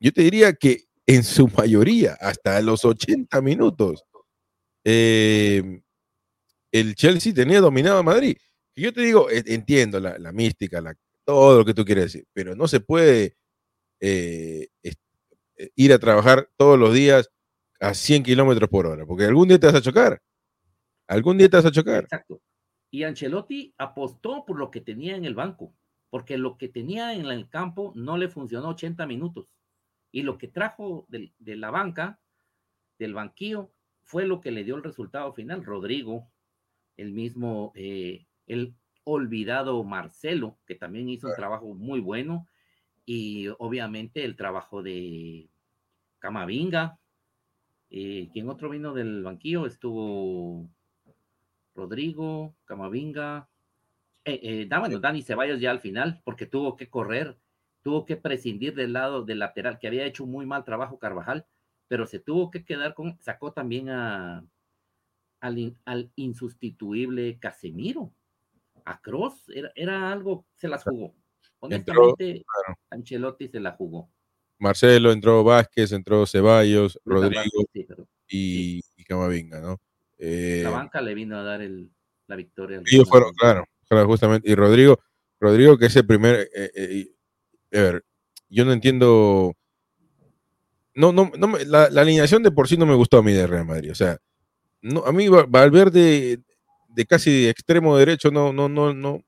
yo 0.00 0.12
te 0.12 0.22
diría 0.22 0.52
que 0.54 0.84
en 1.06 1.24
su 1.24 1.48
mayoría, 1.48 2.16
hasta 2.20 2.60
los 2.62 2.84
80 2.84 3.40
minutos, 3.40 4.04
eh, 4.84 5.82
el 6.72 6.94
Chelsea 6.94 7.34
tenía 7.34 7.60
dominado 7.60 7.98
a 7.98 8.02
Madrid. 8.02 8.36
Y 8.74 8.82
yo 8.82 8.92
te 8.92 9.02
digo, 9.02 9.28
entiendo 9.30 10.00
la, 10.00 10.32
mística, 10.32 10.82
todo 11.24 11.58
lo 11.58 11.64
que 11.64 11.74
tú 11.74 11.84
quieres 11.84 12.04
decir, 12.04 12.26
pero 12.32 12.54
no 12.54 12.68
se 12.68 12.80
puede 12.80 13.36
eh, 14.00 14.68
eh, 14.82 14.94
ir 15.76 15.92
a 15.92 15.98
trabajar 15.98 16.48
todos 16.56 16.78
los 16.78 16.94
días 16.94 17.28
a 17.80 17.94
100 17.94 18.22
kilómetros 18.22 18.68
por 18.70 18.86
hora, 18.86 19.06
porque 19.06 19.24
algún 19.24 19.48
día 19.48 19.58
te 19.58 19.66
vas 19.66 19.76
a 19.76 19.82
chocar. 19.82 20.20
Algún 21.08 21.38
día 21.38 21.48
te 21.48 21.56
vas 21.56 21.66
a 21.66 21.72
chocar. 21.72 22.04
Exacto. 22.04 22.40
Y 22.90 23.04
Ancelotti 23.04 23.74
apostó 23.78 24.44
por 24.44 24.58
lo 24.58 24.70
que 24.70 24.80
tenía 24.80 25.16
en 25.16 25.24
el 25.24 25.34
banco, 25.34 25.72
porque 26.10 26.38
lo 26.38 26.58
que 26.58 26.68
tenía 26.68 27.14
en 27.14 27.26
el 27.26 27.48
campo 27.48 27.92
no 27.94 28.16
le 28.16 28.28
funcionó 28.28 28.70
80 28.70 29.06
minutos. 29.06 29.56
Y 30.10 30.22
lo 30.22 30.38
que 30.38 30.48
trajo 30.48 31.06
de, 31.08 31.32
la 31.38 31.70
banca, 31.70 32.20
del 32.98 33.14
banquillo, 33.14 33.70
fue 34.02 34.26
lo 34.26 34.40
que 34.40 34.50
le 34.50 34.64
dio 34.64 34.74
el 34.74 34.82
resultado 34.82 35.32
final. 35.32 35.64
Rodrigo, 35.64 36.28
el 36.96 37.12
mismo, 37.12 37.72
eh, 37.76 38.26
el 38.46 38.74
olvidado 39.04 39.84
Marcelo, 39.84 40.58
que 40.66 40.74
también 40.74 41.08
hizo 41.08 41.28
un 41.28 41.36
trabajo 41.36 41.74
muy 41.74 42.00
bueno, 42.00 42.48
y 43.06 43.48
obviamente 43.58 44.24
el 44.24 44.36
trabajo 44.36 44.82
de 44.82 45.48
Camavinga. 46.18 46.98
Eh, 47.90 48.28
¿Quién 48.32 48.48
otro 48.48 48.70
vino 48.70 48.92
del 48.92 49.22
banquillo? 49.22 49.66
Estuvo 49.66 50.68
Rodrigo, 51.74 52.54
Camavinga. 52.64 53.48
Eh, 54.24 54.40
eh 54.42 54.68
Dani 54.68 55.22
Ceballos 55.22 55.60
ya 55.60 55.70
al 55.70 55.80
final, 55.80 56.20
porque 56.24 56.46
tuvo 56.46 56.76
que 56.76 56.88
correr 56.90 57.36
tuvo 57.82 58.04
que 58.04 58.16
prescindir 58.16 58.74
del 58.74 58.92
lado 58.92 59.24
del 59.24 59.38
lateral, 59.38 59.78
que 59.78 59.86
había 59.86 60.04
hecho 60.04 60.26
muy 60.26 60.46
mal 60.46 60.64
trabajo 60.64 60.98
Carvajal, 60.98 61.46
pero 61.88 62.06
se 62.06 62.18
tuvo 62.18 62.50
que 62.50 62.64
quedar 62.64 62.94
con, 62.94 63.18
sacó 63.20 63.52
también 63.52 63.88
a, 63.88 64.44
al, 65.40 65.76
al 65.84 66.10
insustituible 66.16 67.38
Casemiro, 67.38 68.12
a 68.84 69.00
Cross, 69.00 69.46
era, 69.74 70.12
algo, 70.12 70.46
se 70.56 70.68
las 70.68 70.84
jugó. 70.84 71.14
Honestamente, 71.60 72.44
Ancelotti 72.90 73.48
se 73.48 73.60
la 73.60 73.72
jugó. 73.72 74.10
Marcelo, 74.58 75.12
entró 75.12 75.42
Vázquez, 75.42 75.92
entró 75.92 76.26
Ceballos, 76.26 76.98
Rodrigo 77.04 77.64
y, 78.28 78.82
Camavinga, 79.04 79.60
¿no? 79.60 79.80
La 80.20 80.26
eh, 80.26 80.64
banca 80.70 81.00
le 81.00 81.14
vino 81.14 81.38
a 81.38 81.42
dar 81.42 81.62
el, 81.62 81.90
la 82.26 82.36
victoria. 82.36 82.82
Ellos 82.84 83.08
fueron, 83.08 83.32
claro, 83.34 83.66
justamente. 84.06 84.50
Y 84.50 84.54
Rodrigo, 84.54 84.98
Rodrigo 85.40 85.78
que 85.78 85.86
es 85.86 85.96
el 85.96 86.06
primer, 86.06 86.48
eh, 86.54 86.70
eh, 86.74 87.08
a 87.72 87.82
ver, 87.82 88.04
yo 88.48 88.64
no 88.64 88.72
entiendo. 88.72 89.54
No, 90.94 91.12
no, 91.12 91.30
no 91.38 91.56
la, 91.66 91.84
alineación 91.84 92.42
de 92.42 92.50
por 92.50 92.68
sí 92.68 92.76
no 92.76 92.84
me 92.84 92.94
gustó 92.94 93.18
a 93.18 93.22
mí 93.22 93.32
de 93.32 93.46
Real 93.46 93.64
Madrid. 93.64 93.92
O 93.92 93.94
sea, 93.94 94.18
no, 94.82 95.04
a 95.06 95.12
mí 95.12 95.28
Valverde 95.28 96.40
de 96.88 97.06
casi 97.06 97.48
extremo 97.48 97.96
derecho 97.96 98.30
no, 98.30 98.52
no, 98.52 98.68
no, 98.68 98.92
no, 98.92 99.22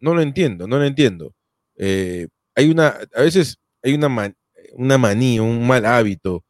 no 0.00 0.14
lo 0.14 0.22
entiendo, 0.22 0.66
no 0.66 0.78
lo 0.78 0.84
entiendo. 0.84 1.34
Eh, 1.76 2.28
hay 2.54 2.70
una, 2.70 2.98
a 3.14 3.22
veces 3.22 3.58
hay 3.82 3.94
una, 3.94 4.34
una 4.74 4.98
manía, 4.98 5.42
un 5.42 5.66
mal 5.66 5.84
hábito 5.84 6.44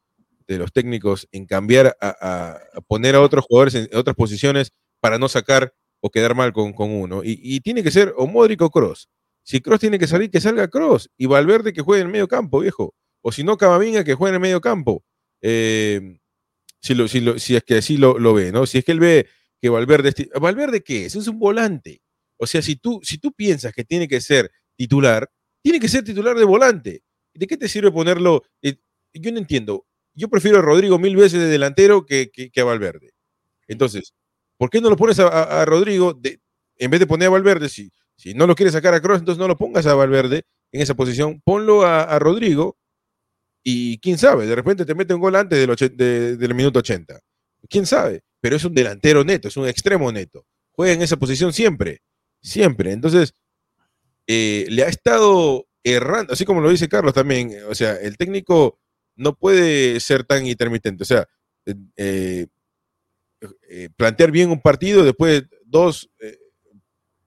de 0.47 0.57
los 0.57 0.71
técnicos 0.71 1.27
en 1.31 1.45
cambiar 1.45 1.95
a, 2.01 2.59
poner 2.87 3.15
a 3.15 3.21
otros 3.21 3.45
jugadores 3.45 3.75
en 3.75 3.89
otras 3.93 4.15
posiciones 4.15 4.71
para 4.99 5.17
no 5.17 5.27
sacar 5.27 5.73
o 6.01 6.09
quedar 6.09 6.35
mal 6.35 6.53
con, 6.53 6.73
uno. 6.77 7.21
Y, 7.23 7.59
tiene 7.61 7.83
que 7.83 7.91
ser 7.91 8.13
o 8.17 8.27
Modric 8.27 8.61
o 8.61 8.69
Cross. 8.69 9.09
Si 9.43 9.61
Cross 9.61 9.79
tiene 9.79 9.99
que 9.99 10.07
salir, 10.07 10.29
que 10.29 10.41
salga 10.41 10.67
Cross. 10.67 11.09
Y 11.17 11.25
Valverde 11.25 11.73
que 11.73 11.81
juegue 11.81 12.01
en 12.01 12.07
el 12.07 12.13
medio 12.13 12.27
campo, 12.27 12.59
viejo. 12.59 12.93
O 13.21 13.31
si 13.31 13.43
no, 13.43 13.57
Camavinga 13.57 14.03
que 14.03 14.13
juegue 14.13 14.29
en 14.29 14.35
el 14.35 14.41
medio 14.41 14.61
campo. 14.61 15.03
Eh, 15.41 16.19
si, 16.81 16.93
lo, 16.93 17.07
si, 17.07 17.23
si, 17.39 17.55
es 17.55 17.63
que 17.63 17.75
así 17.75 17.97
lo, 17.97 18.33
ve, 18.33 18.51
¿no? 18.51 18.65
Si 18.65 18.77
es 18.77 18.85
que 18.85 18.91
él 18.91 18.99
ve 18.99 19.27
que 19.61 19.69
Valverde... 19.69 20.13
¿Valverde 20.39 20.83
qué 20.83 21.05
es? 21.05 21.15
Es 21.15 21.27
un 21.27 21.39
volante. 21.39 22.01
O 22.37 22.45
sea, 22.45 22.61
si 22.61 22.75
tú, 22.75 22.99
si 23.03 23.17
tú 23.17 23.31
piensas 23.31 23.71
que 23.71 23.85
tiene 23.85 24.07
que 24.07 24.19
ser 24.19 24.51
titular, 24.75 25.29
tiene 25.61 25.79
que 25.79 25.87
ser 25.87 26.03
titular 26.03 26.37
de 26.37 26.43
volante. 26.43 27.03
¿De 27.33 27.47
qué 27.47 27.55
te 27.55 27.69
sirve 27.69 27.91
ponerlo? 27.91 28.43
Eh, 28.61 28.75
yo 29.13 29.31
no 29.31 29.37
entiendo. 29.37 29.85
Yo 30.15 30.29
prefiero 30.29 30.59
a 30.59 30.61
Rodrigo 30.61 30.99
mil 30.99 31.15
veces 31.15 31.39
de 31.39 31.47
delantero 31.47 32.05
que, 32.05 32.29
a 32.55 32.63
Valverde. 32.63 33.11
Entonces, 33.67 34.13
¿por 34.57 34.69
qué 34.69 34.81
no 34.81 34.89
lo 34.89 34.95
pones 34.95 35.19
a, 35.19 35.65
Rodrigo 35.65 36.19
en 36.77 36.91
vez 36.91 36.99
de 36.99 37.07
poner 37.07 37.27
a 37.27 37.31
Valverde? 37.31 37.69
Si, 37.69 37.91
si 38.15 38.33
no 38.33 38.47
lo 38.47 38.55
quieres 38.55 38.73
sacar 38.73 38.93
a 38.93 39.01
Cross, 39.01 39.19
entonces 39.19 39.39
no 39.39 39.47
lo 39.47 39.57
pongas 39.57 39.85
a 39.87 39.95
Valverde 39.95 40.43
en 40.71 40.81
esa 40.81 40.95
posición, 40.95 41.41
ponlo 41.43 41.83
a, 41.83 42.17
Rodrigo 42.19 42.77
y 43.63 43.99
quién 43.99 44.17
sabe, 44.17 44.45
de 44.45 44.55
repente 44.55 44.85
te 44.85 44.95
mete 44.95 45.13
un 45.13 45.21
gol 45.21 45.35
antes 45.35 45.65
del, 45.65 46.37
del 46.37 46.55
minuto 46.55 46.79
80. 46.79 47.19
¿Quién 47.69 47.85
sabe? 47.85 48.21
Pero 48.41 48.55
es 48.55 48.65
un 48.65 48.73
delantero 48.73 49.23
neto, 49.23 49.47
es 49.47 49.57
un 49.57 49.67
extremo 49.67 50.11
neto. 50.11 50.45
Juega 50.71 50.93
en 50.93 51.01
esa 51.01 51.17
posición 51.17 51.53
siempre, 51.53 52.01
siempre. 52.41 52.91
Entonces, 52.91 53.33
eh, 54.27 54.65
le 54.69 54.83
ha 54.83 54.87
estado 54.87 55.65
errando, 55.83 56.33
así 56.33 56.45
como 56.45 56.61
lo 56.61 56.69
dice 56.69 56.87
Carlos 56.87 57.13
también, 57.13 57.55
o 57.69 57.75
sea, 57.75 57.95
el 57.95 58.17
técnico 58.17 58.79
no 59.15 59.35
puede 59.35 59.99
ser 59.99 60.23
tan 60.23 60.45
intermitente, 60.47 61.03
o 61.03 61.05
sea, 61.05 61.27
eh, 61.95 62.47
eh, 63.69 63.89
plantear 63.95 64.31
bien 64.31 64.49
un 64.49 64.61
partido, 64.61 65.03
después 65.03 65.43
dos, 65.65 66.09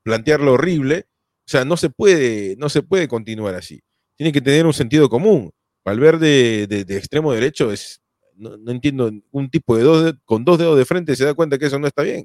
plantearlo 0.07 0.53
horrible. 0.53 1.07
O 1.47 1.49
sea, 1.49 1.65
no 1.65 1.77
se 1.77 1.91
puede, 1.91 2.57
no 2.59 2.69
se 2.69 2.83
puede 2.83 3.09
continuar 3.09 3.57
así. 3.57 3.83
Tiene 4.17 4.33
que 4.33 4.41
tener 4.41 4.65
un 4.65 4.73
sentido 4.73 5.09
común. 5.09 5.51
Valverde 5.85 6.67
de, 6.69 6.85
de 6.85 6.97
extremo 6.97 7.33
derecho 7.33 7.73
es, 7.73 8.01
no, 8.37 8.71
entiendo, 8.71 9.11
un 9.33 9.51
tipo 9.51 9.77
de 9.77 9.83
dos 9.83 10.15
con 10.25 10.45
dos 10.45 10.59
dedos 10.59 10.79
de 10.79 10.85
frente 10.85 11.17
se 11.17 11.25
da 11.25 11.35
cuenta 11.35 11.59
que 11.59 11.67
eso 11.67 11.79
no 11.79 11.89
está 11.89 12.03
bien. 12.03 12.25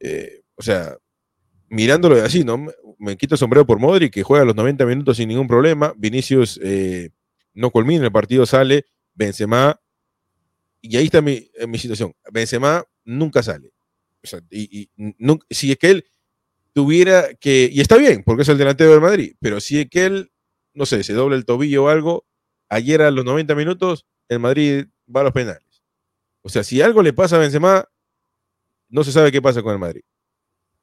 Eh, 0.00 0.40
o 0.54 0.62
sea, 0.62 0.96
mirándolo 1.68 2.22
así, 2.22 2.42
¿no? 2.42 2.66
Me 2.98 3.16
quito 3.16 3.36
sombrero 3.36 3.66
por 3.66 3.78
Modri, 3.78 4.10
que 4.10 4.22
juega 4.22 4.44
los 4.44 4.56
90 4.56 4.86
minutos 4.86 5.16
sin 5.18 5.28
ningún 5.28 5.46
problema. 5.46 5.92
Vinicius 5.96 6.58
eh, 6.62 7.10
no 7.54 7.70
culmina, 7.70 8.04
el 8.04 8.12
partido 8.12 8.46
sale. 8.46 8.86
Benzema, 9.14 9.78
y 10.80 10.96
ahí 10.96 11.04
está 11.04 11.20
mi, 11.20 11.50
mi 11.68 11.78
situación. 11.78 12.14
Benzema 12.32 12.84
nunca 13.04 13.42
sale. 13.42 13.72
O 14.22 14.26
sea, 14.26 14.40
y, 14.50 14.90
si 15.50 15.72
es 15.72 15.78
que 15.78 15.90
él 15.90 16.04
tuviera 16.72 17.34
que, 17.34 17.68
y 17.72 17.80
está 17.80 17.96
bien, 17.96 18.22
porque 18.24 18.42
es 18.42 18.48
el 18.48 18.58
delantero 18.58 18.92
del 18.92 19.00
Madrid, 19.00 19.34
pero 19.40 19.60
si 19.60 19.80
es 19.80 19.90
que 19.90 20.06
él, 20.06 20.32
no 20.74 20.86
sé, 20.86 21.02
se 21.02 21.12
doble 21.12 21.36
el 21.36 21.44
tobillo 21.44 21.84
o 21.84 21.88
algo, 21.88 22.26
ayer 22.68 23.02
a 23.02 23.10
los 23.10 23.24
90 23.24 23.54
minutos, 23.54 24.06
el 24.28 24.40
Madrid 24.40 24.86
va 25.14 25.20
a 25.20 25.24
los 25.24 25.32
penales. 25.32 25.82
O 26.40 26.48
sea, 26.48 26.64
si 26.64 26.80
algo 26.80 27.02
le 27.02 27.12
pasa 27.12 27.36
a 27.36 27.40
Benzema, 27.40 27.88
no 28.88 29.04
se 29.04 29.12
sabe 29.12 29.30
qué 29.30 29.42
pasa 29.42 29.62
con 29.62 29.72
el 29.72 29.78
Madrid. 29.78 30.02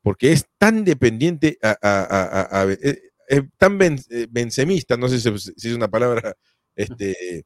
Porque 0.01 0.31
es 0.31 0.45
tan 0.57 0.85
dependiente 0.85 1.57
eh, 1.61 2.99
es 3.27 3.43
tan 3.57 3.79
eh, 3.81 4.27
benzemista, 4.29 4.97
no 4.97 5.07
sé 5.07 5.19
si, 5.19 5.29
es 5.69 5.75
una 5.75 5.87
palabra 5.87 6.35
este, 6.79 7.43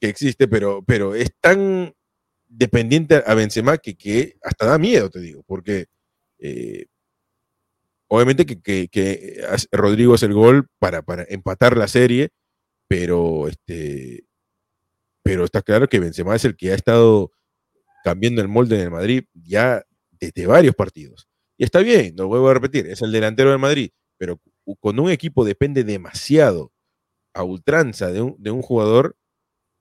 que 0.00 0.08
existe, 0.08 0.48
pero, 0.48 0.82
pero 0.86 1.14
es 1.14 1.32
tan 1.40 1.94
dependiente 2.48 3.22
a 3.26 3.34
Benzema 3.34 3.78
que, 3.78 3.96
que 3.96 4.36
hasta 4.42 4.66
da 4.66 4.78
miedo, 4.78 5.10
te 5.10 5.20
digo, 5.20 5.42
porque 5.46 5.86
eh, 6.38 6.86
Obviamente 8.14 8.44
que, 8.44 9.42
Rodrigo 9.72 10.16
es 10.16 10.22
el 10.22 10.34
gol 10.34 10.68
para, 10.78 11.02
empatar 11.30 11.78
la 11.78 11.88
serie, 11.88 12.28
pero, 12.86 13.48
este, 13.48 14.26
pero 15.22 15.46
está 15.46 15.62
claro 15.62 15.88
que 15.88 15.98
Benzema 15.98 16.36
es 16.36 16.44
el 16.44 16.54
que 16.54 16.72
ha 16.72 16.74
estado 16.74 17.30
cambiando 18.04 18.42
el 18.42 18.48
molde 18.48 18.76
en 18.76 18.82
el 18.82 18.90
Madrid 18.90 19.24
ya 19.32 19.82
desde 20.20 20.46
varios 20.46 20.74
partidos. 20.74 21.26
Y 21.56 21.64
está 21.64 21.78
bien, 21.78 22.14
lo 22.14 22.28
vuelvo 22.28 22.50
a 22.50 22.52
repetir, 22.52 22.86
es 22.86 23.00
el 23.00 23.12
delantero 23.12 23.48
del 23.48 23.58
Madrid, 23.58 23.92
pero 24.18 24.38
con 24.78 25.00
un 25.00 25.10
equipo 25.10 25.42
depende 25.42 25.82
demasiado 25.82 26.70
a 27.34 27.42
ultranza 27.44 28.10
de 28.12 28.20
un, 28.20 28.62
jugador, 28.62 29.16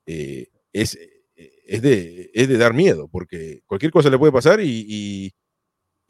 eh, 0.05 0.47
es, 0.73 0.97
es, 1.35 1.81
de, 1.81 2.31
de, 2.33 2.57
dar 2.57 2.73
miedo, 2.73 3.07
porque 3.09 3.61
cualquier 3.65 3.91
cosa 3.91 4.09
le 4.09 4.17
puede 4.17 4.31
pasar 4.31 4.61
y, 4.61 4.85
y, 4.87 5.33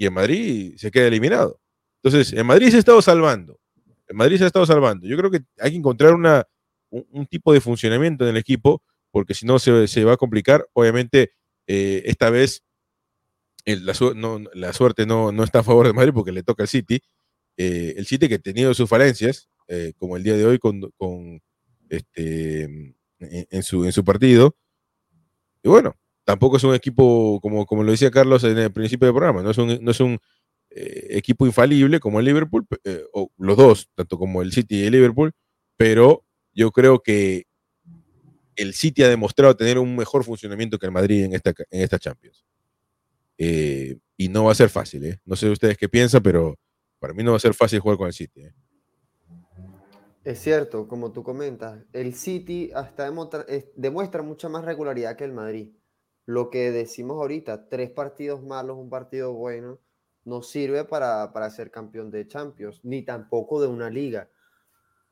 en 0.05 0.13
Madrid 0.13 0.75
se 0.77 0.89
queda 0.89 1.07
eliminado. 1.07 1.59
Entonces, 2.03 2.33
en 2.33 2.45
Madrid 2.47 2.69
se 2.69 2.77
ha 2.77 2.79
estado 2.79 3.01
salvando. 3.01 3.59
En 4.07 4.17
Madrid 4.17 4.37
se 4.37 4.45
ha 4.45 4.47
estado 4.47 4.65
salvando. 4.65 5.07
Yo 5.07 5.15
creo 5.15 5.29
que 5.29 5.41
hay 5.59 5.71
que 5.71 5.77
encontrar 5.77 6.15
una, 6.15 6.47
un, 6.89 7.27
tipo 7.27 7.53
de 7.53 7.61
funcionamiento 7.61 8.23
en 8.23 8.31
el 8.31 8.37
equipo, 8.37 8.81
porque 9.11 9.35
si 9.35 9.45
no 9.45 9.59
se, 9.59 10.03
va 10.03 10.13
a 10.13 10.17
complicar. 10.17 10.67
Obviamente, 10.73 11.33
eh, 11.67 12.01
esta 12.05 12.31
vez 12.31 12.63
la, 13.65 13.93
suerte 14.73 15.05
no, 15.05 15.31
no, 15.31 15.43
está 15.43 15.59
a 15.59 15.63
favor 15.63 15.87
de 15.87 15.93
Madrid 15.93 16.13
porque 16.13 16.31
le 16.31 16.43
toca 16.43 16.63
al 16.63 16.69
City. 16.69 17.01
Eh, 17.57 17.93
el 17.97 18.05
City 18.05 18.27
que 18.27 18.35
ha 18.35 18.39
tenido 18.39 18.73
sus 18.73 18.89
falencias, 18.89 19.49
eh, 19.73 19.93
como 19.97 20.17
el 20.17 20.23
día 20.23 20.35
de 20.35 20.45
hoy 20.45 20.59
con, 20.59 21.41
este, 21.89 22.63
en, 23.19 23.63
su, 23.63 23.85
en 23.85 23.91
su 23.93 24.03
partido. 24.03 24.55
Y 25.63 25.69
bueno, 25.69 25.95
tampoco 26.25 26.57
es 26.57 26.63
un 26.63 26.75
equipo, 26.75 27.39
como, 27.41 27.65
como 27.65 27.83
lo 27.83 27.91
decía 27.91 28.11
Carlos 28.11 28.43
en 28.43 28.57
el 28.57 28.73
principio 28.73 29.05
del 29.07 29.15
programa, 29.15 29.41
no 29.41 29.51
es 29.51 29.57
un, 29.57 29.79
no 29.81 29.91
es 29.91 29.99
un 29.99 30.19
equipo 30.69 31.45
infalible 31.45 31.99
como 31.99 32.19
el 32.19 32.25
Liverpool, 32.25 32.65
o 33.13 33.29
los 33.37 33.57
dos, 33.57 33.89
tanto 33.95 34.17
como 34.17 34.41
el 34.41 34.51
City 34.53 34.81
y 34.81 34.83
el 34.83 34.93
Liverpool, 34.93 35.33
pero 35.77 36.25
yo 36.53 36.71
creo 36.71 36.99
que 36.99 37.45
el 38.55 38.73
City 38.73 39.03
ha 39.03 39.09
demostrado 39.09 39.55
tener 39.55 39.77
un 39.77 39.95
mejor 39.95 40.23
funcionamiento 40.23 40.77
que 40.77 40.85
el 40.85 40.91
Madrid 40.91 41.23
en 41.23 41.33
esta, 41.33 41.53
en 41.69 41.81
esta 41.81 41.99
Champions. 41.99 42.45
Eh, 43.37 43.97
y 44.17 44.29
no 44.29 44.45
va 44.45 44.51
a 44.51 44.55
ser 44.55 44.69
fácil, 44.69 45.05
¿eh? 45.05 45.19
No 45.25 45.35
sé 45.35 45.49
ustedes 45.49 45.77
qué 45.77 45.89
piensan, 45.89 46.21
pero 46.21 46.59
para 46.99 47.13
mí 47.13 47.23
no 47.23 47.31
va 47.31 47.37
a 47.37 47.39
ser 47.39 47.53
fácil 47.53 47.79
jugar 47.79 47.97
con 47.97 48.07
el 48.07 48.13
City. 48.13 48.43
Es 50.23 50.39
cierto, 50.39 50.87
como 50.87 51.11
tú 51.11 51.23
comentas, 51.23 51.83
el 51.93 52.13
City 52.13 52.71
hasta 52.75 53.11
demuestra, 53.75 54.21
mucha 54.21 54.49
más 54.49 54.63
regularidad 54.63 55.15
que 55.15 55.23
el 55.23 55.33
Madrid. 55.33 55.71
Lo 56.27 56.51
que 56.51 56.71
decimos 56.71 57.17
ahorita, 57.17 57.67
tres 57.69 57.89
partidos 57.89 58.43
malos, 58.43 58.77
un 58.77 58.91
partido 58.91 59.33
bueno, 59.33 59.79
no 60.23 60.43
sirve 60.43 60.85
para, 60.85 61.33
para 61.33 61.49
ser 61.49 61.71
campeón 61.71 62.11
de 62.11 62.27
Champions, 62.27 62.81
ni 62.83 63.01
tampoco 63.01 63.59
de 63.61 63.67
una 63.67 63.89
liga. 63.89 64.29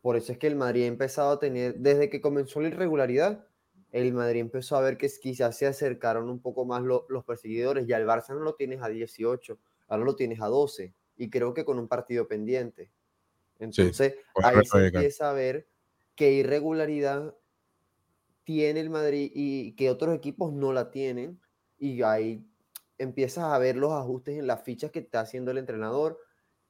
Por 0.02 0.16
eso 0.16 0.32
es 0.32 0.38
que 0.38 0.46
el 0.46 0.56
Madrid 0.56 0.84
ha 0.84 0.88
empezado 0.88 1.32
a 1.32 1.40
tener, 1.40 1.76
desde 1.80 2.12
que 2.12 2.22
comenzó 2.22 2.62
la 2.62 2.68
irregularidad, 2.68 3.48
el 3.92 4.14
Madrid 4.14 4.42
empezó 4.42 4.76
a 4.76 4.82
ver 4.82 4.98
que 4.98 5.10
quizás 5.20 5.58
se 5.58 5.66
acercaron 5.66 6.30
un 6.30 6.40
poco 6.40 6.66
más 6.66 6.84
los 6.84 7.26
perseguidores. 7.26 7.88
Ya 7.88 7.98
el 7.98 8.06
Barça 8.06 8.30
no 8.30 8.42
lo 8.42 8.54
tienes 8.54 8.84
a 8.84 8.90
18, 8.90 9.58
ahora 9.88 10.04
lo 10.04 10.16
tienes 10.16 10.40
a 10.42 10.48
12. 10.48 10.94
Y 11.18 11.32
creo 11.32 11.56
que 11.56 11.66
con 11.66 11.80
un 11.80 11.88
partido 11.88 12.28
pendiente. 12.28 12.92
Entonces, 13.60 14.16
ahí 14.42 14.66
se 14.66 14.88
empieza 14.88 15.30
a 15.30 15.34
ver 15.34 15.68
qué 16.16 16.32
irregularidad 16.32 17.36
tiene 18.44 18.80
el 18.80 18.90
Madrid 18.90 19.32
y 19.34 19.74
que 19.74 19.92
otros 19.92 20.16
equipos 20.16 20.54
no 20.54 20.74
la 20.74 20.92
tienen. 20.92 21.40
Y 21.78 22.02
ahí 22.02 22.46
empiezas 22.98 23.46
a 23.46 23.58
ver 23.60 23.76
los 23.76 23.92
ajustes 23.92 24.38
en 24.38 24.48
las 24.48 24.64
fichas 24.64 24.92
que 24.92 25.00
está 25.00 25.22
haciendo 25.22 25.52
el 25.52 25.58
entrenador, 25.58 26.20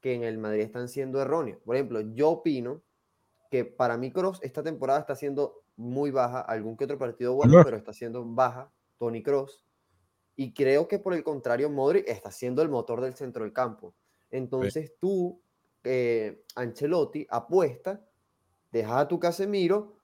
que 0.02 0.14
en 0.14 0.24
el 0.24 0.38
Madrid 0.38 0.62
están 0.62 0.90
siendo 0.90 1.22
erróneos. 1.22 1.60
Por 1.64 1.76
ejemplo, 1.76 2.02
yo 2.02 2.30
opino 2.30 2.82
que 3.50 3.66
para 3.66 3.98
mí 3.98 4.12
Cross 4.12 4.40
esta 4.44 4.64
temporada 4.64 5.00
está 5.00 5.16
siendo 5.16 5.64
muy 5.76 6.12
baja, 6.12 6.42
algún 6.42 6.78
que 6.78 6.86
otro 6.86 7.00
partido 7.00 7.34
bueno, 7.34 7.62
pero 7.64 7.78
está 7.78 7.94
siendo 7.94 8.24
baja 8.26 8.72
Tony 8.98 9.24
Cross. 9.24 9.66
Y 10.36 10.54
creo 10.54 10.88
que 10.88 11.00
por 11.00 11.14
el 11.14 11.24
contrario, 11.24 11.70
Modric 11.70 12.08
está 12.08 12.32
siendo 12.32 12.62
el 12.62 12.70
motor 12.70 13.02
del 13.02 13.16
centro 13.16 13.44
del 13.44 13.54
campo. 13.54 13.94
Entonces 14.30 14.94
tú, 15.00 15.42
eh, 15.84 16.44
Ancelotti, 16.56 17.26
apuesta, 17.30 18.06
dejas 18.72 18.98
a 18.98 19.08
tu 19.08 19.20
Casemiro, 19.20 19.98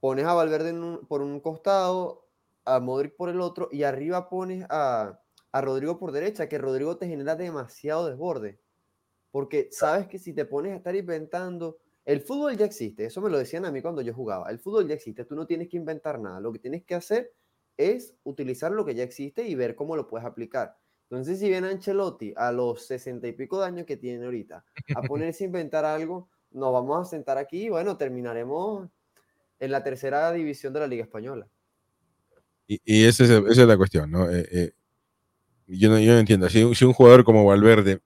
pones 0.00 0.24
a 0.24 0.34
Valverde 0.34 0.74
por 1.08 1.22
un 1.22 1.40
costado, 1.40 2.28
a 2.64 2.80
Modric 2.80 3.16
por 3.16 3.28
el 3.28 3.40
otro, 3.40 3.68
y 3.72 3.82
arriba 3.84 4.28
pones 4.28 4.66
a, 4.68 5.20
a 5.52 5.60
Rodrigo 5.60 5.98
por 5.98 6.12
derecha, 6.12 6.48
que 6.48 6.58
Rodrigo 6.58 6.96
te 6.96 7.08
genera 7.08 7.36
demasiado 7.36 8.08
desborde. 8.08 8.60
Porque 9.30 9.68
sabes 9.70 10.08
que 10.08 10.18
si 10.18 10.32
te 10.32 10.44
pones 10.44 10.72
a 10.72 10.76
estar 10.76 10.94
inventando 10.94 11.78
el 12.04 12.20
fútbol 12.20 12.56
ya 12.56 12.66
existe, 12.66 13.04
eso 13.04 13.20
me 13.20 13.30
lo 13.30 13.38
decían 13.38 13.64
a 13.64 13.70
mí 13.70 13.80
cuando 13.80 14.02
yo 14.02 14.12
jugaba. 14.12 14.50
El 14.50 14.58
fútbol 14.58 14.88
ya 14.88 14.94
existe, 14.94 15.24
tú 15.24 15.36
no 15.36 15.46
tienes 15.46 15.68
que 15.68 15.76
inventar 15.76 16.18
nada. 16.18 16.40
Lo 16.40 16.52
que 16.52 16.58
tienes 16.58 16.84
que 16.84 16.96
hacer 16.96 17.32
es 17.76 18.14
utilizar 18.24 18.72
lo 18.72 18.84
que 18.84 18.94
ya 18.94 19.04
existe 19.04 19.46
y 19.46 19.54
ver 19.54 19.76
cómo 19.76 19.96
lo 19.96 20.08
puedes 20.08 20.26
aplicar. 20.26 20.76
Entonces, 21.12 21.40
si 21.40 21.48
viene 21.50 21.68
Ancelotti 21.68 22.32
a 22.34 22.50
los 22.52 22.86
sesenta 22.86 23.28
y 23.28 23.32
pico 23.32 23.60
de 23.60 23.66
años 23.66 23.84
que 23.84 23.98
tiene 23.98 24.24
ahorita 24.24 24.64
a 24.94 25.02
ponerse 25.02 25.44
a 25.44 25.46
inventar 25.46 25.84
algo, 25.84 26.30
nos 26.52 26.72
vamos 26.72 27.06
a 27.06 27.10
sentar 27.10 27.36
aquí 27.36 27.64
y 27.64 27.68
bueno, 27.68 27.98
terminaremos 27.98 28.88
en 29.60 29.70
la 29.70 29.84
tercera 29.84 30.32
división 30.32 30.72
de 30.72 30.80
la 30.80 30.86
Liga 30.86 31.02
Española. 31.02 31.46
Y, 32.66 33.04
esa, 33.04 33.24
es, 33.24 33.58
la 33.58 33.76
cuestión, 33.76 34.10
¿no? 34.10 34.30
Eh, 34.30 34.48
eh, 34.50 34.72
yo 35.66 35.90
¿no? 35.90 35.98
yo 35.98 36.14
no 36.14 36.18
entiendo. 36.20 36.48
Si, 36.48 36.74
si 36.74 36.84
un 36.86 36.94
jugador 36.94 37.24
como 37.24 37.44
Valverde 37.44 38.00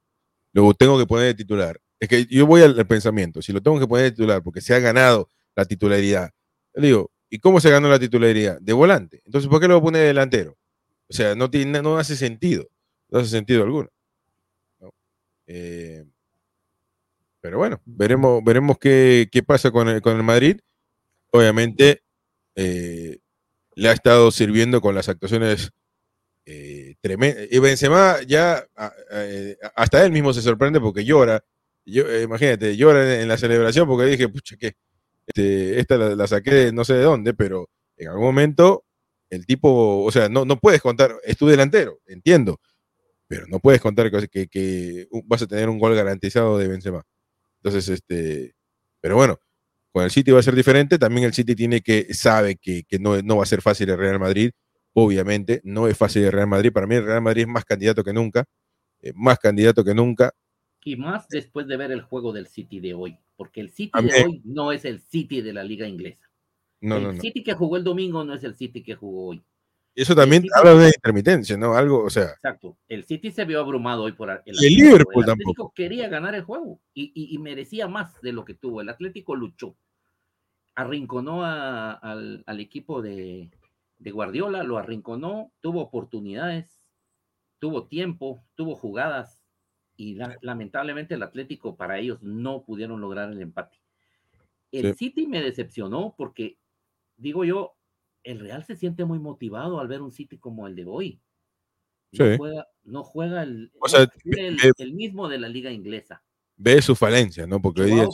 lo 0.52 0.74
tengo 0.74 0.98
que 0.98 1.06
poner 1.06 1.26
de 1.26 1.34
titular 1.34 1.80
es 2.00 2.08
que 2.08 2.26
yo 2.26 2.44
voy 2.44 2.62
al, 2.62 2.84
pensamiento, 2.88 3.40
si 3.40 3.52
lo 3.52 3.62
tengo 3.62 3.78
que 3.78 3.86
poner 3.86 4.10
titular 4.10 4.42
porque 4.42 4.60
se 4.60 4.74
ha 4.74 4.80
ganado 4.80 5.30
la 5.54 5.64
titularidad, 5.64 6.32
le 6.74 6.88
digo, 6.88 7.12
¿y 7.30 7.38
cómo 7.38 7.60
se 7.60 7.70
ganó 7.70 7.88
la 7.88 8.00
titularidad? 8.00 8.58
De 8.60 8.72
volante. 8.72 9.22
Entonces, 9.24 9.48
¿por 9.48 9.60
qué 9.60 9.68
lo 9.68 9.74
voy 9.74 9.80
a 9.80 9.84
poner 9.84 10.00
de 10.00 10.06
delantero? 10.08 10.58
O 11.08 11.12
sea, 11.12 11.36
no, 11.36 11.48
tiene, 11.48 11.80
no 11.80 11.98
hace 11.98 12.16
sentido, 12.16 12.68
no 13.08 13.18
hace 13.18 13.30
sentido 13.30 13.62
alguno. 13.62 13.88
Eh, 15.46 16.04
pero 17.40 17.58
bueno, 17.58 17.80
veremos, 17.84 18.42
veremos 18.42 18.78
qué, 18.78 19.28
pasa 19.46 19.70
con 19.70 19.88
el, 19.88 20.02
con 20.02 20.16
el 20.16 20.22
Madrid. 20.22 20.58
Obviamente, 21.30 22.02
eh, 22.54 23.18
le 23.74 23.88
ha 23.88 23.92
estado 23.92 24.30
sirviendo 24.30 24.80
con 24.80 24.94
las 24.94 25.08
actuaciones 25.08 25.70
eh, 26.44 26.96
tremendas. 27.00 27.46
Y 27.50 27.58
Benzema 27.58 28.16
ya, 28.26 28.66
hasta 29.74 30.04
él 30.04 30.12
mismo 30.12 30.32
se 30.32 30.42
sorprende 30.42 30.80
porque 30.80 31.04
llora 31.04 31.44
eh, 31.86 32.22
imagínate, 32.24 32.76
llora 32.76 33.20
en, 33.20 33.28
la 33.28 33.38
celebración 33.38 33.86
porque 33.86 34.06
dije, 34.06 34.28
pucha, 34.28 34.56
que 34.56 34.74
este, 35.26 35.78
esta 35.80 35.96
la, 35.96 36.26
saqué 36.26 36.52
de 36.52 36.72
no 36.72 36.84
sé 36.84 36.94
de 36.94 37.02
dónde, 37.02 37.32
pero 37.34 37.70
en 37.96 38.08
algún 38.08 38.24
momento 38.24 38.84
el 39.30 39.46
tipo, 39.46 40.04
o 40.04 40.10
sea, 40.10 40.28
no, 40.28 40.44
no 40.44 40.58
puedes 40.58 40.82
contar, 40.82 41.16
es 41.24 41.36
tu 41.36 41.46
delantero, 41.46 42.00
entiendo, 42.06 42.60
pero 43.28 43.46
no 43.48 43.58
puedes 43.58 43.80
contar 43.80 44.10
que, 44.28 44.46
que, 44.48 45.08
vas 45.24 45.42
a 45.42 45.46
tener 45.46 45.68
un 45.68 45.78
gol 45.78 45.94
garantizado 45.94 46.58
de 46.58 46.68
Benzema. 46.68 47.02
Entonces, 47.62 47.88
este, 47.88 48.54
pero 49.00 49.16
bueno, 49.16 49.38
con 49.92 50.04
el 50.04 50.10
City 50.10 50.30
va 50.30 50.40
a 50.40 50.42
ser 50.42 50.54
diferente, 50.54 50.98
también 50.98 51.26
el 51.26 51.34
City 51.34 51.54
tiene 51.54 51.80
que, 51.80 52.12
sabe 52.14 52.56
que, 52.56 52.84
no, 53.00 53.20
no 53.22 53.36
va 53.38 53.42
a 53.42 53.46
ser 53.46 53.62
fácil 53.62 53.90
el 53.90 53.98
Real 53.98 54.20
Madrid, 54.20 54.50
obviamente, 54.92 55.60
no 55.64 55.88
es 55.88 55.96
fácil 55.96 56.24
el 56.24 56.32
Real 56.32 56.48
Madrid, 56.48 56.72
para 56.72 56.86
mí 56.86 56.94
el 56.94 57.06
Real 57.06 57.22
Madrid 57.22 57.42
es 57.42 57.48
más 57.48 57.64
candidato 57.64 58.04
que 58.04 58.12
nunca, 58.12 58.44
eh, 59.02 59.12
más 59.14 59.38
candidato 59.38 59.84
que 59.84 59.94
nunca, 59.94 60.32
y 60.86 60.94
más 60.94 61.28
después 61.28 61.66
de 61.66 61.76
ver 61.76 61.90
el 61.90 62.00
juego 62.00 62.32
del 62.32 62.46
City 62.46 62.78
de 62.78 62.94
hoy, 62.94 63.18
porque 63.36 63.60
el 63.60 63.70
City 63.70 64.00
de 64.04 64.24
hoy 64.24 64.40
no 64.44 64.70
es 64.70 64.84
el 64.84 65.00
City 65.00 65.42
de 65.42 65.52
la 65.52 65.64
liga 65.64 65.88
inglesa. 65.88 66.30
No, 66.80 67.10
el 67.10 67.20
City 67.20 67.42
que 67.42 67.54
jugó 67.54 67.76
el 67.76 67.82
domingo 67.82 68.22
no 68.22 68.34
es 68.34 68.44
el 68.44 68.54
City 68.54 68.84
que 68.84 68.94
jugó 68.94 69.30
hoy. 69.30 69.42
Eso 69.96 70.14
también 70.14 70.44
habla 70.54 70.74
de 70.74 70.88
intermitencia, 70.88 71.56
¿no? 71.56 71.74
Algo, 71.74 72.04
o 72.04 72.10
sea. 72.10 72.24
Exacto. 72.24 72.76
El 72.86 73.06
City 73.06 73.32
se 73.32 73.46
vio 73.46 73.60
abrumado 73.60 74.02
hoy 74.02 74.12
por 74.12 74.28
el, 74.28 74.40
el 74.44 74.54
Liverpool 74.56 75.24
el 75.24 75.26
tampoco. 75.26 75.72
quería 75.74 76.06
ganar 76.10 76.34
el 76.34 76.42
juego 76.42 76.80
y, 76.92 77.38
merecía 77.38 77.88
más 77.88 78.20
de 78.20 78.34
lo 78.34 78.44
que 78.44 78.52
tuvo. 78.52 78.82
El 78.82 78.90
Atlético 78.90 79.34
luchó, 79.34 79.74
arrinconó 80.74 81.46
al, 81.46 82.44
equipo 82.60 83.00
de, 83.00 83.50
de 83.98 84.10
Guardiola, 84.10 84.62
lo 84.64 84.76
arrinconó, 84.76 85.50
tuvo 85.62 85.80
oportunidades, 85.80 86.84
tuvo 87.58 87.86
tiempo, 87.86 88.44
tuvo 88.54 88.76
jugadas, 88.76 89.46
y 89.96 90.18
lamentablemente 90.42 91.14
el 91.14 91.22
Atlético 91.22 91.74
para 91.74 91.98
ellos 91.98 92.22
no 92.22 92.64
pudieron 92.64 93.00
lograr 93.00 93.32
el 93.32 93.40
empate. 93.40 93.78
El 94.72 94.94
City 94.94 95.26
me 95.26 95.40
decepcionó 95.40 96.14
porque, 96.18 96.58
digo 97.16 97.44
yo, 97.46 97.75
el 98.26 98.40
Real 98.40 98.64
se 98.64 98.74
siente 98.74 99.04
muy 99.04 99.20
motivado 99.20 99.78
al 99.78 99.86
ver 99.86 100.02
un 100.02 100.10
City 100.10 100.36
como 100.36 100.66
el 100.66 100.74
de 100.74 100.84
hoy. 100.84 101.20
No 102.84 103.04
juega, 103.04 103.42
el, 103.42 103.70
el, 104.78 104.94
mismo 104.94 105.28
de 105.28 105.38
la 105.38 105.48
liga 105.48 105.70
inglesa. 105.70 106.22
Ve 106.56 106.82
su 106.82 106.96
falencia, 106.96 107.46
¿no? 107.46 107.60
Porque 107.62 107.82
hoy 107.82 107.92
día 107.92 108.08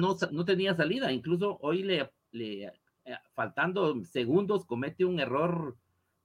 no, 0.00 0.16
no, 0.32 0.44
tenía 0.44 0.74
salida. 0.74 1.12
Incluso 1.12 1.58
hoy 1.62 1.82
le, 1.82 2.10
le, 2.32 2.64
eh, 2.64 2.72
faltando 3.34 4.04
segundos, 4.04 4.66
comete 4.66 5.04
un 5.04 5.18
error, 5.18 5.76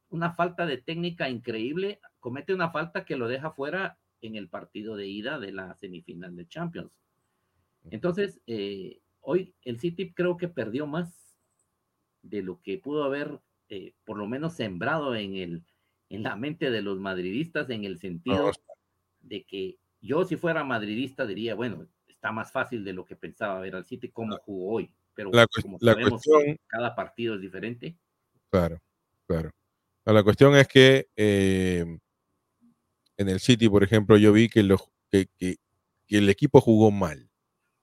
una 0.09 0.34
falta 0.34 0.65
de 0.65 0.78
técnica 0.78 1.30
increíble. 1.30 2.01
Comete 2.19 2.53
una 2.53 2.71
falta 2.71 3.05
que 3.05 3.15
lo 3.15 3.30
deja 3.30 3.51
fuera 3.51 3.97
en 4.21 4.36
el 4.36 4.49
partido 4.49 4.97
de 4.97 5.07
ida 5.07 5.39
de 5.39 5.53
la 5.53 5.76
semifinal 5.76 6.36
de 6.36 6.47
Champions. 6.47 6.91
Entonces, 7.89 8.41
eh, 8.47 8.99
hoy 9.21 9.53
el 9.63 9.80
City 9.80 10.13
creo 10.13 10.36
que 10.36 10.49
perdió 10.49 10.88
más 10.88 11.22
de 12.24 12.41
lo 12.41 12.61
que 12.61 12.80
pudo 12.80 13.03
haber, 13.03 13.39
eh, 13.69 13.93
por 14.03 14.17
lo 14.17 14.26
menos, 14.26 14.53
sembrado 14.53 15.15
en, 15.15 15.36
el, 15.36 15.63
en 16.09 16.24
la 16.24 16.36
mente 16.36 16.71
de 16.71 16.82
los 16.82 16.99
madridistas, 16.99 17.69
en 17.69 17.84
el 17.84 17.99
sentido 17.99 18.51
de 19.21 19.43
que 19.43 19.78
yo, 20.01 20.26
si 20.26 20.36
fuera 20.36 20.63
madridista, 20.63 21.26
diría, 21.26 21.55
bueno, 21.55 21.88
está 22.07 22.32
más 22.32 22.51
fácil 22.51 22.84
de 22.84 22.93
lo 22.93 23.05
que 23.05 23.15
pensaba 23.15 23.59
ver 23.59 23.76
al 23.76 23.86
City 23.86 24.09
como 24.09 24.38
jugó 24.38 24.74
hoy. 24.76 24.91
Pero 25.13 25.32
como 25.61 25.80
sabemos, 25.80 26.21
cada 26.67 26.95
partido 26.95 27.36
es 27.36 27.41
diferente. 27.41 27.95
Claro, 28.49 28.80
claro. 29.28 29.51
La 30.05 30.24
cuestión 30.24 30.55
es 30.55 30.67
que 30.67 31.07
eh, 31.15 31.86
en 33.17 33.30
el 33.30 33.39
City, 33.39 33.69
por 33.69 33.84
ejemplo, 33.84 34.17
yo 34.17 34.34
vi 34.34 34.49
que, 34.49 34.67
que, 35.11 35.57
el 36.09 36.30
equipo 36.30 36.61
jugó 36.61 36.91
mal, 36.91 37.30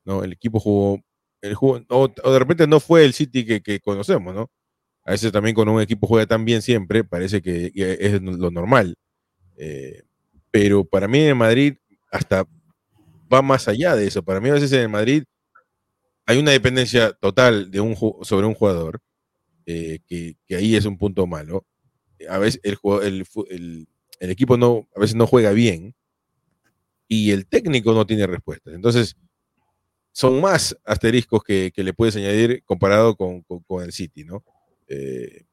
¿no? 0.05 0.23
El 0.23 0.33
equipo 0.33 0.61
jugó, 0.61 1.03
el 1.43 1.57
o, 1.61 2.09
de 2.09 2.39
repente 2.39 2.67
no 2.67 2.81
fue 2.81 3.05
el 3.05 3.13
City 3.13 3.61
que, 3.61 3.81
conocemos, 3.81 4.35
¿no? 4.35 4.51
A 5.05 5.13
veces 5.13 5.33
también 5.33 5.55
con 5.55 5.69
un 5.69 5.81
equipo 5.81 6.07
juega 6.07 6.27
tan 6.27 6.45
bien 6.45 6.63
siempre, 6.63 7.05
parece 7.05 7.41
que 7.43 7.73
es 7.75 8.21
lo 8.21 8.51
normal. 8.51 8.97
Eh, 9.57 10.03
pero 10.51 10.85
para 10.85 11.09
mí 11.09 11.21
en 11.21 11.37
Madrid 11.37 11.75
hasta 12.11 12.47
va 13.33 13.43
más 13.43 13.69
allá 13.69 13.95
de 13.97 14.07
eso. 14.07 14.23
Para 14.23 14.41
mí 14.41 14.49
a 14.49 14.55
veces 14.55 14.73
en 14.73 14.81
el 14.81 14.89
Madrid 14.89 15.25
hay 16.27 16.39
una 16.39 16.51
dependencia 16.53 17.13
total 17.13 17.71
de 17.71 17.81
un, 17.81 17.97
sobre 18.23 18.47
un 18.47 18.55
jugador, 18.55 19.01
eh, 19.67 20.01
que, 20.07 20.37
ahí 20.51 20.77
es 20.77 20.85
un 20.85 20.99
punto 20.99 21.27
malo. 21.27 21.67
A 22.29 22.39
veces 22.39 22.61
el, 22.63 22.79
el, 23.03 23.87
el, 24.21 24.31
equipo 24.31 24.57
no, 24.57 24.87
a 24.95 25.01
veces 25.01 25.17
no 25.17 25.27
juega 25.27 25.53
bien 25.53 25.95
y 27.09 27.33
el 27.33 27.47
técnico 27.47 27.93
no 27.93 28.07
tiene 28.07 28.27
respuestas. 28.27 28.75
Entonces, 28.75 29.17
son 30.13 30.41
más 30.41 30.77
asteriscos 30.85 31.43
que, 31.43 31.73
le 31.75 31.93
puedes 31.93 32.17
añadir 32.17 32.63
comparado 32.65 33.17
con, 33.17 33.45
el 33.83 33.93
City, 33.93 34.25
¿no? 34.25 34.45
Eh, 34.89 35.45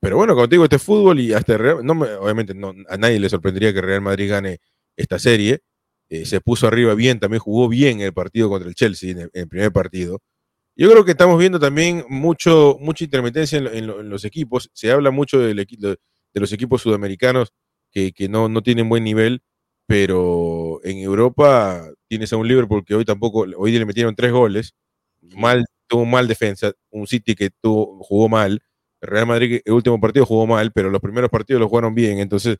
pero 0.00 0.16
bueno, 0.16 0.34
como 0.34 0.46
digo, 0.46 0.64
este 0.64 0.78
fútbol 0.78 1.20
y 1.20 1.34
hasta 1.34 1.58
no 1.82 1.92
obviamente 2.20 2.54
a 2.88 2.96
nadie 2.96 3.20
le 3.20 3.28
sorprendería 3.28 3.74
que 3.74 3.82
Real 3.82 4.00
Madrid 4.00 4.30
gane 4.30 4.58
esta 4.96 5.18
serie. 5.18 5.60
Eh, 6.08 6.24
se 6.24 6.40
puso 6.40 6.66
arriba 6.66 6.94
bien, 6.94 7.20
también 7.20 7.40
jugó 7.40 7.68
bien 7.68 8.00
el 8.00 8.12
partido 8.12 8.48
contra 8.48 8.68
el 8.68 8.74
Chelsea 8.74 9.10
en 9.10 9.30
el, 9.32 9.48
primer 9.48 9.72
partido. 9.72 10.20
Yo 10.74 10.90
creo 10.90 11.04
que 11.04 11.12
estamos 11.12 11.38
viendo 11.38 11.60
también 11.60 12.04
mucho, 12.08 12.78
mucha 12.80 13.04
intermitencia 13.04 13.58
en, 13.58 13.86
los 13.86 14.24
equipos. 14.24 14.70
Se 14.72 14.90
habla 14.90 15.10
mucho 15.10 15.38
del, 15.38 15.56
de, 15.56 15.98
los 16.34 16.52
equipos 16.52 16.82
sudamericanos 16.82 17.52
que, 17.92 18.12
no, 18.30 18.48
no, 18.48 18.62
tienen 18.62 18.88
buen 18.88 19.04
nivel, 19.04 19.42
pero 19.90 20.80
en 20.84 20.98
Europa 20.98 21.90
tienes 22.08 22.32
a 22.32 22.36
un 22.36 22.46
Liverpool 22.46 22.84
que 22.84 22.94
hoy 22.94 23.04
tampoco, 23.04 23.44
hoy 23.56 23.76
le 23.76 23.84
metieron 23.84 24.14
tres 24.14 24.30
goles, 24.30 24.74
mal, 25.20 25.66
tuvo 25.88 26.04
mal 26.04 26.28
defensa, 26.28 26.72
un 26.90 27.08
City 27.08 27.34
que 27.34 27.50
tuvo, 27.50 27.98
jugó 28.04 28.28
mal, 28.28 28.62
Real 29.00 29.26
Madrid 29.26 29.60
el 29.64 29.72
último 29.72 30.00
partido 30.00 30.24
jugó 30.26 30.46
mal, 30.46 30.70
pero 30.72 30.90
los 30.90 31.00
primeros 31.00 31.28
partidos 31.28 31.58
los 31.58 31.68
jugaron 31.68 31.94
bien, 31.94 32.20
entonces 32.20 32.58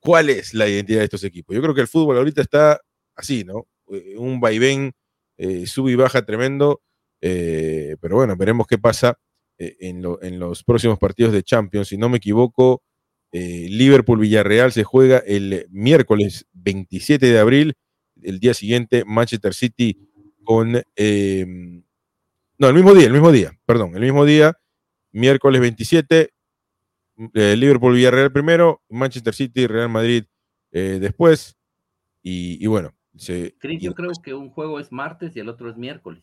¿Cuál 0.00 0.30
es 0.30 0.54
la 0.54 0.66
identidad 0.68 1.00
de 1.00 1.04
estos 1.04 1.24
equipos? 1.24 1.54
Yo 1.54 1.62
creo 1.62 1.74
que 1.74 1.82
el 1.82 1.88
fútbol 1.88 2.16
ahorita 2.16 2.40
está 2.40 2.80
así, 3.14 3.44
¿no? 3.44 3.66
Eh, 3.92 4.16
un 4.16 4.40
vaivén, 4.40 4.92
eh, 5.36 5.66
sube 5.66 5.92
y 5.92 5.94
baja 5.94 6.24
tremendo, 6.24 6.82
eh, 7.20 7.96
pero 8.00 8.16
bueno, 8.16 8.34
veremos 8.36 8.66
qué 8.66 8.78
pasa 8.78 9.18
en, 9.58 10.00
los 10.38 10.64
próximos 10.64 10.98
partidos 10.98 11.34
de 11.34 11.42
Champions. 11.42 11.88
Si 11.88 11.98
no 11.98 12.08
me 12.08 12.16
equivoco, 12.16 12.82
Liverpool-Villarreal 13.32 14.72
se 14.72 14.84
juega 14.84 15.18
el 15.18 15.66
miércoles 15.70 16.46
27 16.52 17.26
de 17.26 17.38
abril, 17.38 17.74
el 18.22 18.40
día 18.40 18.54
siguiente 18.54 19.04
Manchester 19.06 19.54
City 19.54 19.96
con... 20.44 20.82
Em, 20.96 21.82
no, 22.58 22.68
el 22.68 22.74
mismo 22.74 22.92
día, 22.92 23.06
el 23.06 23.12
mismo 23.12 23.32
día, 23.32 23.58
perdón, 23.64 23.94
el 23.94 24.02
mismo 24.02 24.24
día, 24.24 24.58
miércoles 25.12 25.60
27, 25.60 26.30
eh, 27.34 27.56
Liverpool 27.56 27.94
Villarreal 27.94 28.32
primero, 28.32 28.82
Manchester 28.88 29.34
City, 29.34 29.66
Real 29.66 29.88
Madrid 29.88 30.24
eh, 30.72 30.98
después. 31.00 31.56
Y, 32.22 32.66
bueno. 32.66 32.94
yo 33.12 33.94
creo 33.94 34.12
que 34.22 34.34
un 34.34 34.50
juego 34.50 34.78
es 34.78 34.92
martes 34.92 35.34
y 35.36 35.40
el 35.40 35.48
otro 35.48 35.70
es 35.70 35.76
miércoles. 35.76 36.22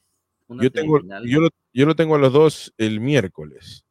Yo, 0.50 0.72
tengo, 0.72 1.02
yo, 1.26 1.86
lo, 1.86 1.96
tengo 1.96 2.16
a 2.16 2.20
los 2.20 2.32
dos 2.32 2.74
el 2.78 3.00
miércoles. 3.02 3.86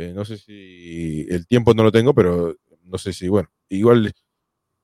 Eh, 0.00 0.12
no 0.14 0.24
sé 0.24 0.38
si 0.38 1.26
el 1.28 1.46
tiempo 1.46 1.74
no 1.74 1.82
lo 1.82 1.92
tengo, 1.92 2.14
pero 2.14 2.56
no 2.84 2.96
sé 2.96 3.12
si, 3.12 3.28
bueno, 3.28 3.50
igual 3.68 4.12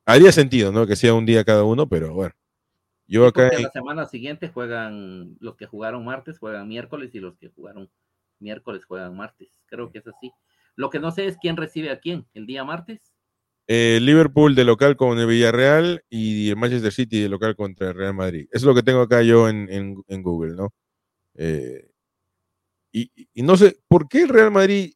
haría 0.04 0.30
sentido, 0.30 0.72
¿no? 0.72 0.86
Que 0.86 0.94
sea 0.94 1.14
un 1.14 1.24
día 1.24 1.42
cada 1.42 1.64
uno, 1.64 1.88
pero 1.88 2.12
bueno. 2.12 2.34
Yo 3.08 3.26
acá. 3.26 3.50
La 3.58 3.70
semana 3.70 4.04
siguiente 4.04 4.48
juegan, 4.48 5.36
los 5.40 5.56
que 5.56 5.64
jugaron 5.64 6.04
martes 6.04 6.38
juegan 6.38 6.68
miércoles 6.68 7.14
y 7.14 7.20
los 7.20 7.36
que 7.38 7.48
jugaron 7.48 7.88
miércoles 8.40 8.84
juegan 8.84 9.16
martes. 9.16 9.48
Creo 9.66 9.90
que 9.90 9.98
es 10.00 10.06
así. 10.06 10.32
Lo 10.74 10.90
que 10.90 11.00
no 11.00 11.10
sé 11.10 11.26
es 11.26 11.38
quién 11.38 11.56
recibe 11.56 11.90
a 11.90 11.98
quién 12.00 12.26
el 12.34 12.46
día 12.46 12.64
martes. 12.64 13.14
Eh, 13.68 13.98
Liverpool 14.02 14.54
de 14.54 14.64
local 14.64 14.96
con 14.96 15.18
el 15.18 15.26
Villarreal 15.26 16.04
y 16.10 16.50
el 16.50 16.56
Manchester 16.56 16.92
City 16.92 17.22
de 17.22 17.28
local 17.30 17.56
contra 17.56 17.88
el 17.88 17.94
Real 17.94 18.14
Madrid. 18.14 18.48
Eso 18.50 18.58
es 18.58 18.64
lo 18.64 18.74
que 18.74 18.82
tengo 18.82 19.00
acá 19.00 19.22
yo 19.22 19.48
en, 19.48 19.94
Google, 20.22 20.54
¿no? 20.54 20.74
Eh, 21.34 21.88
y, 22.92 23.42
no 23.42 23.56
sé, 23.56 23.76
¿por 23.88 24.08
qué 24.08 24.22
el 24.22 24.30
Real 24.30 24.50
Madrid? 24.50 24.94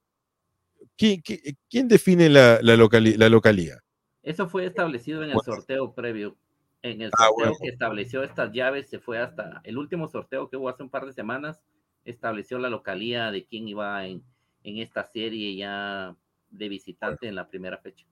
¿Quién, 1.00 1.88
define 1.88 2.28
la, 2.28 2.58
la, 2.60 2.76
localía? 2.76 3.78
Eso 4.22 4.48
fue 4.48 4.66
establecido 4.66 5.24
en 5.24 5.30
el 5.30 5.38
sorteo 5.42 5.94
previo. 5.94 6.36
En 6.82 7.00
el 7.00 7.10
ah, 7.18 7.28
sorteo 7.28 7.56
que 7.62 7.68
estableció 7.68 8.22
estas 8.22 8.52
llaves 8.52 8.90
se 8.90 8.98
fue 8.98 9.18
hasta 9.18 9.62
el 9.64 9.78
último 9.78 10.08
sorteo 10.08 10.50
que 10.50 10.58
hubo 10.58 10.68
hace 10.68 10.82
un 10.82 10.90
par 10.90 11.06
de 11.06 11.14
semanas, 11.14 11.62
estableció 12.04 12.58
la 12.58 12.68
localía 12.68 13.30
de 13.30 13.46
quién 13.46 13.66
iba 13.66 14.06
en, 14.06 14.22
en 14.62 14.78
esta 14.78 15.04
serie 15.04 15.56
ya 15.56 16.14
de 16.50 16.68
visitante 16.68 17.28
en 17.28 17.34
la 17.34 17.48
primera 17.48 17.78
fecha. 17.78 18.06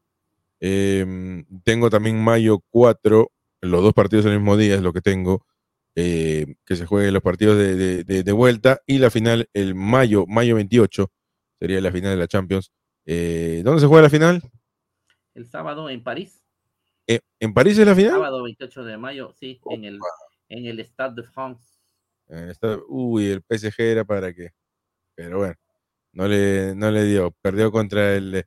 Em, 0.61 1.45
tengo 1.64 1.91
también 1.91 2.22
mayo 2.22 2.62
4, 2.70 3.30
los 3.61 3.82
dos 3.82 3.93
partidos 3.93 4.24
el 4.26 4.32
mismo 4.32 4.57
día 4.57 4.74
es 4.74 4.82
lo 4.82 4.95
que 4.95 5.03
tengo, 5.03 5.45
eh, 5.95 6.55
que 6.64 6.76
se 6.76 6.86
jueguen 6.86 7.12
los 7.12 7.22
partidos 7.22 7.59
de, 7.59 8.32
vuelta 8.32 8.80
y 8.86 8.99
la 8.99 9.11
final 9.11 9.49
el 9.53 9.74
mayo, 9.74 10.26
mayo 10.26 10.55
28 10.57 11.11
sería 11.59 11.80
la 11.80 11.92
final 11.92 12.12
de 12.12 12.16
la 12.16 12.28
Champions. 12.28 12.72
Eh, 13.06 13.62
¿Dónde 13.64 13.80
se 13.80 13.86
juega 13.86 14.02
la 14.02 14.11
final? 14.11 14.42
El 15.34 15.46
sábado 15.46 15.88
en 15.90 16.02
París. 16.02 16.42
Eh, 17.06 17.20
¿En 17.40 17.54
París 17.54 17.78
es 17.78 17.86
la 17.86 17.94
final? 17.94 18.12
sábado 18.12 18.42
28 18.42 18.84
de 18.84 18.98
mayo, 18.98 19.32
sí, 19.38 19.61
en 19.70 19.84
el, 19.84 19.98
en 20.48 20.66
el 20.66 20.84
Stade 20.84 21.22
de 21.22 21.28
France. 21.28 21.64
uy, 22.88 23.26
el 23.30 23.42
PSG 23.42 23.80
era 23.80 24.04
para 24.04 24.32
qué. 24.32 24.50
Pero 25.14 25.38
bueno. 25.38 25.54
No 26.12 26.26
le, 26.26 26.74
no 26.74 26.90
le 26.90 27.04
dio, 27.04 27.30
perdió 27.42 27.70
contra 27.70 28.16
el, 28.16 28.34
eh, 28.34 28.44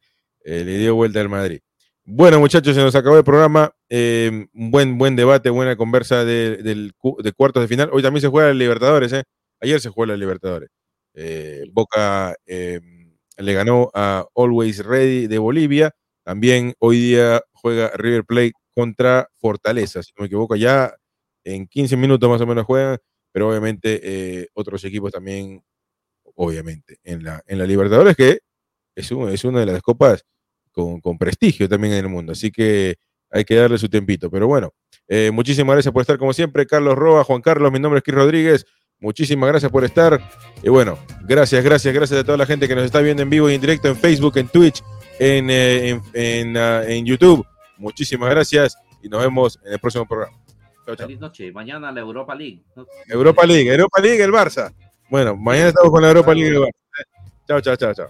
le 0.65 0.77
dio 0.77 0.95
vuelta 0.95 1.21
al 1.21 1.29
Madrid. 1.29 1.59
Bueno, 2.03 2.39
muchachos, 2.39 2.75
se 2.75 2.81
nos 2.81 2.95
acabó 2.95 3.17
el 3.17 3.23
programa. 3.23 3.73
Eh, 3.87 4.47
un 4.53 4.71
buen, 4.71 4.97
buen 4.97 5.15
debate, 5.15 5.49
buena 5.49 5.75
conversa 5.75 6.25
de, 6.25 6.57
de, 6.57 6.91
cuartos 7.33 7.61
de 7.61 7.67
final. 7.67 7.89
Hoy 7.93 8.01
también 8.01 8.21
se 8.21 8.27
juega 8.27 8.49
el 8.49 8.57
Libertadores, 8.57 9.13
¿eh? 9.13 9.23
Ayer 9.61 9.79
se 9.79 9.89
juega 9.89 10.13
el 10.13 10.19
Libertadores. 10.19 10.69
Eh, 11.13 11.63
Boca 11.71 12.35
le 13.37 13.53
ganó 13.53 13.89
a 13.93 14.25
Always 14.35 14.85
Ready 14.85 15.27
de 15.27 15.37
Bolivia. 15.37 15.91
También 16.23 16.73
hoy 16.79 16.99
día 16.99 17.41
juega 17.51 17.91
River 17.95 18.25
Plate 18.25 18.53
contra 18.73 19.27
Fortaleza, 19.37 20.03
si 20.03 20.11
no 20.17 20.21
me 20.21 20.27
equivoco, 20.27 20.55
ya 20.55 20.95
en 21.43 21.67
15 21.67 21.97
minutos 21.97 22.29
más 22.29 22.41
o 22.41 22.47
menos 22.47 22.65
juegan, 22.65 22.97
pero 23.31 23.49
obviamente 23.49 24.47
otros 24.53 24.83
equipos 24.85 25.11
también 25.11 25.63
obviamente, 26.35 26.97
en 27.03 27.23
la, 27.23 27.43
en 27.45 27.57
la 27.59 27.65
Libertadores, 27.65 28.15
que 28.15 28.39
es, 28.95 29.11
es 29.11 29.43
una 29.43 29.59
de 29.59 29.65
las 29.65 29.81
copas 29.81 30.25
con, 30.71 31.01
prestigio 31.17 31.67
también 31.69 31.93
en 31.93 32.05
el 32.05 32.09
mundo. 32.09 32.31
Así 32.31 32.51
que 32.51 32.95
hay 33.29 33.43
que 33.45 33.55
darle 33.55 33.77
su 33.77 33.89
tempito. 33.89 34.29
Pero 34.29 34.47
bueno, 34.47 34.73
eh, 35.07 35.31
muchísimas 35.31 35.75
gracias 35.75 35.93
por 35.93 36.01
estar 36.01 36.17
como 36.17 36.33
siempre. 36.33 36.65
Carlos 36.65 36.95
Roa, 36.95 37.23
Juan 37.23 37.41
Carlos, 37.41 37.71
mi 37.71 37.79
nombre 37.79 37.99
es 37.99 38.03
Chris 38.03 38.15
Rodríguez. 38.15 38.65
Muchísimas 39.01 39.49
gracias 39.49 39.71
por 39.71 39.83
estar. 39.83 40.21
Y 40.61 40.69
bueno, 40.69 40.97
gracias, 41.23 41.63
gracias, 41.63 41.93
gracias 41.93 42.19
a 42.19 42.23
toda 42.23 42.37
la 42.37 42.45
gente 42.45 42.67
que 42.67 42.75
nos 42.75 42.85
está 42.85 43.01
viendo 43.01 43.23
en 43.23 43.29
vivo 43.31 43.49
y 43.49 43.55
en 43.55 43.61
directo 43.61 43.87
en 43.87 43.95
Facebook, 43.95 44.37
en 44.37 44.47
Twitch, 44.47 44.83
en, 45.19 45.49
eh, 45.49 45.99
en, 46.13 46.55
ah, 46.55 46.83
en, 46.85 47.03
YouTube. 47.03 47.45
Muchísimas 47.77 48.29
gracias 48.29 48.77
y 49.01 49.09
nos 49.09 49.23
vemos 49.23 49.59
en 49.65 49.73
el 49.73 49.79
próximo 49.79 50.05
programa. 50.07 50.37
Chau, 50.85 50.95
chau. 50.95 51.07
Feliz 51.07 51.19
noche. 51.19 51.51
Mañana 51.51 51.91
la 51.91 52.01
Europa 52.01 52.35
League. 52.35 52.63
Europa 53.07 53.43
League, 53.45 53.71
Europa 53.71 53.99
League, 54.01 54.23
el 54.23 54.31
Barça. 54.31 54.71
Bueno, 55.09 55.35
mañana 55.35 55.69
estamos 55.69 55.89
con 55.91 56.01
la 56.03 56.09
Europa 56.09 56.33
League. 56.35 56.69
Chao, 57.47 57.59
chao, 57.59 57.75
chao, 57.75 57.93
chao. 57.95 58.09